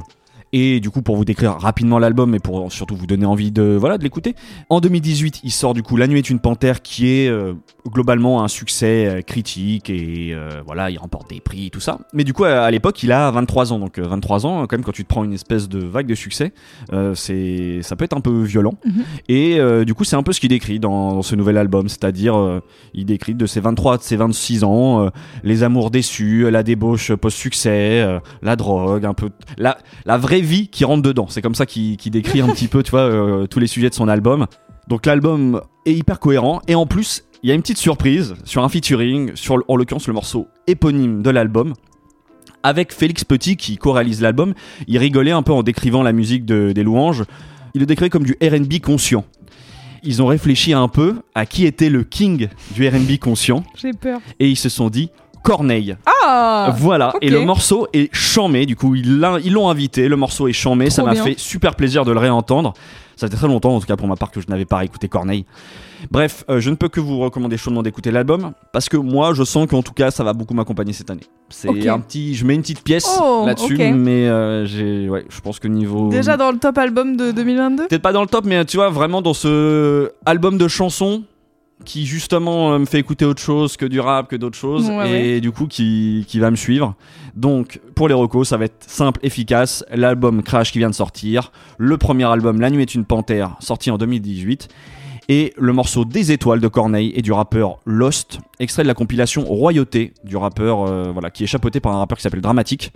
Et 0.53 0.79
du 0.79 0.89
coup, 0.89 1.01
pour 1.01 1.15
vous 1.15 1.25
décrire 1.25 1.57
rapidement 1.57 1.99
l'album 1.99 2.33
et 2.35 2.39
pour 2.39 2.71
surtout 2.71 2.95
vous 2.95 3.07
donner 3.07 3.25
envie 3.25 3.51
de 3.51 3.77
voilà 3.79 3.97
de 3.97 4.03
l'écouter, 4.03 4.35
en 4.69 4.79
2018, 4.79 5.41
il 5.43 5.51
sort 5.51 5.73
du 5.73 5.83
coup 5.83 5.97
La 5.97 6.07
Nuit 6.07 6.19
est 6.19 6.29
une 6.29 6.39
panthère, 6.39 6.81
qui 6.81 7.09
est 7.09 7.27
euh, 7.27 7.53
globalement 7.87 8.43
un 8.43 8.47
succès 8.47 9.07
euh, 9.07 9.21
critique 9.21 9.89
et 9.89 10.33
euh, 10.33 10.61
voilà, 10.65 10.89
il 10.89 10.97
remporte 10.97 11.29
des 11.29 11.39
prix, 11.39 11.71
tout 11.71 11.79
ça. 11.79 11.99
Mais 12.13 12.23
du 12.23 12.33
coup, 12.33 12.43
à, 12.43 12.61
à 12.61 12.71
l'époque, 12.71 13.01
il 13.03 13.11
a 13.11 13.29
23 13.31 13.73
ans, 13.73 13.79
donc 13.79 13.97
euh, 13.97 14.07
23 14.07 14.45
ans, 14.45 14.61
quand 14.67 14.73
même, 14.73 14.83
quand 14.83 14.91
tu 14.91 15.03
te 15.03 15.09
prends 15.09 15.23
une 15.23 15.33
espèce 15.33 15.69
de 15.69 15.79
vague 15.79 16.07
de 16.07 16.15
succès, 16.15 16.53
c'est 17.13 17.79
ça 17.81 17.95
peut 17.95 18.05
être 18.05 18.15
un 18.15 18.21
peu 18.21 18.43
violent. 18.43 18.73
Mhm. 18.85 19.03
Et 19.29 19.85
du 19.85 19.93
coup, 19.93 20.03
c'est 20.03 20.15
un 20.15 20.23
peu 20.23 20.33
ce 20.33 20.39
qu'il 20.39 20.49
décrit 20.49 20.79
dans, 20.79 21.13
dans 21.13 21.21
ce 21.21 21.35
nouvel 21.35 21.57
album, 21.57 21.89
c'est-à-dire 21.89 22.61
il 22.93 23.05
décrit 23.05 23.35
de 23.35 23.45
ses 23.45 23.59
23 23.59 23.95
à 23.95 23.97
ses 23.99 24.15
26 24.15 24.63
ans, 24.63 25.09
les 25.43 25.63
amours 25.63 25.91
déçus, 25.91 26.49
la 26.49 26.63
débauche 26.63 27.13
post-succès, 27.13 28.19
la 28.41 28.55
drogue, 28.55 29.05
un 29.05 29.13
peu 29.13 29.29
la, 29.57 29.77
la 30.05 30.17
vraie 30.17 30.36
vie 30.41 30.67
qui 30.67 30.85
rentre 30.85 31.01
dedans. 31.03 31.27
C'est 31.29 31.41
comme 31.41 31.55
ça 31.55 31.65
qu'il 31.65 31.97
décrit 32.11 32.41
un 32.41 32.47
petit 32.49 32.67
peu, 32.67 32.83
tu 32.83 32.91
vois, 32.91 33.01
euh, 33.01 33.47
tous 33.47 33.59
les 33.59 33.67
sujets 33.67 33.89
de 33.89 33.93
son 33.95 34.07
album. 34.07 34.45
Donc 34.87 35.05
l'album 35.05 35.61
est 35.85 35.93
hyper 35.93 36.19
cohérent 36.19 36.61
et 36.67 36.75
en 36.75 36.85
plus, 36.85 37.23
il 37.43 37.49
y 37.49 37.51
a 37.51 37.55
une 37.55 37.61
petite 37.61 37.77
surprise 37.77 38.35
sur 38.45 38.63
un 38.63 38.69
featuring, 38.69 39.31
sur 39.35 39.63
en 39.67 39.75
l'occurrence 39.75 40.07
le 40.07 40.13
morceau 40.13 40.47
éponyme 40.67 41.21
de 41.21 41.29
l'album. 41.29 41.73
Avec 42.63 42.91
Félix 42.93 43.23
Petit 43.23 43.55
qui 43.55 43.77
co-réalise 43.77 44.21
l'album, 44.21 44.53
il 44.87 44.97
rigolait 44.97 45.31
un 45.31 45.43
peu 45.43 45.53
en 45.53 45.63
décrivant 45.63 46.03
la 46.03 46.11
musique 46.13 46.45
de- 46.45 46.71
des 46.73 46.83
louanges. 46.83 47.23
Il 47.75 47.79
le 47.81 47.85
décrivait 47.85 48.09
comme 48.09 48.23
du 48.23 48.35
RB 48.41 48.79
conscient. 48.81 49.23
ils 50.03 50.21
ont 50.21 50.27
réfléchi 50.27 50.73
un 50.73 50.87
peu 50.87 51.15
à 51.35 51.45
qui 51.45 51.65
était 51.65 51.89
le 51.89 52.03
king 52.03 52.47
du 52.75 52.87
RB 52.87 53.17
conscient 53.19 53.63
J'ai 53.75 53.91
peur. 53.93 54.19
et 54.39 54.47
ils 54.47 54.55
se 54.55 54.69
sont 54.69 54.89
dit 54.89 55.09
Corneille. 55.43 55.95
Ah 56.25 56.73
voilà, 56.77 57.13
et 57.21 57.29
le 57.29 57.45
morceau 57.45 57.87
est 57.93 58.13
chamé, 58.13 58.65
du 58.65 58.75
coup 58.75 58.95
ils 58.95 59.19
l'ont 59.19 59.69
invité, 59.69 60.07
le 60.07 60.15
morceau 60.15 60.47
est 60.47 60.53
chamé, 60.53 60.89
ça 60.89 61.03
m'a 61.03 61.15
fait 61.15 61.37
super 61.39 61.75
plaisir 61.75 62.05
de 62.05 62.11
le 62.11 62.19
réentendre. 62.19 62.73
Ça 63.15 63.27
fait 63.27 63.35
très 63.35 63.47
longtemps, 63.47 63.75
en 63.75 63.79
tout 63.79 63.87
cas 63.87 63.95
pour 63.95 64.07
ma 64.07 64.15
part, 64.15 64.29
que 64.29 64.39
je 64.41 64.45
n'avais 64.47 64.65
pas 64.65 64.85
écouté 64.85 65.07
Corneille. 65.07 65.43
Bref, 66.11 66.43
euh, 66.51 66.59
je 66.59 66.69
ne 66.69 66.75
peux 66.75 66.87
que 66.87 66.99
vous 66.99 67.17
recommander 67.17 67.57
chaudement 67.57 67.81
d'écouter 67.81 68.11
l'album, 68.11 68.51
parce 68.71 68.89
que 68.89 68.97
moi 68.97 69.33
je 69.33 69.43
sens 69.43 69.65
qu'en 69.67 69.81
tout 69.81 69.93
cas 69.93 70.11
ça 70.11 70.23
va 70.23 70.33
beaucoup 70.33 70.53
m'accompagner 70.53 70.93
cette 70.93 71.09
année. 71.09 71.23
C'est 71.49 71.89
un 71.89 71.99
petit, 71.99 72.35
je 72.35 72.45
mets 72.45 72.53
une 72.53 72.61
petite 72.61 72.83
pièce 72.83 73.07
Oh, 73.19 73.43
là-dessus, 73.47 73.75
mais 73.77 74.27
euh, 74.27 75.07
ouais, 75.07 75.25
je 75.29 75.41
pense 75.41 75.57
que 75.57 75.67
niveau 75.67 76.09
Déjà 76.09 76.37
dans 76.37 76.51
le 76.51 76.59
top 76.59 76.77
album 76.77 77.17
de 77.17 77.31
2022 77.31 77.87
peut-être 77.87 78.01
pas 78.03 78.13
dans 78.13 78.21
le 78.21 78.27
top, 78.27 78.45
mais 78.45 78.63
tu 78.65 78.77
vois, 78.77 78.89
vraiment 78.89 79.23
dans 79.23 79.33
ce 79.33 80.11
album 80.25 80.59
de 80.59 80.67
chansons 80.67 81.23
qui 81.85 82.05
justement 82.05 82.73
euh, 82.73 82.79
me 82.79 82.85
fait 82.85 82.99
écouter 82.99 83.23
autre 83.25 83.41
chose 83.41 83.77
que 83.77 83.85
du 83.85 83.99
rap, 83.99 84.29
que 84.29 84.35
d'autres 84.35 84.57
choses, 84.57 84.89
Ouais, 84.89 85.27
et 85.37 85.41
du 85.41 85.51
coup 85.51 85.67
qui, 85.67 86.25
qui 86.27 86.39
va 86.39 86.51
me 86.51 86.55
suivre. 86.55 86.95
Donc 87.35 87.79
pour 87.95 88.07
les 88.07 88.13
recos, 88.13 88.47
ça 88.49 88.57
va 88.57 88.65
être 88.65 88.83
simple, 88.87 89.19
efficace. 89.23 89.85
L'album 89.93 90.43
Crash 90.43 90.71
qui 90.71 90.79
vient 90.79 90.89
de 90.89 90.95
sortir, 90.95 91.51
le 91.77 91.97
premier 91.97 92.25
album 92.25 92.59
La 92.59 92.69
Nuit 92.69 92.81
est 92.81 92.95
une 92.95 93.05
panthère, 93.05 93.55
sorti 93.59 93.91
en 93.91 93.97
2018. 93.97 94.67
Et 95.29 95.53
le 95.57 95.73
morceau 95.73 96.05
Des 96.05 96.31
étoiles 96.31 96.61
de 96.61 96.69
Corneille 96.69 97.11
et 97.13 97.21
du 97.21 97.33
rappeur 97.33 97.79
Lost, 97.85 98.39
extrait 98.61 98.83
de 98.83 98.87
la 98.87 98.93
compilation 98.93 99.43
Royauté 99.43 100.13
du 100.23 100.37
rappeur, 100.37 100.83
euh, 100.89 101.09
voilà, 101.11 101.29
qui 101.31 101.43
est 101.43 101.47
chapeauté 101.47 101.81
par 101.81 101.93
un 101.93 101.97
rappeur 101.99 102.17
qui 102.17 102.21
s'appelle 102.21 102.39
Dramatique. 102.39 102.93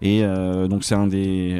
Et 0.00 0.22
euh, 0.22 0.68
donc 0.68 0.84
c'est 0.84 0.94
un 0.94 1.06
des 1.06 1.58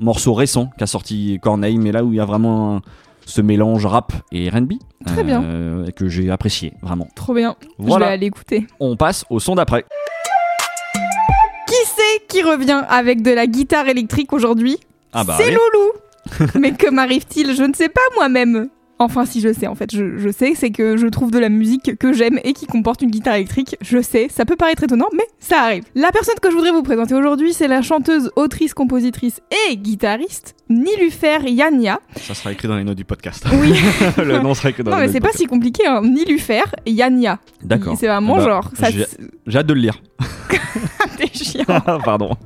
morceaux 0.00 0.32
récents 0.32 0.70
qu'a 0.78 0.86
sorti 0.86 1.38
Corneille, 1.42 1.76
mais 1.76 1.92
là 1.92 2.02
où 2.02 2.14
il 2.14 2.16
y 2.16 2.20
a 2.20 2.24
vraiment 2.24 2.76
un- 2.76 2.82
ce 3.28 3.42
mélange 3.42 3.84
rap 3.86 4.12
et 4.32 4.48
R&B 4.48 4.72
Très 5.06 5.22
bien. 5.22 5.42
euh, 5.44 5.90
que 5.90 6.08
j'ai 6.08 6.30
apprécié 6.30 6.72
vraiment. 6.82 7.06
Trop 7.14 7.34
bien. 7.34 7.56
Je 7.78 7.84
vais 7.84 7.88
Voilà, 7.90 8.08
aller 8.08 8.26
écouter. 8.26 8.66
on 8.80 8.96
passe 8.96 9.24
au 9.30 9.38
son 9.38 9.54
d'après. 9.54 9.84
Qui 11.66 11.74
c'est 11.84 12.26
qui 12.28 12.42
revient 12.42 12.82
avec 12.88 13.22
de 13.22 13.30
la 13.30 13.46
guitare 13.46 13.86
électrique 13.88 14.32
aujourd'hui? 14.32 14.78
Ah 15.12 15.24
bah 15.24 15.34
C'est. 15.38 15.50
Loulou 15.50 16.48
Mais 16.58 16.72
que 16.72 16.90
m'arrive-t-il? 16.90 17.54
Je 17.54 17.62
ne 17.62 17.74
sais 17.74 17.88
pas 17.90 18.00
moi-même. 18.16 18.68
Enfin, 19.00 19.24
si 19.24 19.40
je 19.40 19.52
sais, 19.52 19.66
en 19.68 19.74
fait, 19.74 19.94
je, 19.94 20.18
je 20.18 20.28
sais, 20.30 20.54
c'est 20.56 20.70
que 20.70 20.96
je 20.96 21.06
trouve 21.06 21.30
de 21.30 21.38
la 21.38 21.48
musique 21.48 21.96
que 21.98 22.12
j'aime 22.12 22.40
et 22.42 22.52
qui 22.52 22.66
comporte 22.66 23.00
une 23.02 23.10
guitare 23.10 23.34
électrique. 23.34 23.76
Je 23.80 24.02
sais, 24.02 24.26
ça 24.28 24.44
peut 24.44 24.56
paraître 24.56 24.82
étonnant, 24.82 25.06
mais 25.14 25.24
ça 25.38 25.60
arrive. 25.62 25.84
La 25.94 26.10
personne 26.10 26.34
que 26.42 26.50
je 26.50 26.54
voudrais 26.56 26.72
vous 26.72 26.82
présenter 26.82 27.14
aujourd'hui, 27.14 27.52
c'est 27.52 27.68
la 27.68 27.80
chanteuse, 27.82 28.30
autrice, 28.36 28.74
compositrice 28.74 29.40
et 29.70 29.76
guitariste 29.76 30.56
Nilufer 30.68 31.38
Yania. 31.48 32.00
Ça 32.16 32.34
sera 32.34 32.52
écrit 32.52 32.66
dans 32.68 32.76
les 32.76 32.84
notes 32.84 32.96
du 32.96 33.04
podcast. 33.04 33.44
Oui, 33.60 33.72
le 34.18 34.40
nom 34.40 34.52
sera 34.54 34.70
écrit 34.70 34.82
dans 34.82 34.90
non 34.90 34.96
les 34.98 35.02
mais 35.02 35.06
notes 35.06 35.14
c'est 35.14 35.20
pas 35.20 35.28
podcast. 35.28 35.42
si 35.42 35.46
compliqué, 35.46 35.86
hein. 35.86 36.02
Nilufer 36.02 36.62
Yania. 36.86 37.38
D'accord. 37.62 37.96
C'est 37.98 38.08
vraiment 38.08 38.36
Bah, 38.36 38.44
genre, 38.44 38.70
ça 38.74 38.90
j'ai- 38.90 39.06
hâte 39.56 39.66
de 39.66 39.74
le 39.74 39.80
lire. 39.80 40.02
chiant. 41.32 41.64
Pardon. 42.04 42.36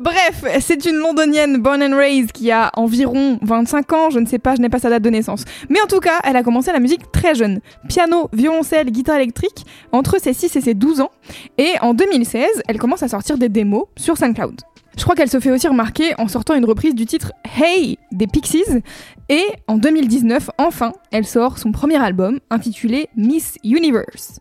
Bref, 0.00 0.44
c'est 0.60 0.86
une 0.86 0.96
londonienne 0.96 1.58
born 1.58 1.82
and 1.82 1.94
raised 1.94 2.32
qui 2.32 2.50
a 2.50 2.70
environ 2.74 3.38
25 3.42 3.92
ans, 3.92 4.08
je 4.08 4.18
ne 4.18 4.24
sais 4.24 4.38
pas, 4.38 4.54
je 4.56 4.62
n'ai 4.62 4.70
pas 4.70 4.78
sa 4.78 4.88
date 4.88 5.02
de 5.02 5.10
naissance. 5.10 5.44
Mais 5.68 5.78
en 5.82 5.86
tout 5.86 6.00
cas, 6.00 6.20
elle 6.24 6.36
a 6.36 6.42
commencé 6.42 6.72
la 6.72 6.80
musique 6.80 7.12
très 7.12 7.34
jeune. 7.34 7.60
Piano, 7.86 8.30
violoncelle, 8.32 8.90
guitare 8.90 9.16
électrique, 9.16 9.66
entre 9.92 10.18
ses 10.18 10.32
6 10.32 10.56
et 10.56 10.60
ses 10.62 10.72
12 10.72 11.02
ans. 11.02 11.10
Et 11.58 11.72
en 11.82 11.92
2016, 11.92 12.62
elle 12.66 12.78
commence 12.78 13.02
à 13.02 13.08
sortir 13.08 13.36
des 13.36 13.50
démos 13.50 13.84
sur 13.94 14.16
SoundCloud. 14.16 14.62
Je 14.96 15.02
crois 15.02 15.14
qu'elle 15.14 15.28
se 15.28 15.38
fait 15.38 15.50
aussi 15.50 15.68
remarquer 15.68 16.14
en 16.18 16.28
sortant 16.28 16.54
une 16.54 16.64
reprise 16.64 16.94
du 16.94 17.04
titre 17.04 17.32
Hey 17.58 17.98
des 18.10 18.26
Pixies. 18.26 18.82
Et 19.28 19.44
en 19.68 19.76
2019, 19.76 20.48
enfin, 20.56 20.92
elle 21.12 21.26
sort 21.26 21.58
son 21.58 21.72
premier 21.72 22.02
album 22.02 22.40
intitulé 22.48 23.10
Miss 23.16 23.56
Universe. 23.64 24.40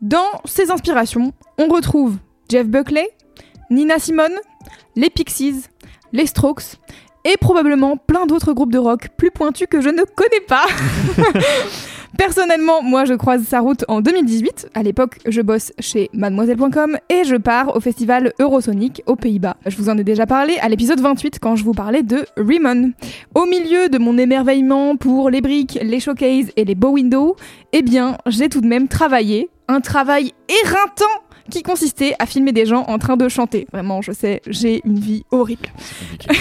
Dans 0.00 0.40
ses 0.44 0.70
inspirations, 0.70 1.32
on 1.58 1.66
retrouve 1.66 2.18
Jeff 2.48 2.68
Buckley, 2.68 3.08
Nina 3.70 3.98
Simone, 3.98 4.34
les 4.96 5.10
Pixies, 5.10 5.64
les 6.12 6.26
Strokes 6.26 6.78
et 7.24 7.36
probablement 7.40 7.96
plein 7.96 8.26
d'autres 8.26 8.52
groupes 8.52 8.72
de 8.72 8.78
rock 8.78 9.08
plus 9.16 9.30
pointus 9.30 9.66
que 9.70 9.80
je 9.80 9.88
ne 9.88 10.02
connais 10.02 10.40
pas. 10.46 10.66
Personnellement, 12.18 12.82
moi 12.82 13.04
je 13.04 13.14
croise 13.14 13.42
sa 13.42 13.60
route 13.60 13.84
en 13.88 14.00
2018. 14.00 14.70
À 14.74 14.82
l'époque, 14.82 15.18
je 15.26 15.40
bosse 15.40 15.72
chez 15.78 16.10
mademoiselle.com 16.12 16.98
et 17.08 17.24
je 17.24 17.36
pars 17.36 17.74
au 17.74 17.80
festival 17.80 18.32
Eurosonic 18.38 19.02
aux 19.06 19.16
Pays-Bas. 19.16 19.56
Je 19.66 19.76
vous 19.76 19.88
en 19.88 19.96
ai 19.96 20.04
déjà 20.04 20.26
parlé 20.26 20.56
à 20.60 20.68
l'épisode 20.68 21.00
28 21.00 21.38
quand 21.40 21.56
je 21.56 21.64
vous 21.64 21.72
parlais 21.72 22.02
de 22.02 22.26
Riemann. 22.36 22.92
Au 23.34 23.46
milieu 23.46 23.88
de 23.88 23.98
mon 23.98 24.18
émerveillement 24.18 24.96
pour 24.96 25.30
les 25.30 25.40
briques, 25.40 25.78
les 25.80 26.00
showcases 26.00 26.50
et 26.56 26.64
les 26.64 26.74
beaux 26.74 26.90
windows, 26.90 27.34
eh 27.72 27.82
bien, 27.82 28.18
j'ai 28.26 28.48
tout 28.48 28.60
de 28.60 28.68
même 28.68 28.88
travaillé. 28.88 29.48
Un 29.68 29.80
travail 29.80 30.32
éreintant 30.64 31.21
qui 31.50 31.62
consistait 31.62 32.14
à 32.18 32.26
filmer 32.26 32.52
des 32.52 32.66
gens 32.66 32.84
en 32.88 32.98
train 32.98 33.16
de 33.16 33.28
chanter. 33.28 33.66
Vraiment, 33.72 34.02
je 34.02 34.12
sais, 34.12 34.42
j'ai 34.46 34.80
une 34.84 34.98
vie 34.98 35.24
horrible. 35.30 35.68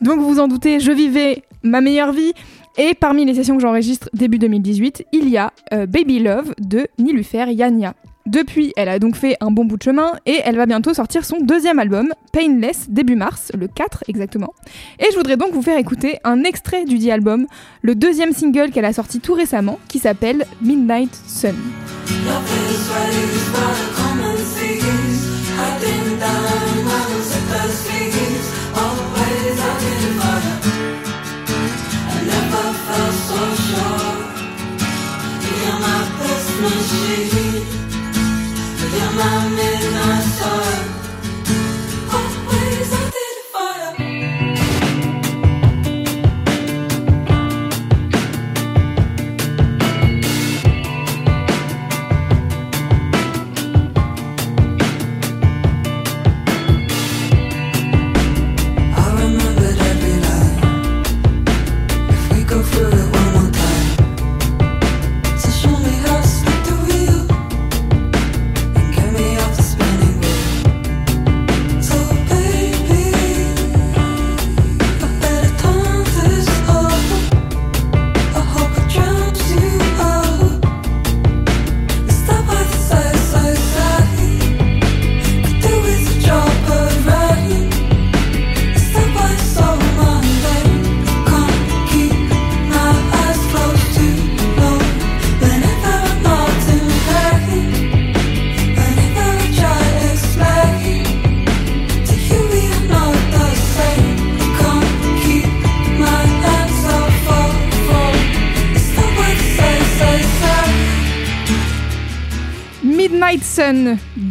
Donc 0.00 0.20
vous 0.20 0.34
vous 0.34 0.40
en 0.40 0.48
doutez, 0.48 0.80
je 0.80 0.92
vivais 0.92 1.42
ma 1.62 1.80
meilleure 1.80 2.12
vie. 2.12 2.32
Et 2.78 2.92
parmi 2.94 3.24
les 3.24 3.34
sessions 3.34 3.56
que 3.56 3.62
j'enregistre 3.62 4.10
début 4.12 4.38
2018, 4.38 5.06
il 5.12 5.30
y 5.30 5.38
a 5.38 5.52
euh, 5.72 5.86
Baby 5.86 6.18
Love 6.18 6.54
de 6.58 6.86
Nilufer 6.98 7.46
Yania. 7.50 7.94
Depuis, 8.26 8.72
elle 8.76 8.88
a 8.88 8.98
donc 8.98 9.14
fait 9.14 9.36
un 9.40 9.52
bon 9.52 9.64
bout 9.64 9.76
de 9.76 9.82
chemin 9.84 10.12
et 10.26 10.40
elle 10.44 10.56
va 10.56 10.66
bientôt 10.66 10.92
sortir 10.92 11.24
son 11.24 11.38
deuxième 11.40 11.78
album, 11.78 12.12
Painless, 12.32 12.86
début 12.88 13.14
mars, 13.14 13.52
le 13.56 13.68
4 13.68 14.04
exactement. 14.08 14.52
Et 14.98 15.06
je 15.12 15.16
voudrais 15.16 15.36
donc 15.36 15.52
vous 15.52 15.62
faire 15.62 15.78
écouter 15.78 16.18
un 16.24 16.42
extrait 16.42 16.84
du 16.84 16.98
dit 16.98 17.12
album, 17.12 17.46
le 17.82 17.94
deuxième 17.94 18.32
single 18.32 18.72
qu'elle 18.72 18.84
a 18.84 18.92
sorti 18.92 19.20
tout 19.20 19.34
récemment, 19.34 19.78
qui 19.86 20.00
s'appelle 20.00 20.44
Midnight 20.60 21.14
Sun. 21.26 21.54
I'm 39.18 39.58
in, 39.58 39.94
I. 39.94 40.85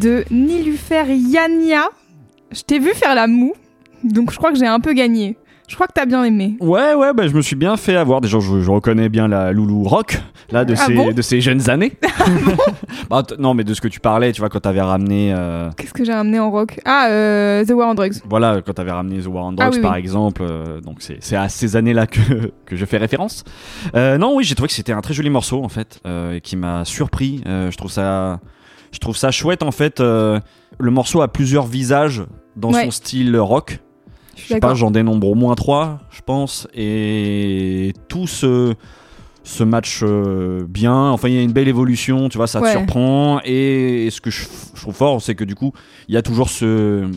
de 0.06 0.24
Nilufer 0.30 1.06
Yania. 1.10 1.89
Je 2.51 2.62
t'ai 2.62 2.78
vu 2.78 2.91
faire 2.93 3.16
la 3.16 3.26
moue, 3.26 3.53
donc 4.03 4.32
je 4.32 4.38
crois 4.38 4.51
que 4.51 4.58
j'ai 4.60 4.68
un 4.68 4.80
peu 4.80 4.93
gagné. 4.93 5.36
Je 5.68 5.74
crois 5.74 5.88
que 5.88 5.93
t'as 5.93 6.06
bien 6.06 6.24
aimé. 6.24 6.58
Ouais, 6.60 6.93
ouais, 6.93 7.12
bah, 7.12 7.28
je 7.28 7.34
me 7.34 7.41
suis 7.41 7.56
bien 7.56 7.76
fait 7.76 7.95
avoir. 7.95 8.22
Déjà, 8.22 8.39
je, 8.39 8.62
je 8.62 8.70
reconnais 8.70 9.10
bien 9.10 9.28
la 9.28 9.51
Loulou 9.51 9.82
Rock, 9.84 10.20
là, 10.51 10.64
de, 10.64 10.74
Ah 10.74 10.86
ces, 10.86 10.93
bon 10.93 11.12
de 11.12 11.22
jeunes 11.41 11.72
années. 11.72 11.93
Bah, 13.10 13.24
t- 13.24 13.34
non, 13.39 13.56
mais 13.56 13.64
de 13.64 13.74
ce 13.74 13.82
que 13.82 13.88
tu 13.88 13.99
parlais, 13.99 14.32
tu 14.32 14.41
vois, 14.41 14.49
quand 14.49 14.60
t'avais 14.60 14.82
ramené. 14.82 15.34
euh, 15.36 15.72
Qu'est-ce 15.76 15.93
que 15.93 16.06
j'ai 16.06 16.14
ramené 16.14 16.38
en 16.39 16.51
rock? 16.51 16.80
Ah, 16.86 17.08
euh, 17.10 17.66
The 17.66 17.72
War 17.72 17.89
on 17.89 17.95
Drugs. 17.95 18.18
Voilà, 18.30 18.62
quand 18.64 18.74
t'avais 18.74 18.91
ramené 18.91 19.20
The 19.24 19.28
War 19.28 19.45
on 19.45 19.53
Drugs, 19.53 19.68
Ah 19.68 19.76
oui, 19.76 19.82
par 19.82 19.93
oui. 19.93 19.99
exemple. 19.99 20.43
euh, 20.43 20.82
donc, 20.82 20.97
c'est 20.99 21.18
c'est 21.20 21.36
à 21.36 21.49
ces 21.49 21.76
années-là 21.76 22.06
que, 22.06 22.20
que 22.68 22.76
je 22.76 22.86
fais 22.86 22.97
référence. 22.97 23.43
Non, 23.95 24.36
oui, 24.36 24.43
j'ai 24.43 24.53
trouvé 24.53 24.68
que 24.68 24.74
c'était 24.76 24.93
un 24.93 25.01
très 25.01 25.16
joli 25.16 25.32
morceau, 25.32 25.64
en 25.64 25.70
fait, 25.70 25.99
qui 26.43 26.58
m'a 26.58 26.86
surpris. 26.86 27.41
Je 27.45 27.76
trouve 27.76 27.89
ça. 27.91 28.39
Je 28.96 29.00
trouve 29.02 29.18
ça 29.18 29.30
chouette, 29.30 29.62
en 29.62 29.72
fait. 29.72 30.00
euh, 30.00 30.39
le 30.80 30.89
morceau 30.89 31.22
a 31.22 31.28
plusieurs 31.28 31.66
visages 31.66 32.24
dans 32.56 32.72
Ouais. 32.72 32.86
son 32.86 32.91
style 32.91 33.36
rock. 33.38 33.80
Je 34.38 34.48
sais 34.48 34.60
pas, 34.62 34.74
j'en 34.74 34.89
dénombre 34.89 35.28
au 35.28 35.36
moins 35.36 35.54
trois, 35.56 36.00
je 36.12 36.22
pense. 36.22 36.66
Et 36.74 37.91
tout 38.08 38.26
se, 38.26 38.74
se 39.43 39.64
match 39.66 40.00
euh, 40.02 40.66
bien. 40.68 40.96
Enfin, 41.12 41.28
il 41.28 41.36
y 41.36 41.38
a 41.38 41.41
une 41.41 41.52
belle 41.52 41.68
évolution, 41.68 42.30
tu 42.30 42.38
vois, 42.38 42.48
ça 42.48 42.62
Ouais. 42.62 42.72
te 42.74 42.78
surprend. 42.78 43.41
Et, 43.43 44.08
ce 44.12 44.22
que 44.22 44.30
je, 44.32 44.46
je 44.74 44.82
trouve 44.82 44.96
fort, 44.96 45.22
c'est 45.22 45.36
que 45.36 45.43
du 45.43 45.56
coup, 45.56 45.74
il 46.08 46.16
y 46.16 46.18
a 46.18 46.22
toujours 46.22 46.50
ce, 46.50 47.10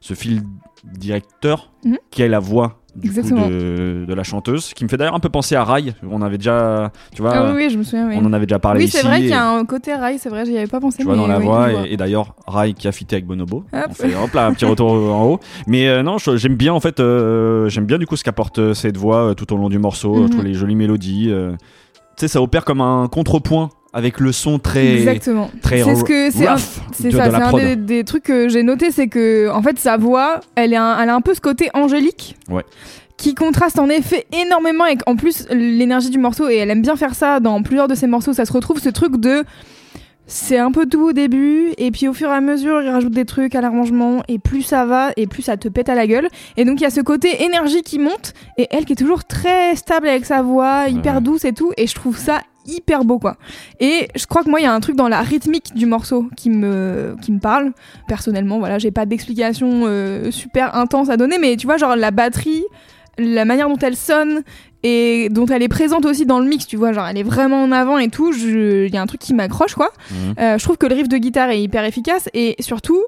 ce 0.00 0.14
fil 0.14 0.42
directeur 0.84 1.72
Mhm. 1.84 1.98
qui 2.12 2.22
est 2.22 2.28
la 2.28 2.38
voix 2.38 2.80
du 2.98 3.10
coup, 3.12 3.22
de, 3.48 4.04
de 4.06 4.14
la 4.14 4.22
chanteuse, 4.22 4.72
qui 4.74 4.84
me 4.84 4.88
fait 4.88 4.96
d'ailleurs 4.96 5.14
un 5.14 5.20
peu 5.20 5.28
penser 5.28 5.54
à 5.54 5.64
Rai. 5.64 5.94
On 6.10 6.22
avait 6.22 6.38
déjà, 6.38 6.90
tu 7.14 7.22
vois, 7.22 7.32
Ah 7.34 7.44
oui, 7.52 7.64
oui, 7.64 7.70
je 7.70 7.78
me 7.78 7.82
souviens. 7.82 8.08
Oui, 8.08 8.16
on 8.20 8.24
en 8.26 8.32
avait 8.32 8.46
déjà 8.46 8.58
parlé 8.58 8.80
oui 8.84 8.88
c'est 8.88 9.02
vrai 9.02 9.18
qu'il 9.20 9.28
y 9.28 9.32
a 9.32 9.48
un 9.48 9.64
côté 9.64 9.94
rail, 9.94 10.18
c'est 10.18 10.28
vrai, 10.28 10.44
j'y 10.46 10.56
avais 10.56 10.66
pas 10.66 10.80
pensé. 10.80 10.98
tu 10.98 11.04
vois 11.04 11.14
mais 11.14 11.20
dans 11.20 11.26
la 11.26 11.38
voix 11.38 11.68
je 11.70 11.86
et, 11.88 11.92
et 11.94 11.96
d'ailleurs 11.96 12.34
Rai 12.46 12.72
qui 12.74 12.88
a 12.88 12.92
fité 12.92 13.16
avec 13.16 13.26
Bonobo 13.26 13.64
Hop. 13.72 13.84
on 13.90 13.94
fait 13.94 14.14
hop 14.14 14.32
là 14.34 14.46
un 14.46 14.52
petit 14.52 14.64
retour 14.64 14.90
en 14.92 15.24
haut 15.26 15.40
mais 15.66 15.88
euh, 15.88 16.02
non 16.02 16.18
je- 16.18 16.36
j'aime 16.36 16.56
bien 16.56 16.72
en 16.74 16.80
fait 16.80 17.00
euh, 17.00 17.68
j'aime 17.68 17.86
bien 17.86 17.98
du 17.98 18.06
coup 18.06 18.16
ce 18.16 18.24
qu'apporte 18.24 18.58
euh, 18.58 18.74
cette 18.74 18.96
voix 18.96 19.34
tout 19.36 19.52
au 19.52 19.56
long 19.56 19.68
du 19.68 19.78
morceau 19.78 20.24
euh, 20.24 20.28
toutes 20.28 20.42
les 20.44 20.54
jolies 20.54 20.76
mélodies 20.76 21.30
sais 22.20 22.28
ça 22.28 22.42
opère 22.42 22.64
comme 22.64 22.80
un 22.80 23.08
contrepoint 23.08 23.70
avec 23.92 24.20
le 24.20 24.32
son 24.32 24.58
très 24.58 24.96
Exactement. 24.98 25.50
très 25.62 25.82
C'est 25.82 25.94
ce 25.96 26.04
que 26.04 26.30
c'est 26.30 26.38
C'est 26.92 27.10
ça, 27.10 27.30
c'est 27.30 27.56
un 27.66 27.76
des 27.76 28.04
trucs 28.04 28.24
que 28.24 28.48
j'ai 28.48 28.62
noté, 28.62 28.90
c'est 28.90 29.08
que 29.08 29.48
en 29.50 29.62
fait 29.62 29.78
sa 29.78 29.96
voix, 29.96 30.40
elle, 30.56 30.72
est 30.72 30.76
un- 30.76 30.98
elle 31.00 31.08
a 31.08 31.14
un 31.14 31.20
peu 31.22 31.34
ce 31.34 31.40
côté 31.40 31.70
angélique. 31.74 32.36
Ouais. 32.50 32.64
Qui 33.16 33.34
contraste 33.34 33.78
en 33.80 33.88
effet 33.88 34.26
énormément 34.32 34.84
avec 34.84 35.00
en 35.08 35.16
plus 35.16 35.46
l'énergie 35.50 36.10
du 36.10 36.18
morceau 36.18 36.48
et 36.48 36.56
elle 36.56 36.70
aime 36.70 36.82
bien 36.82 36.94
faire 36.96 37.14
ça 37.14 37.40
dans 37.40 37.62
plusieurs 37.62 37.88
de 37.88 37.94
ses 37.96 38.06
morceaux. 38.06 38.32
Ça 38.32 38.44
se 38.44 38.52
retrouve 38.52 38.78
ce 38.78 38.90
truc 38.90 39.16
de 39.16 39.42
c'est 40.30 40.58
un 40.58 40.70
peu 40.70 40.84
tout 40.86 41.00
au 41.08 41.12
début 41.12 41.72
et 41.78 41.90
puis 41.90 42.06
au 42.06 42.12
fur 42.12 42.28
et 42.28 42.32
à 42.32 42.40
mesure 42.42 42.82
il 42.82 42.90
rajoute 42.90 43.12
des 43.14 43.24
trucs 43.24 43.54
à 43.54 43.62
l'arrangement 43.62 44.22
et 44.28 44.38
plus 44.38 44.60
ça 44.62 44.84
va 44.84 45.10
et 45.16 45.26
plus 45.26 45.42
ça 45.42 45.56
te 45.56 45.68
pète 45.68 45.88
à 45.88 45.94
la 45.94 46.06
gueule. 46.06 46.28
Et 46.58 46.64
donc 46.66 46.80
il 46.80 46.84
y 46.84 46.86
a 46.86 46.90
ce 46.90 47.00
côté 47.00 47.42
énergie 47.44 47.82
qui 47.82 47.98
monte 47.98 48.34
et 48.58 48.68
elle 48.70 48.84
qui 48.84 48.92
est 48.92 48.96
toujours 48.96 49.24
très 49.24 49.74
stable 49.74 50.06
avec 50.06 50.26
sa 50.26 50.42
voix 50.42 50.88
hyper 50.88 51.14
Ouais. 51.16 51.20
douce 51.22 51.44
et 51.46 51.52
tout 51.54 51.72
et 51.78 51.86
je 51.86 51.94
trouve 51.94 52.18
ça 52.18 52.42
hyper 52.66 53.04
beau 53.06 53.18
quoi. 53.18 53.36
Et 53.80 54.08
je 54.14 54.26
crois 54.26 54.44
que 54.44 54.50
moi 54.50 54.60
il 54.60 54.64
y 54.64 54.66
a 54.66 54.72
un 54.74 54.80
truc 54.80 54.94
dans 54.96 55.08
la 55.08 55.22
rythmique 55.22 55.72
du 55.74 55.86
morceau 55.86 56.28
qui 56.36 56.50
me 56.50 57.16
qui 57.22 57.32
me 57.32 57.40
parle. 57.40 57.72
Personnellement 58.06 58.58
voilà 58.58 58.78
j'ai 58.78 58.90
pas 58.90 59.06
d'explication 59.06 59.84
euh, 59.86 60.30
super 60.30 60.76
intense 60.76 61.08
à 61.08 61.16
donner 61.16 61.38
mais 61.38 61.56
tu 61.56 61.66
vois 61.66 61.78
genre 61.78 61.96
la 61.96 62.10
batterie 62.10 62.64
la 63.18 63.44
manière 63.44 63.68
dont 63.68 63.78
elle 63.78 63.96
sonne 63.96 64.42
et 64.82 65.28
dont 65.30 65.46
elle 65.46 65.62
est 65.62 65.68
présente 65.68 66.06
aussi 66.06 66.24
dans 66.24 66.38
le 66.38 66.46
mix, 66.46 66.66
tu 66.66 66.76
vois, 66.76 66.92
genre 66.92 67.06
elle 67.06 67.18
est 67.18 67.24
vraiment 67.24 67.62
en 67.62 67.72
avant 67.72 67.98
et 67.98 68.08
tout, 68.08 68.32
il 68.32 68.92
y 68.92 68.96
a 68.96 69.02
un 69.02 69.06
truc 69.06 69.20
qui 69.20 69.34
m'accroche 69.34 69.74
quoi. 69.74 69.90
Mhm. 70.10 70.34
Euh, 70.38 70.58
je 70.58 70.64
trouve 70.64 70.76
que 70.76 70.86
le 70.86 70.94
riff 70.94 71.08
de 71.08 71.16
guitare 71.16 71.50
est 71.50 71.60
hyper 71.60 71.84
efficace 71.84 72.28
et 72.32 72.54
surtout 72.60 73.02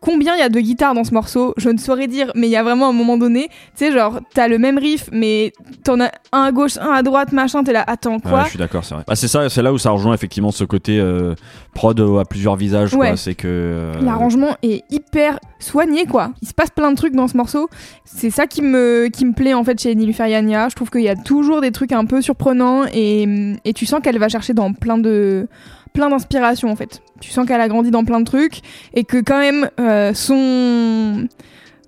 combien 0.00 0.34
il 0.34 0.38
y 0.38 0.42
a 0.42 0.48
de 0.48 0.60
guitares 0.60 0.94
dans 0.94 1.04
ce 1.04 1.12
morceau, 1.12 1.52
je 1.56 1.68
ne 1.68 1.78
saurais 1.78 2.06
dire, 2.06 2.32
mais 2.34 2.46
il 2.46 2.50
y 2.50 2.56
a 2.56 2.62
vraiment 2.62 2.88
un 2.88 2.92
moment 2.92 3.18
donné, 3.18 3.48
tu 3.76 3.84
sais, 3.86 3.92
genre 3.92 4.20
t'as 4.34 4.48
le 4.48 4.58
même 4.58 4.78
riff, 4.78 5.08
mais 5.12 5.52
t'en 5.84 6.00
as 6.00 6.10
un 6.32 6.42
à 6.42 6.52
gauche, 6.52 6.78
un 6.78 6.90
à 6.92 7.02
droite, 7.02 7.32
machin, 7.32 7.62
t'es 7.62 7.72
là, 7.72 7.84
attends 7.86 8.14
Ouais, 8.14 8.20
quoi 8.30 8.44
je 8.44 8.50
suis 8.50 8.58
d'accord, 8.58 8.84
c'est 8.84 8.94
vrai. 8.94 9.04
Bah, 9.06 9.14
c'est 9.14 9.28
ça, 9.28 9.48
c'est 9.48 9.62
là 9.62 9.72
où 9.72 9.78
ça 9.78 9.90
rejoint 9.90 10.14
effectivement 10.14 10.50
ce 10.50 10.64
côté 10.64 10.98
euh, 10.98 11.34
prod 11.74 12.00
à 12.00 12.24
plusieurs 12.24 12.56
visages. 12.56 12.90
quoi. 12.90 13.10
Ouais. 13.10 13.16
C'est 13.16 13.34
que 13.34 13.46
euh, 13.48 13.92
L'arrangement 14.02 14.56
est 14.62 14.84
hyper 14.90 15.38
soigné 15.58 16.06
quoi. 16.06 16.32
Il 16.40 16.48
se 16.48 16.54
passe 16.54 16.70
plein 16.70 16.90
de 16.90 16.96
trucs 16.96 17.14
dans 17.14 17.28
ce 17.28 17.36
morceau. 17.36 17.68
C'est 18.04 18.30
ça 18.30 18.46
qui 18.46 18.62
me, 18.62 19.08
qui 19.12 19.24
me 19.26 19.32
plaît 19.34 19.52
en 19.54 19.64
fait 19.64 19.78
chez 19.80 19.94
Niluferiania. 19.94 20.68
Je 20.70 20.74
trouve 20.76 20.88
qu'il 20.90 21.02
y 21.02 21.08
a 21.08 21.16
toujours 21.16 21.60
des 21.60 21.70
trucs 21.72 21.92
un 21.92 22.06
peu 22.06 22.22
surprenants 22.22 22.84
et, 22.92 23.56
et 23.64 23.72
tu 23.74 23.84
sens 23.86 24.00
qu'elle 24.02 24.18
va 24.18 24.28
chercher 24.28 24.54
dans 24.54 24.72
plein 24.72 24.96
de 24.98 25.46
plein 25.92 26.08
d'inspiration 26.10 26.70
en 26.70 26.76
fait. 26.76 27.02
Tu 27.20 27.30
sens 27.30 27.46
qu'elle 27.46 27.60
a 27.60 27.68
grandi 27.68 27.90
dans 27.90 28.04
plein 28.04 28.20
de 28.20 28.24
trucs 28.24 28.60
et 28.94 29.04
que 29.04 29.18
quand 29.18 29.38
même 29.38 29.68
euh, 29.78 30.14
son 30.14 31.26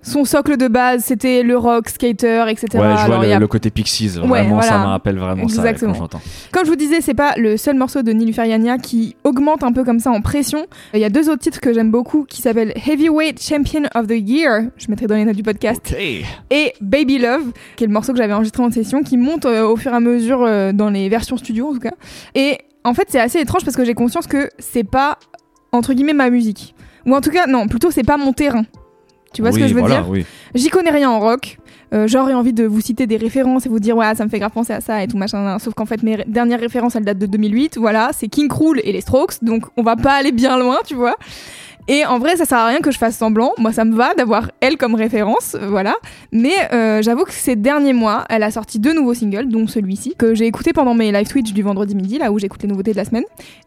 son 0.05 0.25
socle 0.25 0.57
de 0.57 0.67
base 0.67 1.05
c'était 1.05 1.43
le 1.43 1.57
rock, 1.57 1.89
skater, 1.89 2.45
etc. 2.49 2.67
Ouais, 2.73 2.79
je 2.79 2.79
vois 3.05 3.19
Alors, 3.21 3.39
le, 3.39 3.45
a 3.45 3.47
côté 3.47 3.71
Pixies. 3.71 4.19
Ouais, 4.19 4.27
Vraiment, 4.27 4.61
ça 4.61 4.67
voilà. 4.67 4.83
me 4.83 4.87
rappelle 4.89 5.17
vraiment 5.17 5.47
ça 5.47 5.61
ouais, 5.61 5.69
Exactement. 5.69 5.93
quand 5.93 5.99
j'entends. 5.99 6.21
Comme 6.51 6.65
je 6.65 6.69
vous 6.69 6.75
disais, 6.75 6.99
c'est 7.01 7.13
pas 7.13 7.33
le 7.37 7.55
seul 7.57 7.77
morceau 7.77 8.01
de 8.01 8.11
Niluferiania 8.11 8.77
qui 8.77 9.15
augmente 9.23 9.63
un 9.63 9.71
peu 9.71 9.83
comme 9.83 9.99
ça 9.99 10.11
en 10.11 10.21
pression. 10.21 10.65
Il 10.93 10.99
y 10.99 11.05
a 11.05 11.09
deux 11.09 11.29
autres 11.29 11.41
titres 11.41 11.61
que 11.61 11.73
j'aime 11.73 11.89
beaucoup 11.89 12.25
qui 12.25 12.41
s'appellent 12.41 12.73
Heavyweight 12.85 13.41
Champion 13.41 13.83
of 13.95 14.07
the 14.07 14.15
Year, 14.17 14.63
je 14.77 14.87
mettrai 14.89 15.07
dans 15.07 15.15
les 15.15 15.25
notes 15.25 15.37
du 15.37 15.43
podcast, 15.43 15.95
et 16.51 16.73
Baby 16.81 17.19
Love, 17.19 17.51
qui 17.77 17.85
est 17.85 17.87
le 17.87 17.93
morceau 17.93 18.11
que 18.11 18.17
j'avais 18.17 18.33
enregistré 18.33 18.61
en 18.61 18.71
session, 18.71 19.03
qui 19.03 19.17
monte 19.17 19.45
euh, 19.45 19.65
au 19.65 19.77
fur 19.77 19.93
et 19.93 19.95
à 19.95 19.99
mesure 20.01 20.43
euh, 20.43 20.73
dans 20.73 20.89
les 20.89 21.07
versions 21.07 21.37
studio 21.37 21.69
en 21.69 21.73
tout 21.73 21.79
cas. 21.79 21.93
Et 22.35 22.57
en 22.83 22.93
fait, 22.93 23.07
c'est 23.09 23.19
assez 23.19 23.39
étrange 23.39 23.63
parce 23.63 23.75
que 23.77 23.85
j'ai 23.85 23.93
conscience 23.93 24.27
que 24.27 24.49
c'est 24.59 24.83
pas 24.83 25.17
entre 25.71 25.93
guillemets 25.93 26.13
ma 26.13 26.29
musique. 26.29 26.75
Ou 27.05 27.15
en 27.15 27.21
tout 27.21 27.31
cas, 27.31 27.47
non, 27.47 27.67
plutôt 27.67 27.91
c'est 27.91 28.03
pas 28.03 28.17
mon 28.17 28.33
terrain. 28.33 28.63
Tu 29.33 29.41
vois 29.41 29.51
ce 29.51 29.57
que 29.57 29.67
je 29.67 29.73
veux 29.73 29.79
voilà, 29.79 30.01
dire? 30.01 30.09
oui. 30.09 30.25
J'y 30.53 30.69
connais 30.69 30.91
rien 30.91 31.09
en 31.09 31.19
rock. 31.19 31.57
Euh, 31.91 32.07
J'aurais 32.07 32.33
envie 32.35 32.53
de 32.53 32.65
vous 32.65 32.81
citer 32.81 33.07
des 33.07 33.17
références 33.17 33.65
et 33.65 33.69
vous 33.69 33.79
dire 33.79 33.97
ouais 33.97 34.13
ça 34.15 34.23
me 34.25 34.29
fait 34.29 34.37
grave 34.39 34.51
penser 34.51 34.73
à 34.73 34.81
ça 34.81 35.03
et 35.03 35.07
tout 35.07 35.17
machin. 35.17 35.43
nan. 35.43 35.57
Sauf 35.59 35.73
qu'en 35.73 35.85
fait 35.87 36.03
mes 36.03 36.15
ré- 36.17 36.25
dernières 36.27 36.59
références 36.59 36.95
elles 36.95 37.03
datent 37.05 37.17
de 37.17 37.25
2008. 37.25 37.77
Voilà, 37.77 38.11
c'est 38.13 38.27
King 38.27 38.47
Krul 38.47 38.79
et 38.83 38.91
les 38.91 39.01
Strokes. 39.01 39.43
Donc 39.43 39.63
on 39.75 39.81
va 39.83 39.95
pas 39.95 40.13
aller 40.13 40.31
bien 40.31 40.57
loin, 40.59 40.77
tu 40.85 40.93
vois. 40.93 41.15
Et 41.87 42.05
en 42.05 42.19
vrai 42.19 42.37
ça 42.37 42.45
sert 42.45 42.57
à 42.57 42.67
rien 42.67 42.79
que 42.79 42.91
je 42.91 42.97
fasse 42.97 43.17
semblant. 43.17 43.53
Moi 43.57 43.71
ça 43.71 43.85
me 43.85 43.95
va 43.95 44.13
d'avoir 44.13 44.51
elle 44.61 44.77
comme 44.77 44.95
référence, 44.95 45.55
voilà. 45.61 45.95
Mais 46.31 46.53
euh, 46.73 47.01
j'avoue 47.01 47.25
que 47.25 47.33
ces 47.33 47.55
derniers 47.55 47.93
mois 47.93 48.25
elle 48.29 48.43
a 48.43 48.51
sorti 48.51 48.79
deux 48.79 48.93
nouveaux 48.93 49.13
singles, 49.13 49.47
dont 49.47 49.67
celui-ci 49.67 50.15
que 50.17 50.33
j'ai 50.33 50.45
écouté 50.45 50.73
pendant 50.73 50.93
mes 50.93 51.11
live 51.11 51.27
Twitch 51.27 51.53
du 51.53 51.63
vendredi 51.63 51.95
midi 51.95 52.17
là 52.17 52.31
où 52.31 52.39
j'écoute 52.39 52.61
les 52.63 52.69
nouveautés 52.69 52.91
de 52.91 52.97
la 52.97 53.05
semaine. 53.05 53.25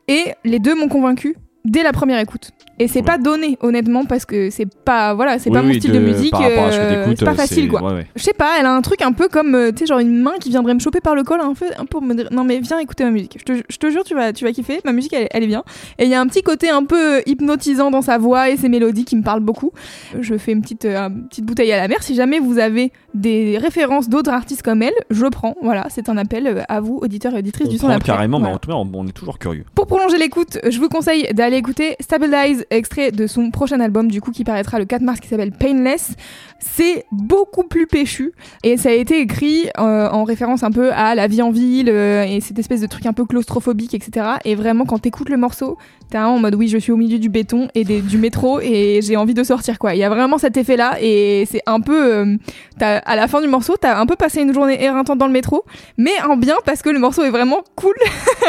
Et 0.08 0.32
les 0.44 0.58
deux 0.58 0.74
m'ont 0.74 0.88
convaincu 0.88 1.36
dès 1.66 1.82
la 1.82 1.92
première 1.92 2.18
écoute. 2.20 2.50
Et 2.78 2.88
c'est 2.88 2.98
Ouais. 2.98 3.04
pas 3.06 3.16
donné 3.16 3.56
honnêtement 3.62 4.04
parce 4.04 4.26
que 4.26 4.50
c'est 4.50 4.66
pas 4.66 5.14
voilà 5.14 5.38
c'est 5.38 5.48
Oui, 5.48 5.54
pas 5.56 5.62
mon 5.62 5.68
oui, 5.70 5.78
style 5.80 5.92
de, 5.92 5.98
musique. 5.98 6.30
Par 6.32 6.42
rapport 6.42 6.64
à 6.66 6.72
ce 6.72 6.76
que 6.76 6.82
euh, 6.82 7.14
c'est 7.16 7.24
pas 7.24 7.30
euh, 7.30 7.34
facile 7.34 7.68
quoi. 7.68 7.82
ouais, 7.82 7.92
ouais. 7.94 8.06
Je 8.14 8.22
sais 8.22 8.34
pas, 8.34 8.56
elle 8.60 8.66
a 8.66 8.74
un 8.74 8.82
truc 8.82 9.00
un 9.00 9.12
peu 9.12 9.28
comme, 9.28 9.54
euh, 9.54 9.70
tu 9.72 9.78
sais, 9.78 9.86
genre 9.86 9.98
une 9.98 10.20
main 10.20 10.34
qui 10.38 10.50
viendrait 10.50 10.74
me 10.74 10.78
choper 10.78 11.00
par 11.00 11.14
le 11.14 11.22
col, 11.22 11.40
un 11.40 11.54
peu, 11.54 11.66
un 11.78 11.86
peu 11.86 12.00
me 12.00 12.14
dire, 12.14 12.28
non 12.32 12.44
mais 12.44 12.58
viens 12.60 12.78
écouter 12.78 13.04
ma 13.04 13.10
musique. 13.10 13.38
Je 13.46 13.76
te, 13.76 13.90
jure, 13.90 14.04
tu 14.04 14.14
vas, 14.14 14.34
tu 14.34 14.44
vas 14.44 14.52
kiffer. 14.52 14.80
Ma 14.84 14.92
musique, 14.92 15.14
elle, 15.14 15.26
elle 15.30 15.44
est 15.44 15.46
bien. 15.46 15.64
Et 15.98 16.04
il 16.04 16.10
y 16.10 16.14
a 16.14 16.20
un 16.20 16.26
petit 16.26 16.42
côté 16.42 16.68
un 16.68 16.84
peu 16.84 17.22
hypnotisant 17.24 17.90
dans 17.90 18.02
sa 18.02 18.18
voix 18.18 18.50
et 18.50 18.58
ses 18.58 18.68
mélodies 18.68 19.06
qui 19.06 19.16
me 19.16 19.22
parlent 19.22 19.40
beaucoup. 19.40 19.72
Je 20.20 20.36
fais 20.36 20.52
une 20.52 20.60
petite, 20.60 20.84
euh, 20.84 21.08
une 21.08 21.28
petite 21.28 21.46
bouteille 21.46 21.72
à 21.72 21.78
la 21.78 21.88
mer. 21.88 22.02
Si 22.02 22.14
jamais 22.14 22.40
vous 22.40 22.58
avez 22.58 22.92
des 23.14 23.56
références 23.56 24.10
d'autres 24.10 24.30
artistes 24.30 24.62
comme 24.62 24.82
elle, 24.82 24.92
je 25.10 25.24
prends. 25.26 25.54
Voilà, 25.62 25.86
c'est 25.88 26.10
un 26.10 26.18
appel 26.18 26.64
à 26.68 26.80
vous, 26.80 26.98
auditeurs 27.00 27.34
et 27.34 27.38
auditrices 27.38 27.68
On 27.68 27.70
du 27.70 27.78
son 27.78 27.98
carrément, 28.00 28.38
mais 28.38 28.48
en 28.48 28.58
tout 28.58 28.68
cas, 28.68 28.76
on 28.76 29.06
est 29.06 29.12
toujours 29.12 29.38
curieux. 29.38 29.64
Pour 29.74 29.86
prolonger 29.86 30.18
l'écoute, 30.18 30.58
je 30.68 30.78
vous 30.78 30.88
conseille 30.90 31.26
d'aller 31.32 31.55
écouter 31.56 31.96
Stabilize, 32.00 32.66
extrait 32.70 33.10
de 33.10 33.26
son 33.26 33.50
prochain 33.50 33.80
album, 33.80 34.10
du 34.10 34.20
coup, 34.20 34.30
qui 34.30 34.44
paraîtra 34.44 34.78
le 34.78 34.84
4 34.84 35.02
mars, 35.02 35.20
qui 35.20 35.28
s'appelle 35.28 35.52
Painless. 35.52 36.14
C'est 36.58 37.04
beaucoup 37.12 37.64
plus 37.64 37.86
péchu 37.86 38.32
et 38.62 38.76
ça 38.76 38.88
a 38.88 38.92
été 38.92 39.20
écrit 39.20 39.68
euh, 39.78 40.08
en 40.08 40.24
référence 40.24 40.62
un 40.62 40.70
peu 40.70 40.90
à 40.92 41.14
la 41.14 41.26
vie 41.26 41.42
en 41.42 41.50
ville 41.50 41.88
euh, 41.90 42.24
et 42.24 42.40
cette 42.40 42.58
espèce 42.58 42.80
de 42.80 42.86
truc 42.86 43.06
un 43.06 43.12
peu 43.12 43.24
claustrophobique, 43.24 43.94
etc. 43.94 44.26
Et 44.44 44.54
vraiment, 44.54 44.84
quand 44.84 44.98
t'écoutes 44.98 45.28
le 45.28 45.36
morceau, 45.36 45.76
t'es 46.10 46.18
en 46.18 46.38
mode 46.38 46.54
oui, 46.54 46.68
je 46.68 46.78
suis 46.78 46.92
au 46.92 46.96
milieu 46.96 47.18
du 47.18 47.28
béton 47.28 47.68
et 47.74 47.84
du 47.84 48.18
métro 48.18 48.60
et 48.60 49.00
j'ai 49.02 49.16
envie 49.16 49.34
de 49.34 49.42
sortir, 49.42 49.78
quoi. 49.78 49.94
Il 49.94 49.98
y 49.98 50.04
a 50.04 50.08
vraiment 50.08 50.38
cet 50.38 50.56
effet-là 50.56 50.96
et 51.00 51.46
c'est 51.50 51.62
un 51.66 51.80
peu. 51.80 52.14
euh, 52.14 52.36
à 52.80 53.16
la 53.16 53.26
fin 53.26 53.40
du 53.40 53.48
morceau, 53.48 53.76
t'as 53.80 53.98
un 53.98 54.06
peu 54.06 54.16
passé 54.16 54.40
une 54.40 54.52
journée 54.52 54.82
éreintante 54.82 55.18
dans 55.18 55.26
le 55.26 55.32
métro, 55.32 55.64
mais 55.96 56.12
en 56.28 56.36
bien 56.36 56.56
parce 56.64 56.82
que 56.82 56.90
le 56.90 56.98
morceau 56.98 57.22
est 57.22 57.30
vraiment 57.30 57.62
cool. 57.74 57.94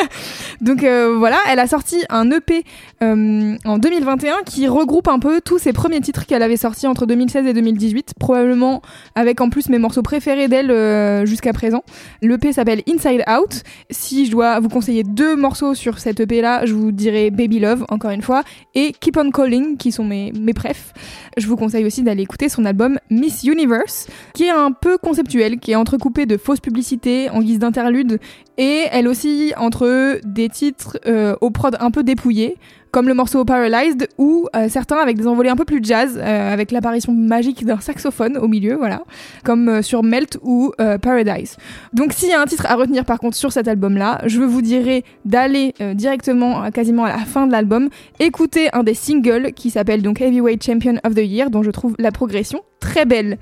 Donc 0.62 0.82
voilà, 0.82 1.38
elle 1.50 1.60
a 1.60 1.68
sorti 1.68 2.04
un 2.10 2.30
EP 2.32 2.64
en 3.02 3.78
2021 3.78 4.44
qui 4.46 4.68
regroupe 4.68 5.08
un 5.08 5.20
peu 5.20 5.42
tous 5.42 5.58
ses 5.60 5.74
premiers 5.74 6.02
titres 6.02 6.26
qu'elle 6.26 6.44
avait 6.44 6.58
sortis 6.58 6.88
entre 6.88 7.06
2016 7.06 7.46
et 7.48 7.54
2018, 7.54 7.97
probablement 8.20 8.82
avec 9.16 9.42
en 9.42 9.50
plus 9.50 9.70
mes 9.70 9.78
morceaux 9.78 10.02
préférés 10.02 10.48
d'elle 10.48 10.72
euh, 10.72 11.26
jusqu'à 11.26 11.54
présent. 11.54 11.84
L'EP 12.22 12.54
s'appelle 12.54 12.82
Inside 12.88 13.24
Out. 13.30 13.64
Si 13.90 14.26
je 14.26 14.32
dois 14.32 14.60
vous 14.60 14.70
conseiller 14.70 15.04
deux 15.04 15.36
morceaux 15.36 15.74
sur 15.74 16.00
cet 16.00 16.20
EP 16.20 16.42
là, 16.42 16.66
je 16.66 16.74
vous 16.74 16.92
dirais 16.92 17.30
Baby 17.32 17.60
Love 17.60 17.86
encore 17.90 18.12
une 18.12 18.22
fois 18.22 18.44
et 18.76 18.94
Keep 19.00 19.18
on 19.18 19.32
Calling 19.32 19.78
qui 19.78 19.92
sont 19.92 20.04
mes 20.04 20.32
mes 20.40 20.54
prefs. 20.54 20.94
Je 21.38 21.48
vous 21.48 21.56
conseille 21.56 21.86
aussi 21.86 22.04
d'aller 22.04 22.24
écouter 22.24 22.50
son 22.50 22.66
album 22.66 23.00
Miss 23.10 23.44
Universe 23.44 24.08
qui 24.34 24.44
est 24.44 24.52
un 24.52 24.72
peu 24.72 24.98
conceptuel, 24.98 25.60
qui 25.60 25.72
est 25.72 25.76
entrecoupé 25.76 26.26
de 26.26 26.38
fausses 26.38 26.60
publicités 26.60 27.30
en 27.30 27.42
guise 27.42 27.60
d'interlude 27.60 28.20
Et 28.58 28.86
elle 28.92 29.08
aussi 29.08 29.54
entre 29.58 30.20
des 30.24 30.50
titres 30.50 30.98
euh, 31.06 31.36
au 31.42 31.50
prod 31.50 31.76
un 31.80 31.92
peu 31.92 32.04
dépouillés, 32.04 32.58
comme 32.92 33.08
le 33.08 33.14
morceau 33.14 33.44
Paralyzed, 33.46 34.08
ou 34.18 34.48
euh, 34.56 34.70
certains 34.70 34.98
avec 34.98 35.18
des 35.18 35.28
envolées 35.28 35.50
un 35.50 35.56
peu 35.56 35.66
plus 35.66 35.80
jazz, 35.82 36.18
euh, 36.18 36.54
avec 36.54 36.72
l'apparition 36.72 37.14
magique 37.14 37.66
d'un 37.66 37.80
saxophone 37.80 38.38
au 38.38 38.48
milieu, 38.48 38.76
voilà, 38.76 39.04
comme 39.44 39.70
euh, 39.70 39.82
sur 39.82 40.04
Melt 40.04 40.38
ou 40.42 40.72
Paradise. 41.02 41.58
Donc 41.94 42.14
s'il 42.14 42.30
y 42.30 42.34
a 42.34 42.42
un 42.42 42.46
titre 42.46 42.66
à 42.68 42.76
retenir 42.76 43.06
par 43.06 43.20
contre 43.20 43.36
sur 43.36 43.52
cet 43.52 43.68
album-là, 43.68 44.22
je 44.26 44.42
vous 44.42 44.62
dirais 44.62 45.04
d'aller 45.26 45.74
directement, 45.96 46.70
quasiment 46.72 47.06
à 47.06 47.10
la 47.10 47.18
fin 47.20 47.48
de 47.48 47.52
l'album, 47.52 47.90
écouter 48.20 48.70
un 48.74 48.84
des 48.84 48.94
singles 48.94 49.54
qui 49.54 49.70
s'appelle 49.70 50.02
donc 50.02 50.22
Heavyweight 50.22 50.64
Champion 50.64 50.96
of 51.04 51.16
the 51.16 51.24
Year, 51.24 51.50
dont 51.50 51.64
je 51.64 51.72
trouve 51.72 51.96
la 52.00 52.12
progression 52.12 52.62
très 52.80 53.06
belle. 53.06 53.38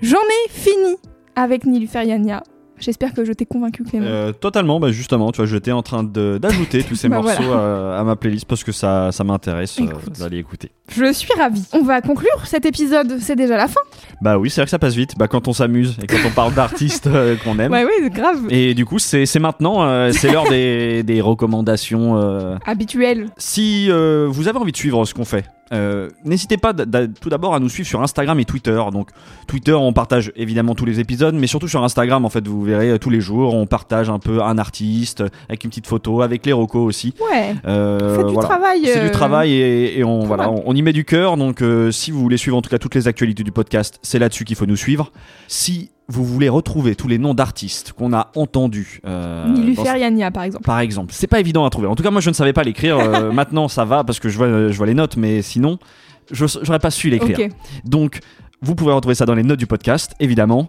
J'en 0.00 0.18
ai 0.18 0.48
fini 0.48 0.96
avec 1.36 1.66
Nilüfer 1.66 2.04
Yanya. 2.04 2.42
J'espère 2.80 3.12
que 3.14 3.24
je 3.24 3.32
t'ai 3.32 3.46
convaincu 3.46 3.82
Clément. 3.84 4.06
Euh, 4.06 4.32
totalement, 4.32 4.78
bah 4.80 4.90
justement, 4.90 5.30
tu 5.32 5.38
vois, 5.38 5.46
j'étais 5.46 5.72
en 5.72 5.82
train 5.82 6.02
d'ajouter 6.04 6.82
tous 6.84 6.94
ces 6.96 7.08
Bah 7.08 7.20
morceaux 7.20 7.42
voilà. 7.42 7.96
à, 7.96 8.00
à 8.00 8.04
ma 8.04 8.16
playlist 8.16 8.46
parce 8.46 8.64
que 8.64 8.72
ça, 8.72 9.10
ça 9.12 9.24
m'intéresse 9.24 9.78
euh, 9.80 9.86
d'aller 10.18 10.38
écouter. 10.38 10.70
Je 10.90 11.12
suis 11.12 11.32
ravie. 11.38 11.64
On 11.72 11.82
va 11.82 12.00
conclure 12.00 12.46
cet 12.46 12.64
épisode, 12.66 13.18
c'est 13.20 13.36
déjà 13.36 13.56
la 13.56 13.68
fin. 13.68 13.80
Bah 14.22 14.38
oui, 14.38 14.48
c'est 14.50 14.60
vrai 14.60 14.66
que 14.66 14.70
ça 14.70 14.78
passe 14.78 14.94
vite. 14.94 15.14
Bah 15.18 15.28
quand 15.28 15.48
on 15.48 15.52
s'amuse 15.52 15.96
et 16.02 16.06
quand 16.06 16.16
on 16.26 16.30
parle 16.30 16.54
d'artistes 16.54 17.06
euh, 17.08 17.36
qu'on 17.44 17.58
aime. 17.58 17.72
Ouais, 17.72 17.84
ouais, 17.84 18.10
grave. 18.10 18.38
Et 18.50 18.74
du 18.74 18.84
coup, 18.86 18.98
c'est 18.98 19.26
maintenant, 19.38 19.82
euh, 19.82 20.10
c'est 20.12 20.30
l'heure 20.32 20.48
des, 20.48 21.02
des 21.02 21.20
recommandations. 21.20 22.16
euh. 22.18 22.56
Habituel. 22.66 23.26
Si 23.36 23.88
vous 23.88 24.48
avez 24.48 24.58
envie 24.58 24.72
de 24.72 24.76
suivre 24.76 25.04
ce 25.04 25.14
qu'on 25.14 25.24
fait, 25.24 25.44
euh, 25.72 26.08
n'hésitez 26.24 26.56
pas 26.56 26.72
tout 26.72 27.28
d'abord 27.28 27.54
à 27.54 27.60
nous 27.60 27.68
suivre 27.68 27.88
sur 27.88 28.02
Instagram 28.02 28.38
et 28.40 28.44
Twitter. 28.44 28.80
Donc 28.92 29.10
Twitter, 29.46 29.72
on 29.74 29.92
partage 29.92 30.32
évidemment 30.36 30.74
tous 30.74 30.84
les 30.84 31.00
épisodes, 31.00 31.34
mais 31.34 31.46
surtout 31.46 31.68
sur 31.68 31.82
Instagram, 31.84 32.24
en 32.24 32.30
fait, 32.30 32.46
vous 32.46 32.62
verrez 32.62 32.90
euh, 32.90 32.98
tous 32.98 33.10
les 33.10 33.20
jours, 33.20 33.54
on 33.54 33.66
partage 33.66 34.10
un 34.10 34.18
peu 34.18 34.42
un 34.42 34.58
artiste 34.58 35.22
euh, 35.22 35.28
avec 35.48 35.64
une 35.64 35.70
petite 35.70 35.86
photo, 35.86 36.22
avec 36.22 36.44
les 36.46 36.52
recos 36.52 36.86
aussi. 36.86 37.14
Ouais. 37.30 37.54
Euh, 37.66 38.16
Faites 38.16 38.26
du 38.26 38.32
voilà. 38.32 38.48
travail. 38.48 38.80
C'est 38.84 38.98
euh, 39.00 39.04
du 39.04 39.10
travail 39.10 39.52
et, 39.52 39.98
et 39.98 40.04
on, 40.04 40.20
voilà, 40.20 40.50
on, 40.50 40.62
on 40.66 40.74
y 40.74 40.82
met 40.82 40.92
du 40.92 41.04
cœur. 41.04 41.36
Donc, 41.36 41.62
euh, 41.62 41.90
si 41.90 42.10
vous 42.10 42.20
voulez 42.20 42.36
suivre 42.36 42.56
en 42.56 42.62
tout 42.62 42.70
cas 42.70 42.78
toutes 42.78 42.94
les 42.94 43.08
actualités 43.08 43.42
du 43.44 43.52
podcast, 43.52 43.98
c'est 44.02 44.18
là-dessus 44.18 44.44
qu'il 44.44 44.56
faut 44.56 44.66
nous 44.66 44.76
suivre. 44.76 45.12
Si 45.48 45.90
vous 46.08 46.24
voulez 46.24 46.48
retrouver 46.48 46.94
tous 46.94 47.06
les 47.06 47.18
noms 47.18 47.34
d'artistes 47.34 47.92
qu'on 47.92 48.14
a 48.14 48.30
entendus, 48.34 49.00
euh, 49.06 49.74
Yanya, 49.76 50.30
par 50.30 50.44
exemple. 50.44 50.64
par 50.64 50.80
exemple, 50.80 51.12
c'est 51.14 51.26
pas 51.26 51.38
évident 51.38 51.66
à 51.66 51.70
trouver. 51.70 51.86
En 51.86 51.94
tout 51.94 52.02
cas, 52.02 52.10
moi, 52.10 52.22
je 52.22 52.30
ne 52.30 52.34
savais 52.34 52.54
pas 52.54 52.62
l'écrire. 52.62 52.98
Euh, 52.98 53.30
maintenant, 53.32 53.68
ça 53.68 53.84
va 53.84 54.04
parce 54.04 54.18
que 54.18 54.30
je 54.30 54.38
vois, 54.38 54.70
je 54.70 54.76
vois 54.76 54.86
les 54.86 54.94
notes, 54.94 55.18
mais 55.18 55.42
sinon, 55.42 55.78
je 56.30 56.46
j'aurais 56.62 56.78
pas 56.78 56.90
su 56.90 57.10
l'écrire. 57.10 57.38
Donc, 57.84 58.20
vous 58.62 58.74
pouvez 58.74 58.92
retrouver 58.92 59.14
ça 59.14 59.26
dans 59.26 59.34
les 59.34 59.42
notes 59.42 59.58
du 59.58 59.66
podcast, 59.66 60.14
évidemment. 60.18 60.66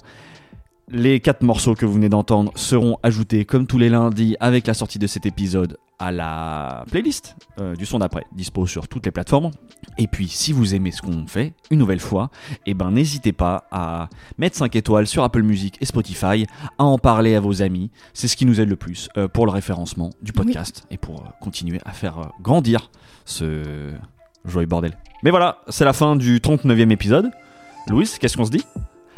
Les 0.91 1.19
quatre 1.19 1.43
morceaux 1.43 1.75
que 1.75 1.85
vous 1.85 1.93
venez 1.93 2.09
d'entendre 2.09 2.51
seront 2.55 2.97
ajoutés 3.03 3.45
comme 3.45 3.67
tous 3.67 3.77
les 3.77 3.89
lundis 3.89 4.35
avec 4.39 4.65
la 4.65 4.73
sortie 4.73 4.97
de 4.97 5.05
cet 5.05 5.27
épisode 5.27 5.77
à 5.99 6.11
la 6.11 6.83
playlist 6.89 7.35
euh, 7.59 7.75
du 7.75 7.85
son 7.85 7.99
d'après, 7.99 8.25
dispo 8.31 8.65
sur 8.65 8.87
toutes 8.87 9.05
les 9.05 9.11
plateformes. 9.11 9.51
Et 9.99 10.07
puis, 10.07 10.27
si 10.27 10.51
vous 10.51 10.73
aimez 10.73 10.89
ce 10.89 11.03
qu'on 11.03 11.27
fait, 11.27 11.53
une 11.69 11.77
nouvelle 11.77 11.99
fois, 11.99 12.31
eh 12.65 12.73
ben 12.73 12.89
n'hésitez 12.89 13.33
pas 13.33 13.67
à 13.69 14.09
mettre 14.39 14.55
5 14.55 14.75
étoiles 14.75 15.05
sur 15.05 15.23
Apple 15.23 15.43
Music 15.43 15.77
et 15.79 15.85
Spotify, 15.85 16.47
à 16.79 16.85
en 16.85 16.97
parler 16.97 17.35
à 17.35 17.39
vos 17.39 17.61
amis. 17.61 17.91
C'est 18.15 18.27
ce 18.27 18.35
qui 18.35 18.47
nous 18.47 18.59
aide 18.59 18.69
le 18.69 18.75
plus 18.75 19.09
euh, 19.15 19.27
pour 19.27 19.45
le 19.45 19.51
référencement 19.51 20.09
du 20.23 20.33
podcast 20.33 20.87
et 20.89 20.97
pour 20.97 21.19
euh, 21.19 21.29
continuer 21.39 21.79
à 21.85 21.91
faire 21.91 22.31
grandir 22.41 22.89
ce 23.25 23.91
joyeux 24.43 24.67
bordel. 24.67 24.97
Mais 25.21 25.29
voilà, 25.29 25.59
c'est 25.67 25.85
la 25.85 25.93
fin 25.93 26.15
du 26.15 26.39
39e 26.39 26.89
épisode. 26.89 27.29
Louis, 27.87 28.09
qu'est-ce 28.19 28.37
qu'on 28.37 28.45
se 28.45 28.51
dit? 28.51 28.63